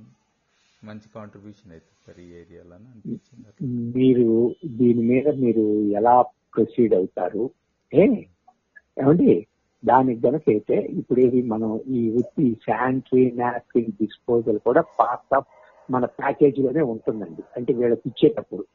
మంచి 0.83 1.09
కాంట్రిబ్యూషన్ 1.15 1.71
అవుతుంది 1.71 1.99
సార్ 2.07 2.19
ఈ 2.19 2.29
ఏరియాలో 2.41 2.75
అని 2.75 2.85
అనిపించింది. 2.85 3.99
మీరు 3.99 4.55
దీని 4.65 5.01
మీద 5.01 5.27
మీరు 5.27 5.81
ఎలా 5.81 6.21
ప్రొసీడ్ 6.21 6.93
అవుతారు? 6.93 7.49
ఏమండి? 7.93 9.47
దానికి 9.85 10.27
గనక 10.27 10.41
అయితే 10.47 10.75
ఇప్పుడు 10.75 11.19
ఏది 11.19 11.41
మనం 11.41 11.81
ఈ 11.87 12.11
ఉత్తి 12.11 12.57
శానిటరీ 12.67 13.31
నాప్కిన్ 13.31 13.91
డిస్పోజల్ 13.91 14.59
కూడా 14.59 14.81
పార్ట్ 14.81 15.35
ఆఫ్ 15.35 15.45
మన 15.91 16.05
ప్యాకేజ్లోనే 16.05 16.81
ఉంటుందండి. 16.81 17.43
అంటే 17.57 17.73
వీళ్ళకి 17.73 18.01
ఇచ్చేటప్పుడు. 18.05 18.65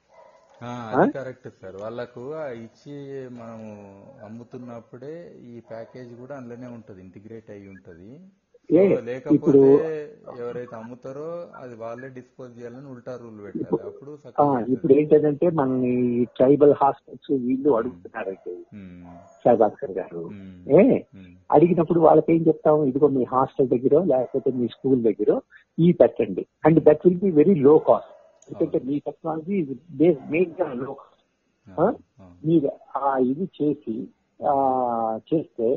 Correct 1.15 1.49
sir. 1.63 1.77
వాళ్ళకు 1.77 2.21
ఇచ్చి 2.45 3.29
మనము 3.29 3.71
అమ్ముతున్నప్పుడే 4.25 5.35
ఈ 5.39 5.61
ప్యాకేజ్ 5.61 6.15
కూడా 6.15 6.37
అందులోనే 6.37 6.67
ఉంటది. 6.67 7.03
ఇంటిగ్రేట్ 7.03 7.51
అయి 7.51 7.69
ఉంటది. 7.69 8.19
ఇప్పుడు 9.35 9.61
ఎవరైతే 10.43 10.75
అమ్ముతారో 10.81 11.27
అది 11.63 11.75
వాళ్ళే 11.83 12.09
డిస్పోజ్ 12.17 12.53
చేయాలని 12.59 12.89
ఉల్టా 12.93 13.13
రూల్ 13.23 13.41
పెట్టాలి. 13.47 13.81
అప్పుడు 13.91 14.13
ఇప్పుడు 14.75 14.93
ఏంటంటే 14.93 15.49
మన 15.51 15.71
ట్రైబల్ 16.39 16.75
హాస్పిటల్స్ 16.83 17.31
వీళ్ళు 17.47 17.71
అడుగుతున్నారండి 17.79 18.55
సాయిబాస్కర్ 19.45 19.95
గారు. 20.01 20.23
ఏ 20.77 20.81
అడిగినప్పుడు 21.51 22.01
వాళ్ళకి 22.01 22.33
ఏం 22.35 22.43
చెప్తాం 22.49 22.83
ఇదిగో 22.91 23.09
మీ 23.17 23.25
హాస్టల్ 23.35 23.73
దగ్గర 23.75 24.05
లేకపోతే 24.13 24.51
మీ 24.59 24.67
స్కూల్ 24.75 25.03
దగ్గర 25.09 25.31
ఈ 25.79 25.89
పెట్టండి. 26.01 26.45
And 26.67 26.81
that 26.89 27.03
will 27.07 27.23
be 27.25 27.31
very 27.41 27.55
low 27.69 27.75
cost 27.89 28.13
ఎందుకంటే 28.49 28.79
మీ 28.89 28.97
టెక్నాలజీ 29.09 29.59
మెయిన్గా 30.33 30.69
లో 30.83 30.95
కాస్ట్ 31.01 32.01
మీరు 32.47 32.71
ఆ 32.97 33.17
ఇది 33.31 33.45
చేసి 33.59 33.97
చేస్తే 35.31 35.69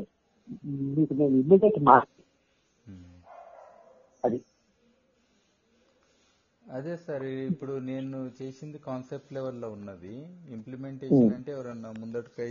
మీకు 0.96 1.12
నేను 1.14 1.34
ఇమ్మీడియట్ 1.42 1.78
మార్క్ 1.90 2.14
అది. 4.28 4.40
అదే 6.66 6.94
సార్ 7.04 7.24
ఇప్పుడు 7.50 7.74
నేను 7.90 8.18
చేసింది 8.38 8.78
కాన్సెప్ట్ 8.86 9.30
లెవెల్లో 9.36 9.68
ఉన్నది. 9.76 10.14
ఇంప్లిమెంటేషన్ 10.56 11.32
అంటే 11.36 11.50
ఎవరన్నా 11.56 11.90
ముందటికై 12.00 12.50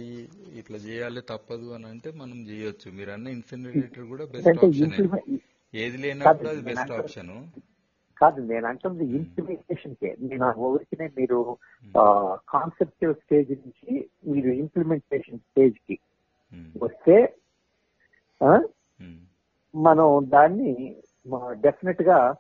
ఇట్లా 0.61 0.77
చేయాలి 0.85 1.21
తప్పదు 1.31 1.67
అని 1.75 1.87
అంటే 1.93 2.11
మనం 2.21 2.37
చేయొచ్చు. 2.49 2.87
మీరు 2.99 3.11
అన్న 3.15 3.35
ఇన్సినరేటర్ 3.37 4.07
కూడా 4.13 4.25
బెస్ట్ 4.35 4.59
ఆప్షన్ 4.65 4.95
ఏది 5.73 5.97
లేనప్పుడు 6.03 6.49
అది 6.53 6.61
బెస్ట్ 6.69 6.93
ఆప్షన్ 6.97 7.33
కాదు 8.21 8.39
నేను 8.51 8.67
అంటుంది 8.69 9.05
ఇంప్లిమెంటేషన్ 9.17 9.97
కే. 10.01 10.09
నేను 10.29 10.45
ఊరికినే 10.67 11.07
మీరు 11.17 11.39
కాన్సెప్చువల్ 12.53 13.19
స్టేజ్ 13.23 13.51
నుంచి 13.63 13.91
మీరు 14.31 14.49
ఇంప్లిమెంటేషన్ 14.63 15.43
స్టేజ్కి 15.47 15.97
వస్తే 16.83 17.17
మనం 19.73 20.07
దాన్ని 20.33 20.71
డెఫినెట్గా 21.51 22.35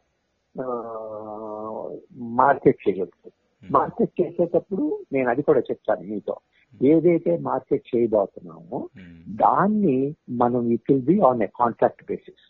మార్కెట్ 2.37 2.89
చేయొచ్చు. 2.89 3.31
మార్కెట్ 3.71 4.21
చేసేటప్పుడు 4.21 4.99
నేను 5.13 5.29
అది 5.29 5.41
కూడా 5.41 5.59
చెప్తాను 5.59 6.01
మీతో. 6.01 6.35
ఏదైతే 6.83 7.37
మార్కెట్ 7.37 7.95
చేయబోతున్నామో 7.95 8.89
దాన్ని 9.35 10.15
మనం 10.29 10.71
it 10.71 10.91
will 10.91 11.03
be 11.03 11.19
on 11.19 11.41
a 11.41 11.45
contract 11.45 12.03
basis 12.03 12.45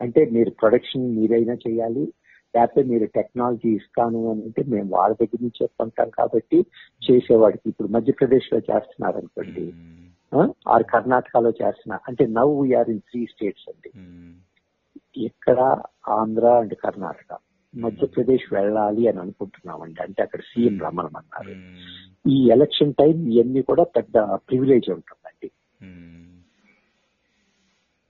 అంటే 0.00 0.30
మీరు 0.30 0.50
ప్రొడక్షన్ 0.50 1.16
మీరైనా 1.16 1.54
చేయాలి 1.54 2.12
లేకపోతే 2.56 2.88
మీరు 2.88 3.06
టెక్నాలజీ 3.06 3.70
ఇస్తాను 3.74 4.30
అని 4.30 4.42
అంటే 4.42 4.62
మేము 4.62 4.96
వాళ్ళ 4.96 5.14
దగ్గర 5.20 5.38
నుంచే 5.42 5.66
కొంటాం 5.66 6.08
కాబట్టి 6.08 6.66
చేసేవాడికి. 7.10 7.68
ఇప్పుడు 7.68 7.88
మధ్యప్రదేశ్లో 7.88 8.58
చేస్తున్నారు 8.58 9.16
అనుకోండి. 9.16 9.64
ఆర్ 10.68 10.82
కర్ణాటకలో 10.82 11.50
చేస్తున్నారు. 11.50 12.02
అంటే 12.08 12.26
now 12.26 12.60
we are 12.60 12.90
in 12.90 13.00
three 13.00 13.26
states 13.26 13.68
అండి. 13.68 13.90
ఇక్కడ 15.16 15.58
ఆంధ్ర 16.18 16.46
అండ్ 16.60 16.74
కర్ణాటక 16.84 17.30
మధ్యప్రదేశ్ 17.74 18.46
వెళ్ళాలి 18.54 19.02
అని 19.08 19.18
అనుకుంటున్నామండి. 19.18 20.00
అంటే 20.02 20.20
అక్కడ 20.22 20.40
సీఎం 20.42 20.74
రమ్మనమన్నారు 20.80 21.52
ఉమ్, 21.52 21.62
ఈ 22.24 22.36
ఎలక్షన్ 22.50 22.92
టైం 22.94 23.16
ఇవన్నీ 23.32 23.62
కూడా 23.62 23.84
పెద్ద 23.96 24.16
ప్రివిలేజ్ 24.48 24.88
ఉంటుందండి. 24.90 25.48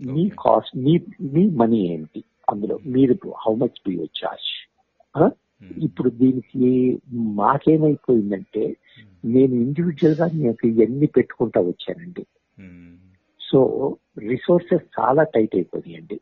మీ. 0.00 0.24
కాస్ట్ 0.44 0.76
మీ 0.76 0.94
మీ 1.34 1.44
మనీ 1.60 1.80
ఏంటి? 1.94 2.20
అందులో 2.52 2.76
మీరు 2.86 3.14
how 3.44 3.54
much 3.54 3.78
do 3.86 3.92
you 3.92 4.06
charge 4.20 4.50
ఇప్పుడు 5.82 6.10
దీనికి 6.10 6.68
మాకేమైపోయిందంటే 7.40 8.62
నేను 9.24 9.54
ఇండివిజువల్గా 9.54 10.26
నాకు 10.38 10.64
ఇవన్నీ 10.66 11.06
పెట్టుకుంటా 11.16 11.60
వచ్చానండి. 11.60 12.24
సో 13.40 13.60
రిసోర్సెస్ 14.28 14.86
చాలా 14.98 15.22
టైట్ 15.34 15.54
అయిపోయాయండి 15.54 16.16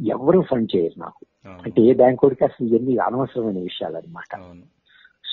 ఎవరు 0.00 0.40
ఫండ్ 0.40 0.76
చేయరు 0.76 1.00
నాకు. 1.00 1.26
అంటే 1.64 1.82
ఏ 1.82 1.94
బ్యాంక్ 1.94 2.24
వాడికి 2.24 2.44
అసలు 2.44 2.66
ఇవన్నీ 2.66 2.96
అనవసరమైన 2.96 3.58
విషయాలు 3.58 3.96
అనమాట 3.96 4.36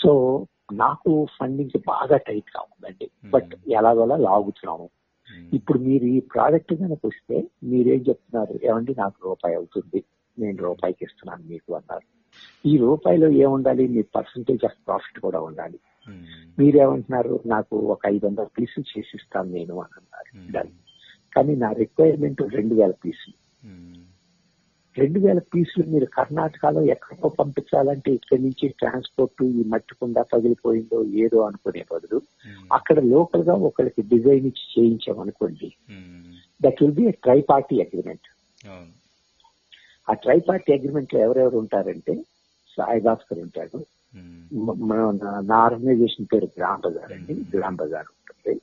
సో 0.04 0.46
నాకు 0.74 1.28
ఫండింగ్ 1.40 1.80
బాగా 1.88 2.18
టైట్గా 2.18 2.62
ఉందండి. 2.62 3.10
బట్ 3.30 3.50
ఎలాగోలా 3.68 4.16
లాగుతున్నాము. 4.16 4.90
ఇప్పుడు 5.54 5.80
మీరు 5.80 6.04
ఈ 6.04 6.20
ప్రోడక్ట్ 6.20 6.74
కనుక 6.74 7.00
వస్తే 7.06 7.48
మీరేం 7.64 8.00
చెప్తున్నారు? 8.10 8.60
ఏమండి 8.64 8.96
నాకు 8.98 9.16
రూపాయి 9.26 9.56
అవుతుంది. 9.56 10.04
నేను 10.40 10.58
రూపాయికి 10.58 11.06
ఇస్తున్నాను 11.06 11.44
మీకు 11.50 11.74
అన్నారు. 11.74 12.22
ఈ 12.68 12.78
రూపాయిలో 12.78 13.28
ఏముండాలి? 13.28 13.88
మీ 13.88 14.02
పర్సంటేజ్ 14.02 14.66
ఆఫ్ 14.66 14.88
ప్రాఫిట్ 14.88 15.20
కూడా 15.20 15.40
ఉండాలి. 15.40 15.80
మీరేమంటున్నారు? 16.60 17.40
నాకు 17.46 17.76
ఒక 17.76 18.00
ఐదు 18.08 18.26
వందల 18.26 18.44
పీసులు 18.44 19.00
చేసి 19.00 19.12
ఇస్తాను 19.16 19.50
నేను 19.50 19.80
అని 19.80 20.00
అన్నారు. 20.00 20.52
కానీ 21.36 21.56
నా 21.56 21.72
రిక్వైర్మెంట్ 21.72 22.42
రెండు 22.42 22.76
వేల 22.76 22.92
పీసులు 22.92 23.68
రెండు 24.98 25.20
వేల 25.22 25.40
పీసులు 25.50 25.84
మీరు 25.92 26.08
కర్ణాటకలో 26.16 26.82
ఎక్కడికో 26.94 27.28
పంపించాలంటే 27.38 28.10
ఇక్కడి 28.18 28.42
నుంచి 28.44 28.66
ట్రాన్స్పోర్ట్ 28.80 29.44
ఈ 29.50 29.64
మట్టి 29.70 29.94
కుండ 30.00 30.20
పగిలిపోయిందో 30.32 30.98
ఏదో 31.22 31.40
అనుకునే 31.48 31.84
బదులు 31.92 32.18
ఉమ్, 32.18 32.66
అక్కడ 32.72 32.98
లోకల్గా 33.12 33.56
ఒకరికి 33.68 34.02
డిజైన్ 34.12 34.48
ఇచ్చి 34.50 34.66
చేయించామనుకోండి 34.74 35.70
that 36.62 36.82
will 36.82 36.98
be 36.98 37.06
tri 37.24 37.40
party 37.50 37.78
agreement 37.86 38.28
ఆ 40.08 40.14
ట్రై 40.24 40.38
పార్టీ 40.46 40.70
అగ్రిమెంట్లో 40.74 41.20
ఎవరెవరు 41.26 41.58
ఉంటారంటే 41.62 42.16
సాయి 42.78 43.02
భాస్కర్ 43.06 43.42
ఉంటాడు 43.44 43.80
మ- 44.60 44.78
మన- 44.88 45.12
నా- 45.20 45.42
నా 45.46 45.58
ఆర్గనైజేషన్ 45.66 46.30
పేరు 46.30 46.48
గ్రామ్ 46.56 46.82
బజార్ 46.84 47.12
అండి 47.16 47.34
గ్రామ్ 47.54 47.78
బజార్ 47.78 48.08
ఉంటుంది. 48.14 48.54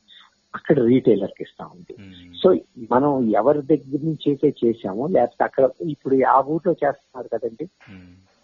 అక్కడ 0.55 0.77
రీటైలర్కి 0.87 1.43
ఇస్తామండి 1.43 1.93
ఉమ్, 1.99 2.13
సో 2.41 2.49
మనం 2.91 3.11
ఎవరి 3.41 3.63
దగ్గర 3.71 4.01
నుంచి 4.07 4.27
అయితే 4.31 4.49
చేసామో 4.61 5.05
లేకపోతే 5.15 5.45
అక్కడ 5.45 5.65
ఇప్పుడు 5.95 6.17
ఆ 6.29 6.39
ఊర్లో 6.49 6.73
చేస్తున్నారు 6.83 7.29
కదండి. 7.35 7.67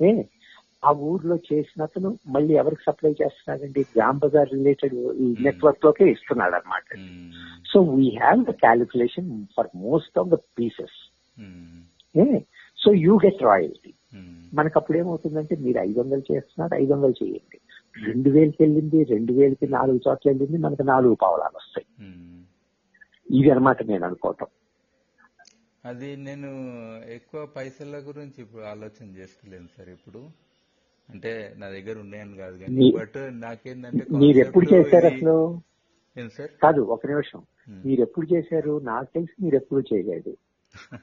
ఏ 0.01 0.11
ఆ 0.83 0.91
ఊర్లో 1.07 1.37
చేసినతను 1.47 2.11
మళ్ళీ 2.35 2.55
ఎవరికి 2.55 2.83
సప్లై 2.87 3.13
చేస్తున్నాడండి? 3.21 3.83
గ్రామ్ 3.95 4.21
బజార్ 4.23 4.53
రిలేటెడ్ 4.53 4.97
నెట్వర్క్ 5.45 5.85
లోకే 5.87 6.07
ఇస్తున్నాడు 6.11 6.57
అనమాట 6.59 6.89
so 7.71 7.81
we 7.93 8.09
have 8.17 8.41
the 8.45 8.55
calculation 8.65 9.31
for 9.57 9.71
most 9.85 10.19
of 10.19 10.29
the 10.29 10.39
pieces 10.59 10.99
so 12.79 12.91
you 13.05 13.15
get 13.23 13.43
royalty 13.43 13.93
మనకు 14.53 14.77
అప్పుడు 14.81 14.97
ఏమవుతుందంటే 14.99 15.55
మీరు 15.63 15.79
ఐదు 15.81 15.99
వందలు 16.01 16.25
చేస్తున్నారు 16.29 16.75
ఐదు 16.77 16.93
వందలు 16.93 17.17
చేయండి. 17.21 17.59
రెండు 18.03 18.31
వేలకి 18.31 18.57
వెళ్ళింది 18.61 19.05
రెండు 19.05 19.33
వేలకి 19.33 19.67
నాలుగు 19.69 20.01
చోట్ల 20.09 20.31
వెళ్ళింది 20.31 20.59
మనకు 20.59 20.83
నాలుగు 20.83 21.15
పావలాలు 21.15 21.57
వస్తాయి. 21.57 21.87
ఇది 23.39 23.51
అనమాట 23.51 23.83
నేను 23.83 24.05
అనుకోవటం. 24.05 24.47
అది 25.85 26.17
నేను 26.17 26.51
ఎక్కువ 27.11 27.49
పైసల 27.57 28.03
గురించి 28.07 28.43
ఇప్పుడు 28.43 28.63
ఆలోచన 28.63 29.07
చేస్తలేను 29.17 29.67
సార్ 29.67 29.89
ఇప్పుడు. 29.89 30.31
అంటే 31.11 31.55
నా 31.59 31.69
దగ్గర 31.69 31.99
ఉన్నాయని 31.99 32.37
కాదు 32.37 32.59
కానీ 32.59 32.93
బట్ 32.97 33.41
నాకేందంటే 33.41 34.07
మీరు 34.13 34.39
ఎప్పుడు 34.39 34.75
చేశారు 34.75 35.07
అసలు? 35.07 35.61
ఏం 36.19 36.31
సార్? 36.31 36.51
కాదు 36.63 36.81
ఒక 36.81 37.07
నిమిషం. 37.07 37.43
మీరు 37.85 38.01
ఎప్పుడు 38.01 38.35
చేశారు? 38.35 38.79
నాకు 38.79 39.09
తెలిసి 39.15 39.45
మీరు 39.45 39.57
ఎప్పుడు 39.57 39.95
చేయలేదు. 39.95 40.37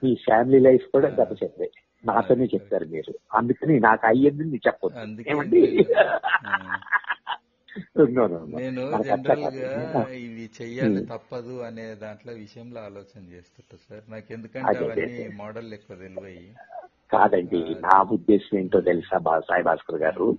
మీ 0.04 0.16
ఫ్యామిలీ 0.16 0.60
లైఫ్ 0.60 0.88
కూడా 0.88 1.08
గత 1.10 1.44
చెప్పే 1.44 1.72
నాతోనే 2.04 2.45
చెప్పారు 2.45 2.86
మీరు. 2.86 3.12
అందుకని 3.34 3.80
నాకు 3.80 4.06
అయ్యింది 4.06 4.43
మీరు 4.43 4.68
చెప్పొద్దు. 4.68 5.24
ఏమండి. 5.28 5.86
నేను 8.54 9.04
జనరల్గా. 9.04 10.06
ఇవి 10.16 10.49
చెయ్యాలి 10.62 10.97
ఉమ్. 10.97 11.08
తప్పదు 11.08 11.62
అనే 11.62 11.95
దాంట్లో 11.95 12.34
విషయంలో 12.34 12.82
ఆలోచన 12.82 13.32
చేస్తుంటా 13.32 13.78
సార్. 13.78 14.02
నాకు 14.10 14.34
ఎందుకంటే 14.34 14.78
అవన్నీ. 14.78 15.30
మోడల్ 15.38 15.74
ఎక్కువ 15.74 15.95
తెలివయి. 15.95 16.56
కాదండి 17.12 17.76
నా 17.80 18.12
ఉద్దేశం 18.12 18.60
ఏంటో 18.60 18.82
తెలుసా 18.82 19.18
బా 19.18 19.39
సాయి 19.39 19.64
భాస్కర్ 19.64 19.95
గారు 19.95 20.38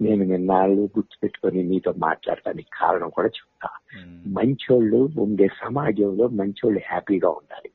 నేను 0.00 0.24
నిన్నాళ్ళు 0.24 0.90
గుర్తుపెట్టుకొని 0.96 1.62
మీతో 1.62 1.94
మాట్లాడటానికి 1.98 2.68
కారణం 2.78 3.10
కూడా 3.10 3.28
చెప్తా. 3.28 3.80
ఉమ్, 3.98 4.32
మంచోళ్ళు 4.32 5.10
ఉండే 5.16 5.48
సమాజంలో 5.60 6.28
మంచోళ్ళు 6.28 6.80
హ్యాపీగా 6.88 7.30
ఉండాలి. 7.30 7.71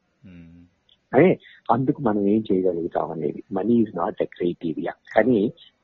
అదే 1.13 1.29
అందుకు 1.69 1.99
మనం 2.01 2.21
ఏం 2.27 2.41
చేయగలుగుతాం 2.47 3.07
అనేది. 3.11 3.41
Money 3.51 3.73
is 3.81 3.93
not 3.95 4.21
a 4.21 4.27
criteria 4.33 4.93
కానీ 5.13 5.37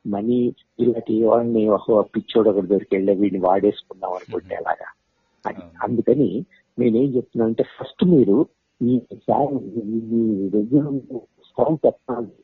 మనీ 0.05 0.37
ఇలాంటి 0.79 1.13
వాళ్ళని 1.23 1.63
ఒక 1.75 1.85
పిచ్చోడు 2.13 2.49
ఒకటి 2.51 2.67
దొరికెళ్ళి 2.67 3.13
వీడిని 3.21 3.41
వాడేసుకుందాం 3.45 4.13
అనుకుంటే 4.17 4.55
ఎలాగా? 4.61 4.87
అది 5.45 5.61
అందుకని 5.85 6.29
నేనేం 6.77 7.09
చెప్తున్నా 7.15 7.45
అంటే 7.45 7.63
ఫస్ట్ 7.73 8.03
మీరు 8.11 8.37
ఈ 8.81 8.93
స్ట్రాంగ్ 11.47 11.79
టెక్నాలజీ 11.83 12.39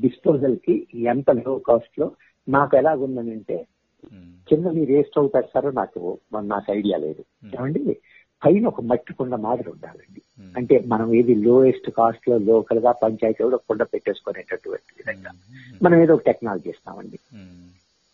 డిస్పోజల్కి 0.00 0.74
ఎంత 1.06 1.30
లో 1.38 1.52
కాస్ట్లో 1.66 2.06
నాకు 2.48 2.72
ఎలాగుందనంటే 2.76 3.56
ఉమ్, 4.06 4.30
కింద 4.48 4.66
మీరు 4.76 4.92
ఏ 4.92 5.02
స్టవ్ 5.02 5.28
పెడతారో 5.34 5.70
నాకు 5.72 6.00
నాకు 6.46 6.68
ఐడియా 6.72 6.96
లేదు. 6.98 7.22
ఏమండి? 7.50 7.82
పైన 8.44 8.66
ఒక 8.66 8.80
మట్టి 8.80 9.14
కుండ 9.14 9.34
మాదిరి 9.34 9.70
ఉండాలండి. 9.70 10.22
అంటే 10.56 10.84
మనం 10.86 11.14
ఏది 11.14 11.34
లోయెస్ట్ 11.34 11.90
కాస్ట్లో 11.90 12.38
లోకల్గా 12.38 12.92
పంచాయతీ 12.92 13.42
కూడా 13.42 13.56
కుండ 13.56 13.82
పెట్టేసుకునేటటువంటి 13.82 14.92
విధంగా 14.98 15.32
మనం 15.82 16.02
ఏదో 16.02 16.14
ఒక 16.14 16.22
టెక్నాలజీ 16.26 16.70
ఇస్తామండి. 16.70 17.18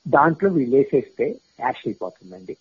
దాంట్లో 0.08 0.50
వీళ్ళు 0.50 0.76
వేసేస్తే 0.76 1.36
యాష్ 1.60 1.88
అయిపోతుందండి. 1.88 2.56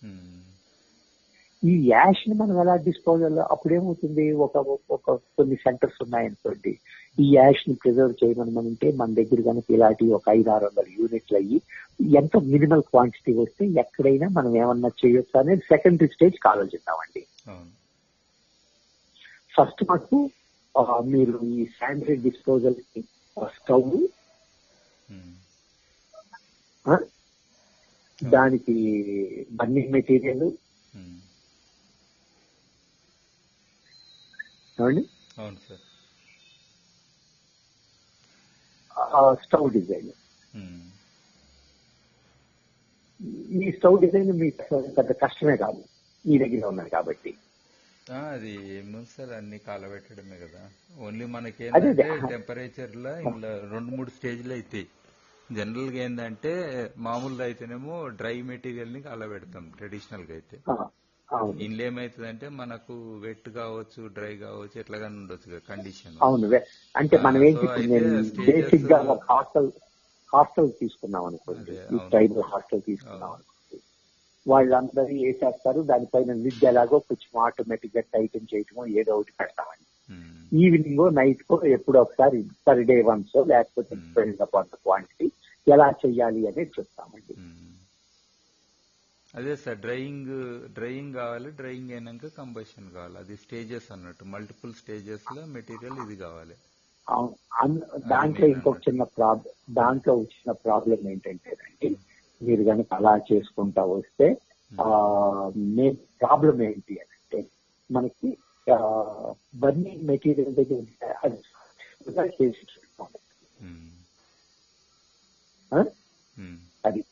ఈ 1.64 1.90
యాష్ని 1.90 2.34
మనం 2.34 2.60
ఎలా 2.60 2.76
డిస్పోజల్ 2.76 3.38
అప్పుడేమవుతుంది? 3.38 4.32
ఒక 4.32 4.56
ఒక 4.90 5.14
కొన్ని 5.14 5.56
సెంటర్స్ 5.56 6.02
ఉన్నాయనుకోండి. 6.02 6.78
ఈ 7.20 7.36
యాష్ని 7.36 7.74
ప్రిజర్వ్ 7.74 8.24
చేయమని 8.24 8.58
అంటే 8.58 8.92
మన 8.92 9.14
దగ్గర 9.14 9.40
కనుక 9.40 9.64
ఇలాంటి 9.70 10.12
ఒక 10.12 10.22
ఐదు 10.28 10.50
ఆరు 10.50 10.64
వందల 10.64 10.84
యూనిట్లు 11.00 11.36
అయ్యి 11.36 11.60
ఎంత 12.16 12.36
మినిమల్ 12.36 12.82
క్వాంటిటీ 12.82 13.32
వస్తే 13.32 13.66
ఎక్కడైనా 13.66 14.28
మనం 14.28 14.56
ఏమన్నా 14.56 14.88
చేయొచ్చు 14.88 15.40
అనేది 15.40 15.60
సెకండరీ 15.60 16.06
స్టేజ్ 16.06 16.46
ఆలోచిద్దామండి 16.46 17.26
ఫస్ట్ 19.54 19.82
మాకు 19.88 20.18
మీరు 21.06 21.36
ఈ 21.52 21.64
శానిటరీ 21.76 22.16
డిస్పోజల్కి 22.26 23.00
స్టవ్ 23.54 23.90
దానికి 28.18 28.74
బర్నింగ్ 29.58 29.92
మెటీరియల్ 29.92 30.44
ఉమ్, 30.94 31.18
ఏమండి 34.78 35.02
అవును 35.36 35.60
సార్. 35.66 35.84
స్టవ్ 39.42 39.66
డిజైన్ 39.72 40.10
ఈ 43.60 43.70
స్టవ్ 43.76 43.96
డిజైన్ 44.02 44.32
మీకు 44.40 44.64
పెద్ద 44.98 45.10
కష్టమే 45.22 45.56
కాదు. 45.56 45.80
మీ 46.26 46.38
దగ్గర 46.38 46.66
ఉన్నది 46.66 46.90
కాబట్టి. 46.90 47.30
అది 48.28 48.78
ఏముంది 48.78 49.06
సార్ 49.16 49.32
అన్ని 49.32 49.58
కాలబెట్టడమే 49.58 50.38
కదా. 50.38 50.62
ఓన్లీ 51.00 51.26
మనకేంటంటే 51.26 52.02
అదే. 52.02 52.26
టెంపరేచర్లో 52.28 53.20
ఇలా 53.20 53.58
రెండు 53.70 53.96
మూడు 53.96 54.10
స్టేజ్లు 54.10 54.52
అవుతాయి 54.52 54.86
జనరల్గా 55.52 56.04
ఏంటంటే 56.04 56.52
మామూలుగా 56.98 57.44
అయితేనేమో 57.44 58.08
డ్రై 58.08 58.42
మెటీరియల్ని 58.42 59.02
కాలబెడతాం 59.02 59.72
ట్రెడిషనల్గా 59.76 60.32
అయితే 60.32 60.56
ఇందులో 61.60 61.84
ఏమైతుందంటే 61.84 62.48
మనకు 62.48 62.94
వెట్ 63.18 63.48
కావచ్చు 63.48 64.06
డ్రై 64.06 64.36
కావచ్చు 64.36 64.78
ఎట్లాగానే 64.80 65.16
ఉండొచ్చు 65.16 65.60
కండిషన్ 65.68 66.16
అవును 66.22 66.48
వే- 66.48 66.66
అంటే 66.96 67.16
మనం 67.18 67.42
ఏంటి 67.42 67.66
అయితే 67.72 67.98
బేసిక్గా 68.52 68.98
హాస్టల్ 69.30 69.70
హాస్టల్ 70.32 70.72
తీసుకున్నాం 70.80 71.24
అనుకోండి. 71.24 71.74
ట్రైబల్ 72.10 72.42
హాస్టల్ 72.42 72.82
తీసుకున్నాం 72.86 73.30
అనుకోండి. 73.30 73.57
వాళ్ళందరూ 74.48 75.14
ఏ 75.28 75.30
చేస్తారు? 75.42 75.80
దానిపైన 75.90 76.32
లిడ్ 76.44 76.64
ఎలాగో 76.70 76.98
కొంచెం 77.08 77.32
ఆటోమేటిక్గా 77.46 78.02
టైటన్ 78.14 78.50
చేయటమో 78.52 78.84
ఏదో 79.00 79.12
ఒకటి 79.18 79.34
పెడతామండి 79.40 79.84
ఈవినింగ్ 80.52 81.02
నైట్ 81.16 81.42
కో 81.48 81.56
ఎప్పుడో 81.76 81.98
ఒకసారి 82.06 82.38
పర్ 82.66 82.82
డే 82.90 82.96
వన్స్ 83.08 83.36
లేకపోతే 83.52 83.92
Hmm. 83.94 84.02
డిపెండ్ 84.04 84.42
అపాన్ 84.46 84.70
క్వాంటిటీ 84.84 85.26
ఎలా 85.66 85.88
చెయ్యాలి 86.02 86.40
అనేది 86.50 86.72
చెప్తామండి. 86.78 87.34
అదే 89.34 89.54
సార్ 89.62 89.78
డ్రైయింగ్ 89.84 90.30
డ్రైయింగ్ 90.76 91.12
కావాలి 91.14 91.48
డ్రైయింగ్ 91.58 91.92
అయినాక 91.96 92.30
కంబషన్ 92.38 92.86
కావాలి. 92.94 93.16
అది 93.22 93.34
స్టేజెస్ 93.42 93.88
అన్నట్టు 93.94 94.24
మల్టిపుల్ 94.34 94.72
స్టేజెస్లో 94.80 95.42
మెటీరియల్ 95.56 95.98
ఇది 96.04 96.16
కావాలి. 96.24 96.56
దాంట్లో 98.12 98.46
ఇంకొక 98.54 98.80
చిన్న 98.86 99.02
ప్రాబ్లం 99.18 99.52
దాంట్లో 99.74 100.14
వచ్చిన 100.14 100.50
ప్రాబ్లం 100.64 101.00
ఏంటంటే 101.12 101.50
అండి, 101.66 101.88
మీరు 102.42 102.62
కనుక 102.64 102.94
అలా 102.94 103.14
చేసుకుంటా 103.32 103.82
వస్తే 103.84 104.26
ప్రాబ్లం 106.22 106.62
ఏంటి 106.62 106.94
అంటే 106.98 107.38
మనకి 107.90 108.38
బర్నింగ్ 109.54 110.02
మెటీరియల్ 110.02 110.54
దగ్గర 110.54 111.14
అది 111.24 111.38
చేసి 112.42 112.66
అది. 116.84 117.04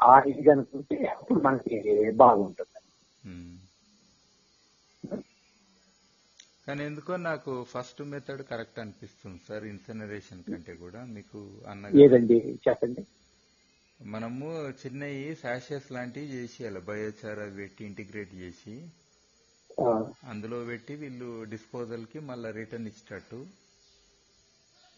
ఆ 0.00 0.20
ఇది 0.28 0.42
కనుకుంటే 0.42 0.96
అప్పుడు 1.06 1.40
మనకి 1.40 1.74
బాగుంటుంది. 2.16 2.78
కానీ 6.66 6.84
ఎందుకో 6.84 7.16
నాకు 7.16 7.52
ఫస్ట్ 7.64 8.02
మెథడ్ 8.02 8.42
కరెక్ట్ 8.42 8.78
అనిపిస్తుంది 8.78 9.40
సార్ 9.48 9.64
ఇన్సనరేషన్ 9.64 10.42
కంటే 10.42 10.74
కూడా. 10.74 11.04
మీకు 11.04 11.38
అన్న 11.68 11.86
ఏదండి? 12.00 12.38
చెప్పండి. 12.68 13.06
మనము 14.00 14.46
చిన్నవి 14.80 15.36
శాషెస్ 15.42 15.88
లాంటివి 15.92 16.26
చేసేయాలి. 16.26 16.80
బయోచార్ 16.80 17.38
అవి 17.38 17.54
పెట్టి 17.56 17.82
ఇంటిగ్రేట్ 17.84 18.34
చేసి 18.34 18.74
అందులో 20.30 20.64
పెట్టి 20.64 20.94
వీళ్ళు 20.94 21.44
డిస్పోజల్కి 21.44 22.20
మళ్ళీ 22.20 22.50
రిటర్న్ 22.50 22.86
ఇచ్చేటట్టు. 22.86 23.40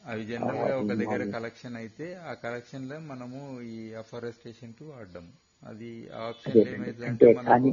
అవి 0.05 0.23
జనరల్గా 0.27 0.77
ఒక 0.79 0.93
దగ్గర 1.01 1.23
కలెక్షన్ 1.31 1.77
అయితే 1.77 2.15
ఆ 2.29 2.33
కలెక్షన్లో 2.45 2.97
మనము 3.01 3.41
ఈ 3.61 3.93
అఫారెస్టేషన్కి 4.03 4.85
వాడడం. 4.85 5.27
అది 5.67 5.91
ఆప్షన్ 6.11 6.57
ఏమైందంటే 6.57 7.09
అంటే 7.11 7.27
మనకు 7.35 7.73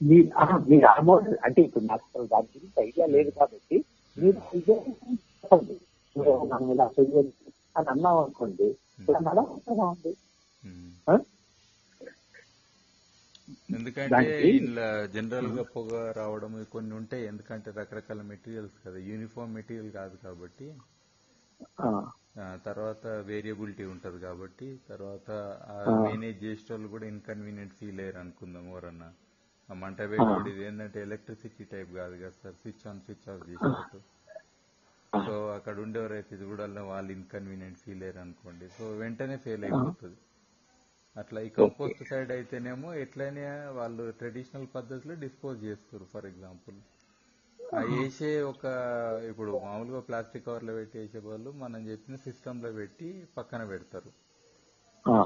మీరు 0.00 0.28
అంటే 1.46 1.60
ఇప్పుడు 1.62 1.84
నాకు 1.84 2.04
అసలు 2.08 2.26
దాని 2.26 2.48
గురించి 2.54 2.78
ఐడియా 2.88 3.06
లేదు 3.06 3.30
కాబట్టి 3.30 3.84
మీరు 4.16 4.38
అని 7.76 7.88
అన్నాం 7.90 8.16
అనుకోండి 8.18 8.68
ఉంది 9.00 9.12
ఉమ్. 10.64 11.10
ఆ? 11.10 11.18
ఎందుకంటే 13.70 14.48
ఇలా 14.48 15.06
జనరల్గా 15.06 15.62
పొగ 15.62 16.12
రావడం 16.16 16.66
కొన్ని 16.72 16.94
ఉంటాయి. 16.94 17.26
ఎందుకంటే 17.26 17.70
రకరకాల 17.70 18.22
మెటీరియల్స్ 18.22 18.74
కదా. 18.86 18.98
యూనిఫామ్ 18.98 19.54
మెటీరియల్ 19.54 19.92
కాదు 19.92 20.16
కాబట్టి. 20.16 20.74
తర్వాత 22.66 23.06
వేరియబిలిటీ 23.06 23.84
ఉంటది 23.84 24.20
కాబట్టి. 24.20 24.80
తర్వాత. 24.88 25.30
మేనేజ్ 26.04 26.44
చేసేటోళ్ళు 26.44 26.88
కూడా 26.88 27.06
ఇన్కన్వీనియంట్ 27.06 27.72
ఫీల్ 27.72 28.00
అయ్యారు 28.00 28.18
అనుకుందాం 28.18 28.70
ఎవరన్నా. 28.70 29.12
ఆ 29.70 29.74
మంట 29.74 30.00
వేడి 30.02 30.50
ఇది 30.50 30.64
ఏంటంటే 30.64 31.02
ఎలక్ట్రిసిటీ 31.02 31.64
టైప్ 31.64 31.92
కాదు 31.94 32.16
కదా 32.16 32.30
sir. 32.30 32.54
Switch 32.54 32.86
on 32.86 33.00
switch 33.00 33.28
off 33.30 33.50
చేసేటట్టు. 33.50 34.00
సో 35.12 35.50
అక్కడ 35.50 35.78
ఇది 36.32 36.44
కూడా 36.44 36.82
వాళ్ళు 36.82 37.12
ఇన్కన్వీనియంట్ 37.12 37.78
ఫీల్ 37.78 38.02
అయ్యారు 38.02 38.18
అనుకోండి 38.18 38.68
సో 38.68 38.84
వెంటనే 38.92 39.36
ఫెయిల్ 39.36 39.64
అయిపోతుంది. 39.64 40.16
అట్లా 41.16 41.40
ఈ 41.40 41.48
కంపోస్ట్ 41.48 42.08
సైడ్ 42.08 42.32
అయితేనేమో 42.32 42.94
ఎట్లయినా 42.94 43.70
వాళ్ళు 43.70 44.10
ట్రెడిషనల్ 44.10 44.66
పద్ధతిలో 44.74 45.14
డిస్పోజ్ 45.14 45.64
చేస్తారు 45.64 46.04
ఫర్ 46.12 46.26
ఎగ్జాంపుల్ 46.26 46.78
ఆ 47.74 47.80
వేసే 47.80 48.42
ఒక 48.42 48.64
ఇప్పుడు 49.30 49.60
మామూలుగా 49.64 50.00
ప్లాస్టిక్ 50.00 50.46
కవర్లో 50.46 50.74
పెట్టి 50.74 50.98
వేసే 50.98 51.18
వాళ్ళు 51.18 51.50
మనం 51.50 51.88
చెప్పిన 51.88 52.16
సిస్టమ్లో 52.16 52.72
పెట్టి 52.72 53.26
పక్కన 53.36 53.64
పెడతారు. 53.64 54.10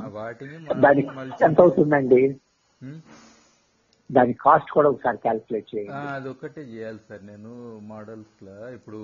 వాటిని 0.09 0.55
ఎంత 0.55 1.11
మళ్ళీ 1.11 1.63
అవుతుందండి 1.63 2.21
దాని 4.11 4.33
కాస్ట్ 4.37 4.71
కూడా 4.71 4.89
ఒకసారి 4.89 5.19
క్యాల్కులేట్ 5.19 5.67
ఆ, 5.67 5.73
చేయండి 5.73 6.09
అదొక్కటే 6.11 6.63
చేయాలి 6.73 7.01
సార్ 7.09 7.23
నేను 7.27 7.53
మోడల్స్లో 7.89 8.71
ఇప్పుడు 8.77 9.01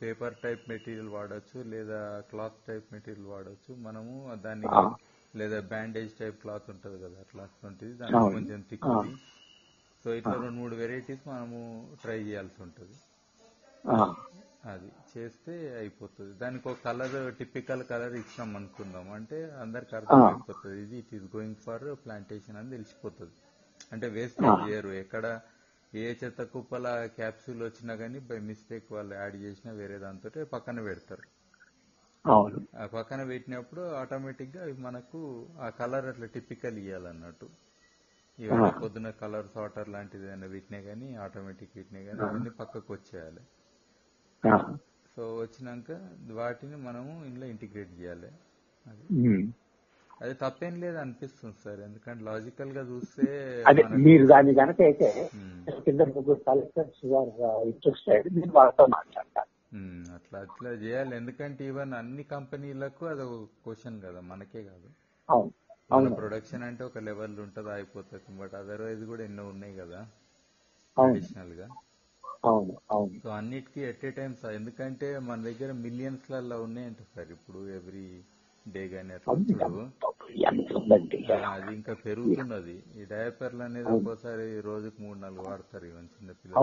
పేపర్ 0.00 0.34
టైప్ 0.42 0.62
మెటీరియల్ 0.68 1.08
వాడొచ్చు 1.08 1.58
లేదా 1.72 2.00
క్లాత్ 2.30 2.58
టైప్ 2.68 2.86
మెటీరియల్ 2.92 3.26
వాడొచ్చు. 3.26 3.72
మనము 3.86 4.14
దాన్ని. 4.44 4.68
లేదా 5.34 5.60
బ్యాండేజ్ 5.70 6.12
టైప్ 6.18 6.36
క్లాత్ 6.42 6.70
ఉంటది 6.70 6.98
కదా 7.04 7.18
అట్లా 7.20 7.44
ఉంటుంది 7.62 7.92
దానికి. 8.00 8.12
కొంచెం 8.36 8.60
థిక్. 8.70 8.86
సో 10.04 10.14
ఇట్లా 10.14 10.32
రెండు 10.36 10.58
మూడు 10.60 10.74
వెరైటీస్ 10.74 11.28
మనము 11.28 11.58
ట్రై 12.02 12.18
చేయాల్సి 12.22 12.62
ఉంటుంది. 12.62 12.96
అది 14.64 14.88
చేస్తే 15.12 15.54
అయిపోతుంది. 15.78 16.32
దానికి 16.38 16.68
ఒక 16.68 16.78
కలర్ 16.84 17.16
టిపికల్ 17.38 17.84
కలర్ 17.84 18.14
ఇచ్చాం 18.14 18.56
అనుకుందాం 18.56 19.12
అంటే 19.12 19.38
అందరికి 19.60 19.96
అర్థమైపోతుంది. 19.98 20.82
ఇది 20.82 20.98
it 20.98 21.14
is 21.14 21.36
going 21.36 21.56
for 21.64 21.86
plantation 22.04 22.56
అని 22.56 22.70
తెలిసిపోతుంది. 22.70 23.34
అంటే 23.92 24.08
వేస్టేజ్ 24.08 24.70
చేయరు 24.70 24.88
ఎక్కడ 24.88 25.40
ఏ 25.94 26.14
చెత్త 26.24 26.42
కుప్పల 26.42 27.06
క్యాప్సూల్ 27.06 27.62
వచ్చినా 27.62 27.94
కానీ 27.96 28.18
బై 28.18 28.38
మిస్టేక్ 28.38 28.92
వాళ్ళు 28.92 29.14
యాడ్ 29.14 29.36
చేసినా 29.36 29.72
వేరే 29.72 29.98
దాంతో 29.98 30.44
పక్కన 30.44 30.82
పెడతారు. 30.82 31.24
పక్కన 32.86 33.24
పెట్టినప్పుడు 33.24 33.82
ఆటోమేటిక్గా 33.94 34.62
అవి 34.62 34.72
మనకు 34.72 35.20
ఆ 35.60 35.68
కలర్ 35.68 36.06
అట్లా 36.06 36.26
టిపికల్ 36.26 36.78
ఇవ్వాలన్నట్టు 36.78 37.48
ఇవన్నీ 38.38 38.70
పొద్దున 38.82 39.10
కలర్ 39.10 39.46
సార్టర్ 39.54 39.88
లాంటిది 39.88 40.24
ఏదైనా 40.24 40.46
పెట్టినా 40.46 40.80
కానీ 40.80 41.14
ఆటోమేటిక్ 41.14 41.76
పెట్టినా 41.76 42.00
కానీ 42.00 42.20
అవన్నీ 42.20 42.50
పక్కకు 42.50 42.92
వచ్చేయాలి. 42.92 43.40
సో 45.16 45.22
వచ్చినాక 45.36 45.90
వాటిని 46.32 46.76
మనము 46.76 47.24
ఇంట్లో 47.24 47.46
ఇంటిగ్రేట్ 47.46 48.00
చేయాలి. 48.00 48.30
అది. 48.86 49.04
అది 50.22 50.34
తప్పేం 50.34 50.74
లేదు 50.80 50.96
అనిపిస్తుంది 50.96 51.56
సార్. 51.64 51.80
ఎందుకంటే 51.80 52.24
లాజికల్గా 52.24 52.82
చూస్తే 52.90 53.26
అదే 53.66 53.82
మీరు 54.06 54.26
దాని 54.26 54.54
కనుక 54.54 54.80
అయితే 54.82 55.08
కింద 55.68 56.00
ముగ్గురు 56.00 56.40
కలెక్టర్స్ 56.48 57.00
ఇంట్రెస్టెడ్ 57.66 58.28
మీరు 58.34 58.52
వాళ్ళతో 58.52 58.86
మాట్లాడతారు. 58.86 59.50
అట్లా 60.14 60.38
అట్లా 60.38 60.70
చేయాలి. 60.70 61.16
ఎందుకంటే 61.16 61.64
ఈవెన్ 61.64 61.92
అన్ని 61.94 62.22
కంపెనీలకు 62.22 63.06
అది 63.06 63.22
ఒక 63.22 63.48
క్వశ్చన్ 63.64 63.98
కదా 64.02 64.20
మనకే 64.20 64.62
కాదు. 64.62 64.88
అవును. 65.30 66.14
ప్రొడక్షన్ 66.14 66.62
అంటే 66.62 66.84
ఒక 66.84 66.98
లెవెల్ 66.98 67.38
ఉంటుంది 67.40 67.70
అయిపోతుంది 67.70 68.38
బట్ 68.40 68.54
అదర్వైజ్ 68.54 69.04
కూడా 69.04 69.24
ఎన్నో 69.24 69.44
ఉన్నాయి 69.48 69.74
కదా 69.76 70.00
అడిషనల్గా. 70.96 71.68
అవును 72.44 72.74
అవును. 72.90 73.12
సో 73.22 73.28
అన్నిటికీ 73.30 73.80
ఎట్ 73.80 74.04
ఏ 74.04 74.10
టైం 74.10 74.32
సార్. 74.42 74.54
ఎందుకంటే 74.54 75.18
మన 75.18 75.38
దగ్గర 75.42 75.72
మిలియన్స్లలో 75.86 76.62
ఉన్నాయంట 76.62 77.02
సార్. 77.14 77.30
ఇప్పుడు 77.30 77.60
ఎవ్రీ 77.78 78.06
డే 78.66 78.82
గానీ 78.86 79.12
అట్లా 79.14 79.32
ఉందండి. 80.76 81.18
అది 81.32 81.74
ఇంకా 81.74 81.94
పెరుగుతున్నది. 81.94 82.84
ఈ 82.96 83.04
డయాపర్లు 83.04 83.62
అనేది 83.62 83.88
ఒక్కోసారి 83.88 84.60
రోజుకు 84.60 85.02
మూడు 85.02 85.18
నాలుగు 85.18 85.44
వాడతారు 85.48 85.86
చిన్నపిల్లలు. 85.86 86.56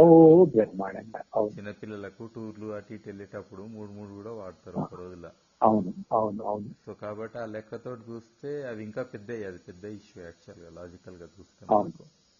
చిన్నపిల్లలకు 1.55 2.29
టూర్లు 2.35 2.67
అటు 2.73 2.93
ఇటు 2.93 3.09
వెళ్ళేటప్పుడు 3.09 3.63
మూడు 3.63 3.91
మూడు 3.91 4.11
కూడా 4.13 4.31
వాడతారు 4.31 4.77
ఒక 4.77 4.95
రోజులో 4.95 5.31
అవును 5.63 5.93
అవును 6.11 6.43
అవును. 6.43 6.69
సో 6.85 6.93
కాబట్టి 6.93 7.37
ఆ 7.37 7.45
లెక్కతో 7.45 7.95
చూస్తే 7.95 8.63
అవి 8.63 8.83
ఇంకా 8.83 9.03
పెద్ద 9.03 9.31
అది 9.31 9.57
పెద్ద 9.57 9.85
ఇష్యూ 9.85 10.23
యాక్చువల్గా 10.23 10.69
లాజికల్గా 10.81 11.27
చూస్తే 11.39 11.65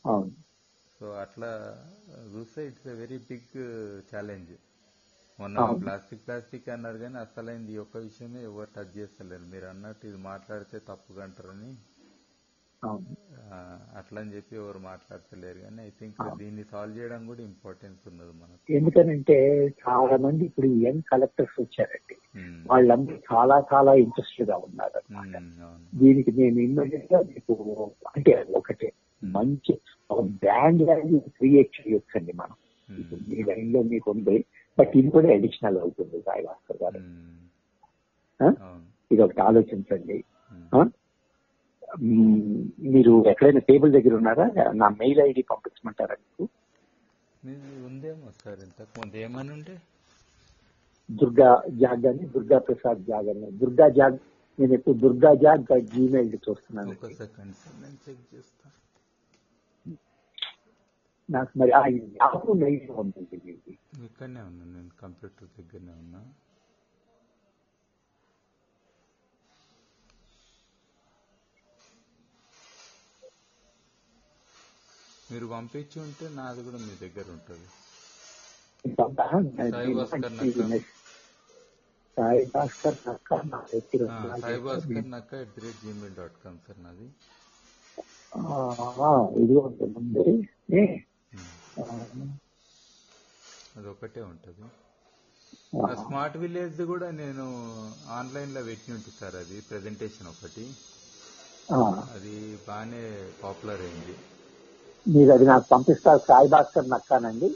అవును. 0.06 0.32
సో 1.00 1.12
అట్లా 1.12 1.52
చూస్తే 2.36 2.68
it's 2.68 2.88
a 2.88 2.94
very 2.94 3.18
big 3.18 3.52
challenge. 4.16 4.52
మొన్న. 5.40 5.72
ప్లాస్టిక్ 5.84 6.26
ప్లాస్టిక్ 6.28 6.70
అన్నారు 6.70 6.98
కానీ 6.98 7.18
అసలైంది 7.18 7.74
ఈ 7.74 7.78
ఒక్క 7.78 7.98
విషయమే 7.98 8.44
ఎవరు 8.44 8.68
టచ్ 8.76 8.98
చేస్తలేరు. 8.98 9.52
మీరు 9.52 9.66
అన్నట్టు 9.66 10.08
ఇది 10.08 10.18
మాట్లాడితే 10.18 10.80
తప్పుగా 10.80 11.24
అంటారని 11.24 11.76
అవును. 12.84 13.16
ఆ, 13.54 13.80
అట్లా 13.98 14.22
అని 14.22 14.36
చెప్పి 14.36 14.56
ఎవరు 14.56 14.80
మాట్లాడతలేరు 14.80 15.60
కానీ 15.60 15.84
ఐ 15.84 15.90
థింక్ 15.90 16.38
దీన్ని 16.38 16.64
సాల్వ్ 16.64 16.98
చేయడం 16.98 17.28
కూడా 17.28 17.42
ఇంపార్టెన్స్ 17.42 18.08
ఉన్నది 18.08 18.32
మనకు. 18.32 18.74
ఎందుకనంటే 18.74 19.38
చాలా 19.68 20.18
మంది 20.18 20.46
ఇప్పుడు 20.46 20.68
యంగ్ 20.68 21.02
కలెక్టర్స్ 21.02 21.62
వచ్చారండి. 21.62 22.16
వాళ్ళందరూ 22.72 23.16
చాలా 23.34 23.64
చాలా 23.74 23.94
ఇంట్రెస్ట్గా 23.94 24.58
ఉన్నారు 24.58 25.00
దీనికి 25.96 26.32
నేను 26.32 26.60
ఇమ్మీడియట్గా 26.60 27.20
మీకు 27.22 27.54
అంటే 28.16 28.46
ఒకటే 28.56 28.92
మంచి 29.24 29.80
ఒక 30.12 30.22
బ్రాండ్ 30.22 30.84
వాల్యూ 30.84 31.20
క్రియేట్ 31.20 31.88
చేయొచ్చండి 31.88 32.34
మనం. 32.34 32.56
మీ 33.30 33.44
లైన్లో 33.44 33.82
మీకు 33.84 34.12
ఉంది. 34.12 34.46
బట్ 34.80 34.94
ఇది 35.00 35.10
కూడా 35.16 35.30
అడిషనల్ 35.38 35.78
అవుతుంది 35.84 36.18
సాయి 36.28 36.44
భాస్కర్ 36.48 36.80
గారు. 36.84 37.02
ఇది 39.14 39.22
ఒకటి 39.26 39.42
ఆలోచించండి. 39.50 40.18
మీరు 42.94 43.14
ఎక్కడైనా 43.32 43.62
టేబుల్ 43.70 43.92
దగ్గర 43.98 44.14
ఉన్నారా? 44.22 44.46
నా 44.82 44.88
మెయిల్ 45.02 45.20
ఐడి 45.28 45.42
పంపించమంటారా 45.52 46.16
మీకు? 46.24 46.44
ఉందేమో 47.90 48.28
సార్ 48.42 48.60
ఇంతకు 48.66 48.94
ముందు. 49.00 49.16
ఏమని 49.26 49.52
ఉండే? 49.58 49.76
దుర్గా 51.10 51.50
జాగ్ 51.84 52.06
అని 52.10 52.24
దుర్గా 52.34 52.58
ప్రసాద్ 52.68 53.02
జాగ్ 53.12 53.30
అని. 53.34 53.48
దుర్గా 53.62 53.88
జాగ్ 54.00 54.18
నేను 54.60 54.74
ఎప్పుడు 54.78 54.96
దుర్గా 55.04 55.32
జాగ్ 55.44 55.64
జీమెయిల్ 55.94 56.30
చూస్తున్నాను. 56.48 56.92
ఒక 56.96 57.08
సెకండ్ 57.22 57.54
సార్ 57.62 57.78
నేను 57.84 57.98
చెక్ 58.06 58.24
చేస్తాను 58.34 58.76
నాకు 61.30 61.60
మరి 61.60 61.72
ఆ 61.72 61.84
యాహూ 62.24 62.54
మెయిల్ 62.54 63.04
ఉంటుంది 63.04 63.80
ఇక్కడనే 64.08 64.42
ఉన్నా 64.42 64.76
నేను 64.76 64.90
కంప్యూటర్ 65.02 65.48
దగ్గరనే 65.60 65.94
ఉన్నా. 65.94 66.26
మీరు 75.32 75.48
పంపించి 75.48 76.02
ఉంటే 76.02 76.30
నాది 76.30 76.64
కూడా 76.64 76.78
మీ 76.78 76.96
దగ్గర 76.96 77.32
ఉంటుంది. 77.32 77.68
Sai 79.70 79.94
Bhaskar 79.94 80.38
Nakka. 80.38 80.64
At 85.42 85.56
the 85.56 85.62
rate 85.62 85.78
Gmail 85.78 86.16
dot 86.16 86.44
com 86.44 86.60
sir 86.68 86.84
నాది. 86.84 87.10
ఇది 89.44 89.56
ఉంటుంది 89.68 90.50
అది 93.76 93.88
ఒకటే 93.92 94.22
ఉంటుంది 94.30 94.68
స్మార్ట్ 96.00 96.38
విలేజ్ 96.38 96.82
కూడా 96.92 97.08
నేను 97.14 97.46
ఆన్లైన్లో 98.18 98.62
పెట్టి 98.64 98.90
ఉంటుంది 98.92 99.18
సార్ 99.20 99.36
అది 99.36 99.58
ప్రెజెంటేషన్ 99.70 100.28
ఒకటి. 100.28 100.66
అది 102.14 102.34
బాగానే 102.68 103.04
పాపులర్ 103.42 103.82
అయింది. 103.82 104.16
మీరు 105.06 105.32
అది 105.36 105.46
నాకు 105.46 105.66
పంపిస్తారు 105.72 106.22
సాయి 106.28 106.50
భాస్కర్ 106.50 106.90
నక్కానండి. 106.90 107.50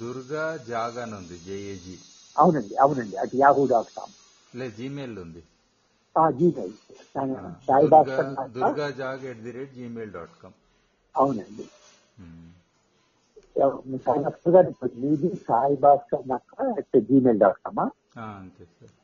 దుర్గా 0.00 0.44
జాగ్ 0.66 0.98
అని 0.98 1.14
ఉంది 1.16 1.36
జేఏజీ. 1.40 1.96
అవునండి 2.36 2.74
అవునండి 2.76 3.16
అటు 3.16 3.36
యాహూ 3.36 3.62
డాట్ 3.66 3.90
కామ్. 3.92 4.14
లే 4.52 4.66
జీమెయిల్ 4.72 5.16
ఉంది. 5.18 5.42
Gmail. 6.36 6.74
Sai 7.66 7.88
Bhaskar 7.88 8.30
Durga 8.54 8.86
Jag 9.00 9.24
at 9.24 9.42
the 9.42 9.52
rate 9.52 9.74
Gmail 9.74 10.12
dot 10.12 10.36
com. 10.42 10.56
అవునండి. 11.14 11.64
సాయి 13.56 14.20
భాస్కర్ 14.24 14.54
గారు 14.54 14.70
మీది 15.02 15.30
Sai 15.46 15.76
Bhaskar 15.84 16.24
Nakka 16.32 16.68
at 16.72 16.96
Gmail 17.08 17.40
dot 17.42 17.60
com 17.64 17.84
అంతే 18.34 18.64
సార్. 18.70 18.94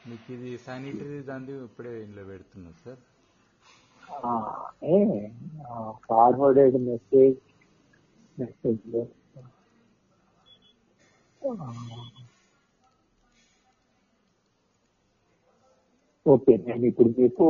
మీకు 0.00 0.28
ఇది 0.36 0.50
శానిటరీ 0.64 1.18
దాన్ని 1.28 1.52
ఇప్పుడే 1.66 1.92
ఇంట్లో 2.04 2.22
పెడుతున్నాం 2.30 2.74
sir. 2.84 3.02
A 4.86 4.96
forwarded 6.06 6.76
message 6.88 7.38
message 8.38 8.84
okay 16.26 16.52
నేను 16.66 16.84
ఇప్పుడు 16.90 17.10
మీకు 17.18 17.46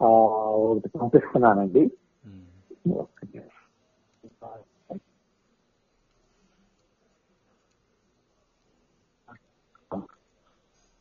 ఒకటి 0.00 0.88
పంపిస్తున్నానండి. 0.96 1.82
ఉమ్. 2.28 2.44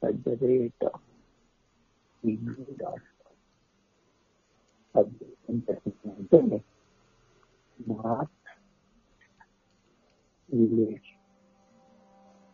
at 0.07 0.23
the 0.23 0.37
rate 0.41 0.73
of 0.81 0.99
email 2.25 2.55
or 4.95 5.05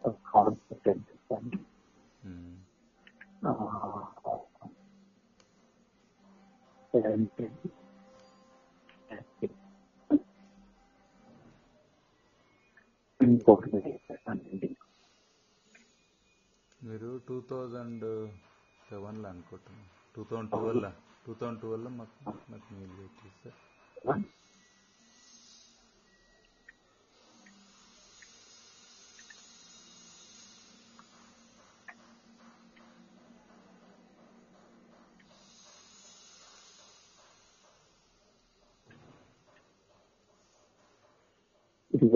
of 0.06 0.16
competent 0.32 1.06
funding. 1.30 1.66
And 6.94 7.30
important 13.20 13.86
మీరు 16.84 17.10
టూ 17.28 17.36
థౌజండ్ 17.50 18.06
సెవెన్లో 18.82 19.28
అనుకుంటున్నాను 19.30 19.86
టూ 20.16 20.24
థౌజండ్ 20.24 20.52
ట్వెల్వ్లో 20.52 20.92
టూ 21.26 21.34
థౌజండ్ 21.34 21.60
ట్వెల్వ్లో 21.60 21.92
మాకు 21.92 22.16
నాకు 22.52 22.68
మీరు 22.74 23.10
చేస్తారు 23.20 23.60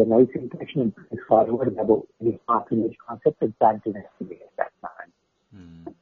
noise 0.07 0.27
pollution 0.49 0.93
is 1.11 1.19
far 1.29 1.49
over 1.49 1.65
above 1.65 2.03
any 2.21 2.39
path 2.49 2.65
in 2.71 2.83
which 2.83 2.95
concept 3.07 3.43
is 3.43 3.51
back 3.59 3.83
to 3.83 3.93
the 3.93 4.03
that 4.57 4.71
time. 4.81 5.13
Mm. 5.55 5.93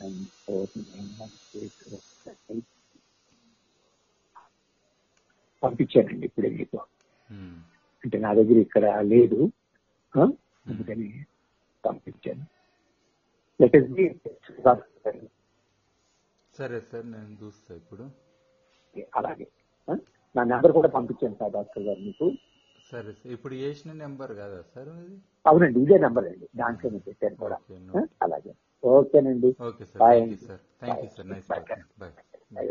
And 0.00 0.26
for 0.46 0.68
the. 0.74 2.39
పంపించానండి 5.62 6.26
ఇప్పుడే 6.30 6.50
మీకు. 6.58 6.78
అంటే 8.04 8.16
నా 8.26 8.30
దగ్గర 8.38 8.58
ఇక్కడ 8.66 8.84
లేదు? 9.12 9.40
అందుకని 10.70 11.08
పంపించాను. 11.84 12.44
లెట్ 13.60 13.76
ఇస్ 13.80 13.90
బి 13.98 14.04
సరే 16.58 16.78
సార్ 16.90 17.06
నేను 17.14 17.34
చూస్తా 17.42 17.72
ఇప్పుడు. 17.80 18.04
అలాగే? 19.18 19.46
నా 20.34 20.42
నెంబర్ 20.52 20.72
కూడా 20.78 20.88
పంపించాను 20.96 21.36
సార్ 21.40 21.52
డాక్టర్ 21.58 21.84
గారు 21.88 22.00
మీకు. 22.08 22.26
సరే 22.90 23.12
సార్ 23.18 23.32
ఇప్పుడు 23.36 23.54
చేసిన 23.64 23.90
నెంబర్ 24.04 24.32
కదా 24.42 24.60
సార్ 24.74 24.90
అవునండి 25.50 25.78
ఇదే 25.84 25.96
నెంబర్ 26.04 26.26
అండి. 26.32 26.46
దాంట్లోనే 26.62 27.00
పెట్టాను 27.08 27.38
కూడా? 27.44 27.58
అలాగే. 28.26 28.52
ఓకేనండి. 28.84 29.50
Okay 29.68 29.84
sir. 29.90 30.00
Thank 30.04 30.30
you 30.34 30.40
sir. 30.48 30.62
Thank 30.82 31.02
you 31.06 31.10
sir 31.16 31.28
nice. 31.32 31.50
Bye 32.02 32.70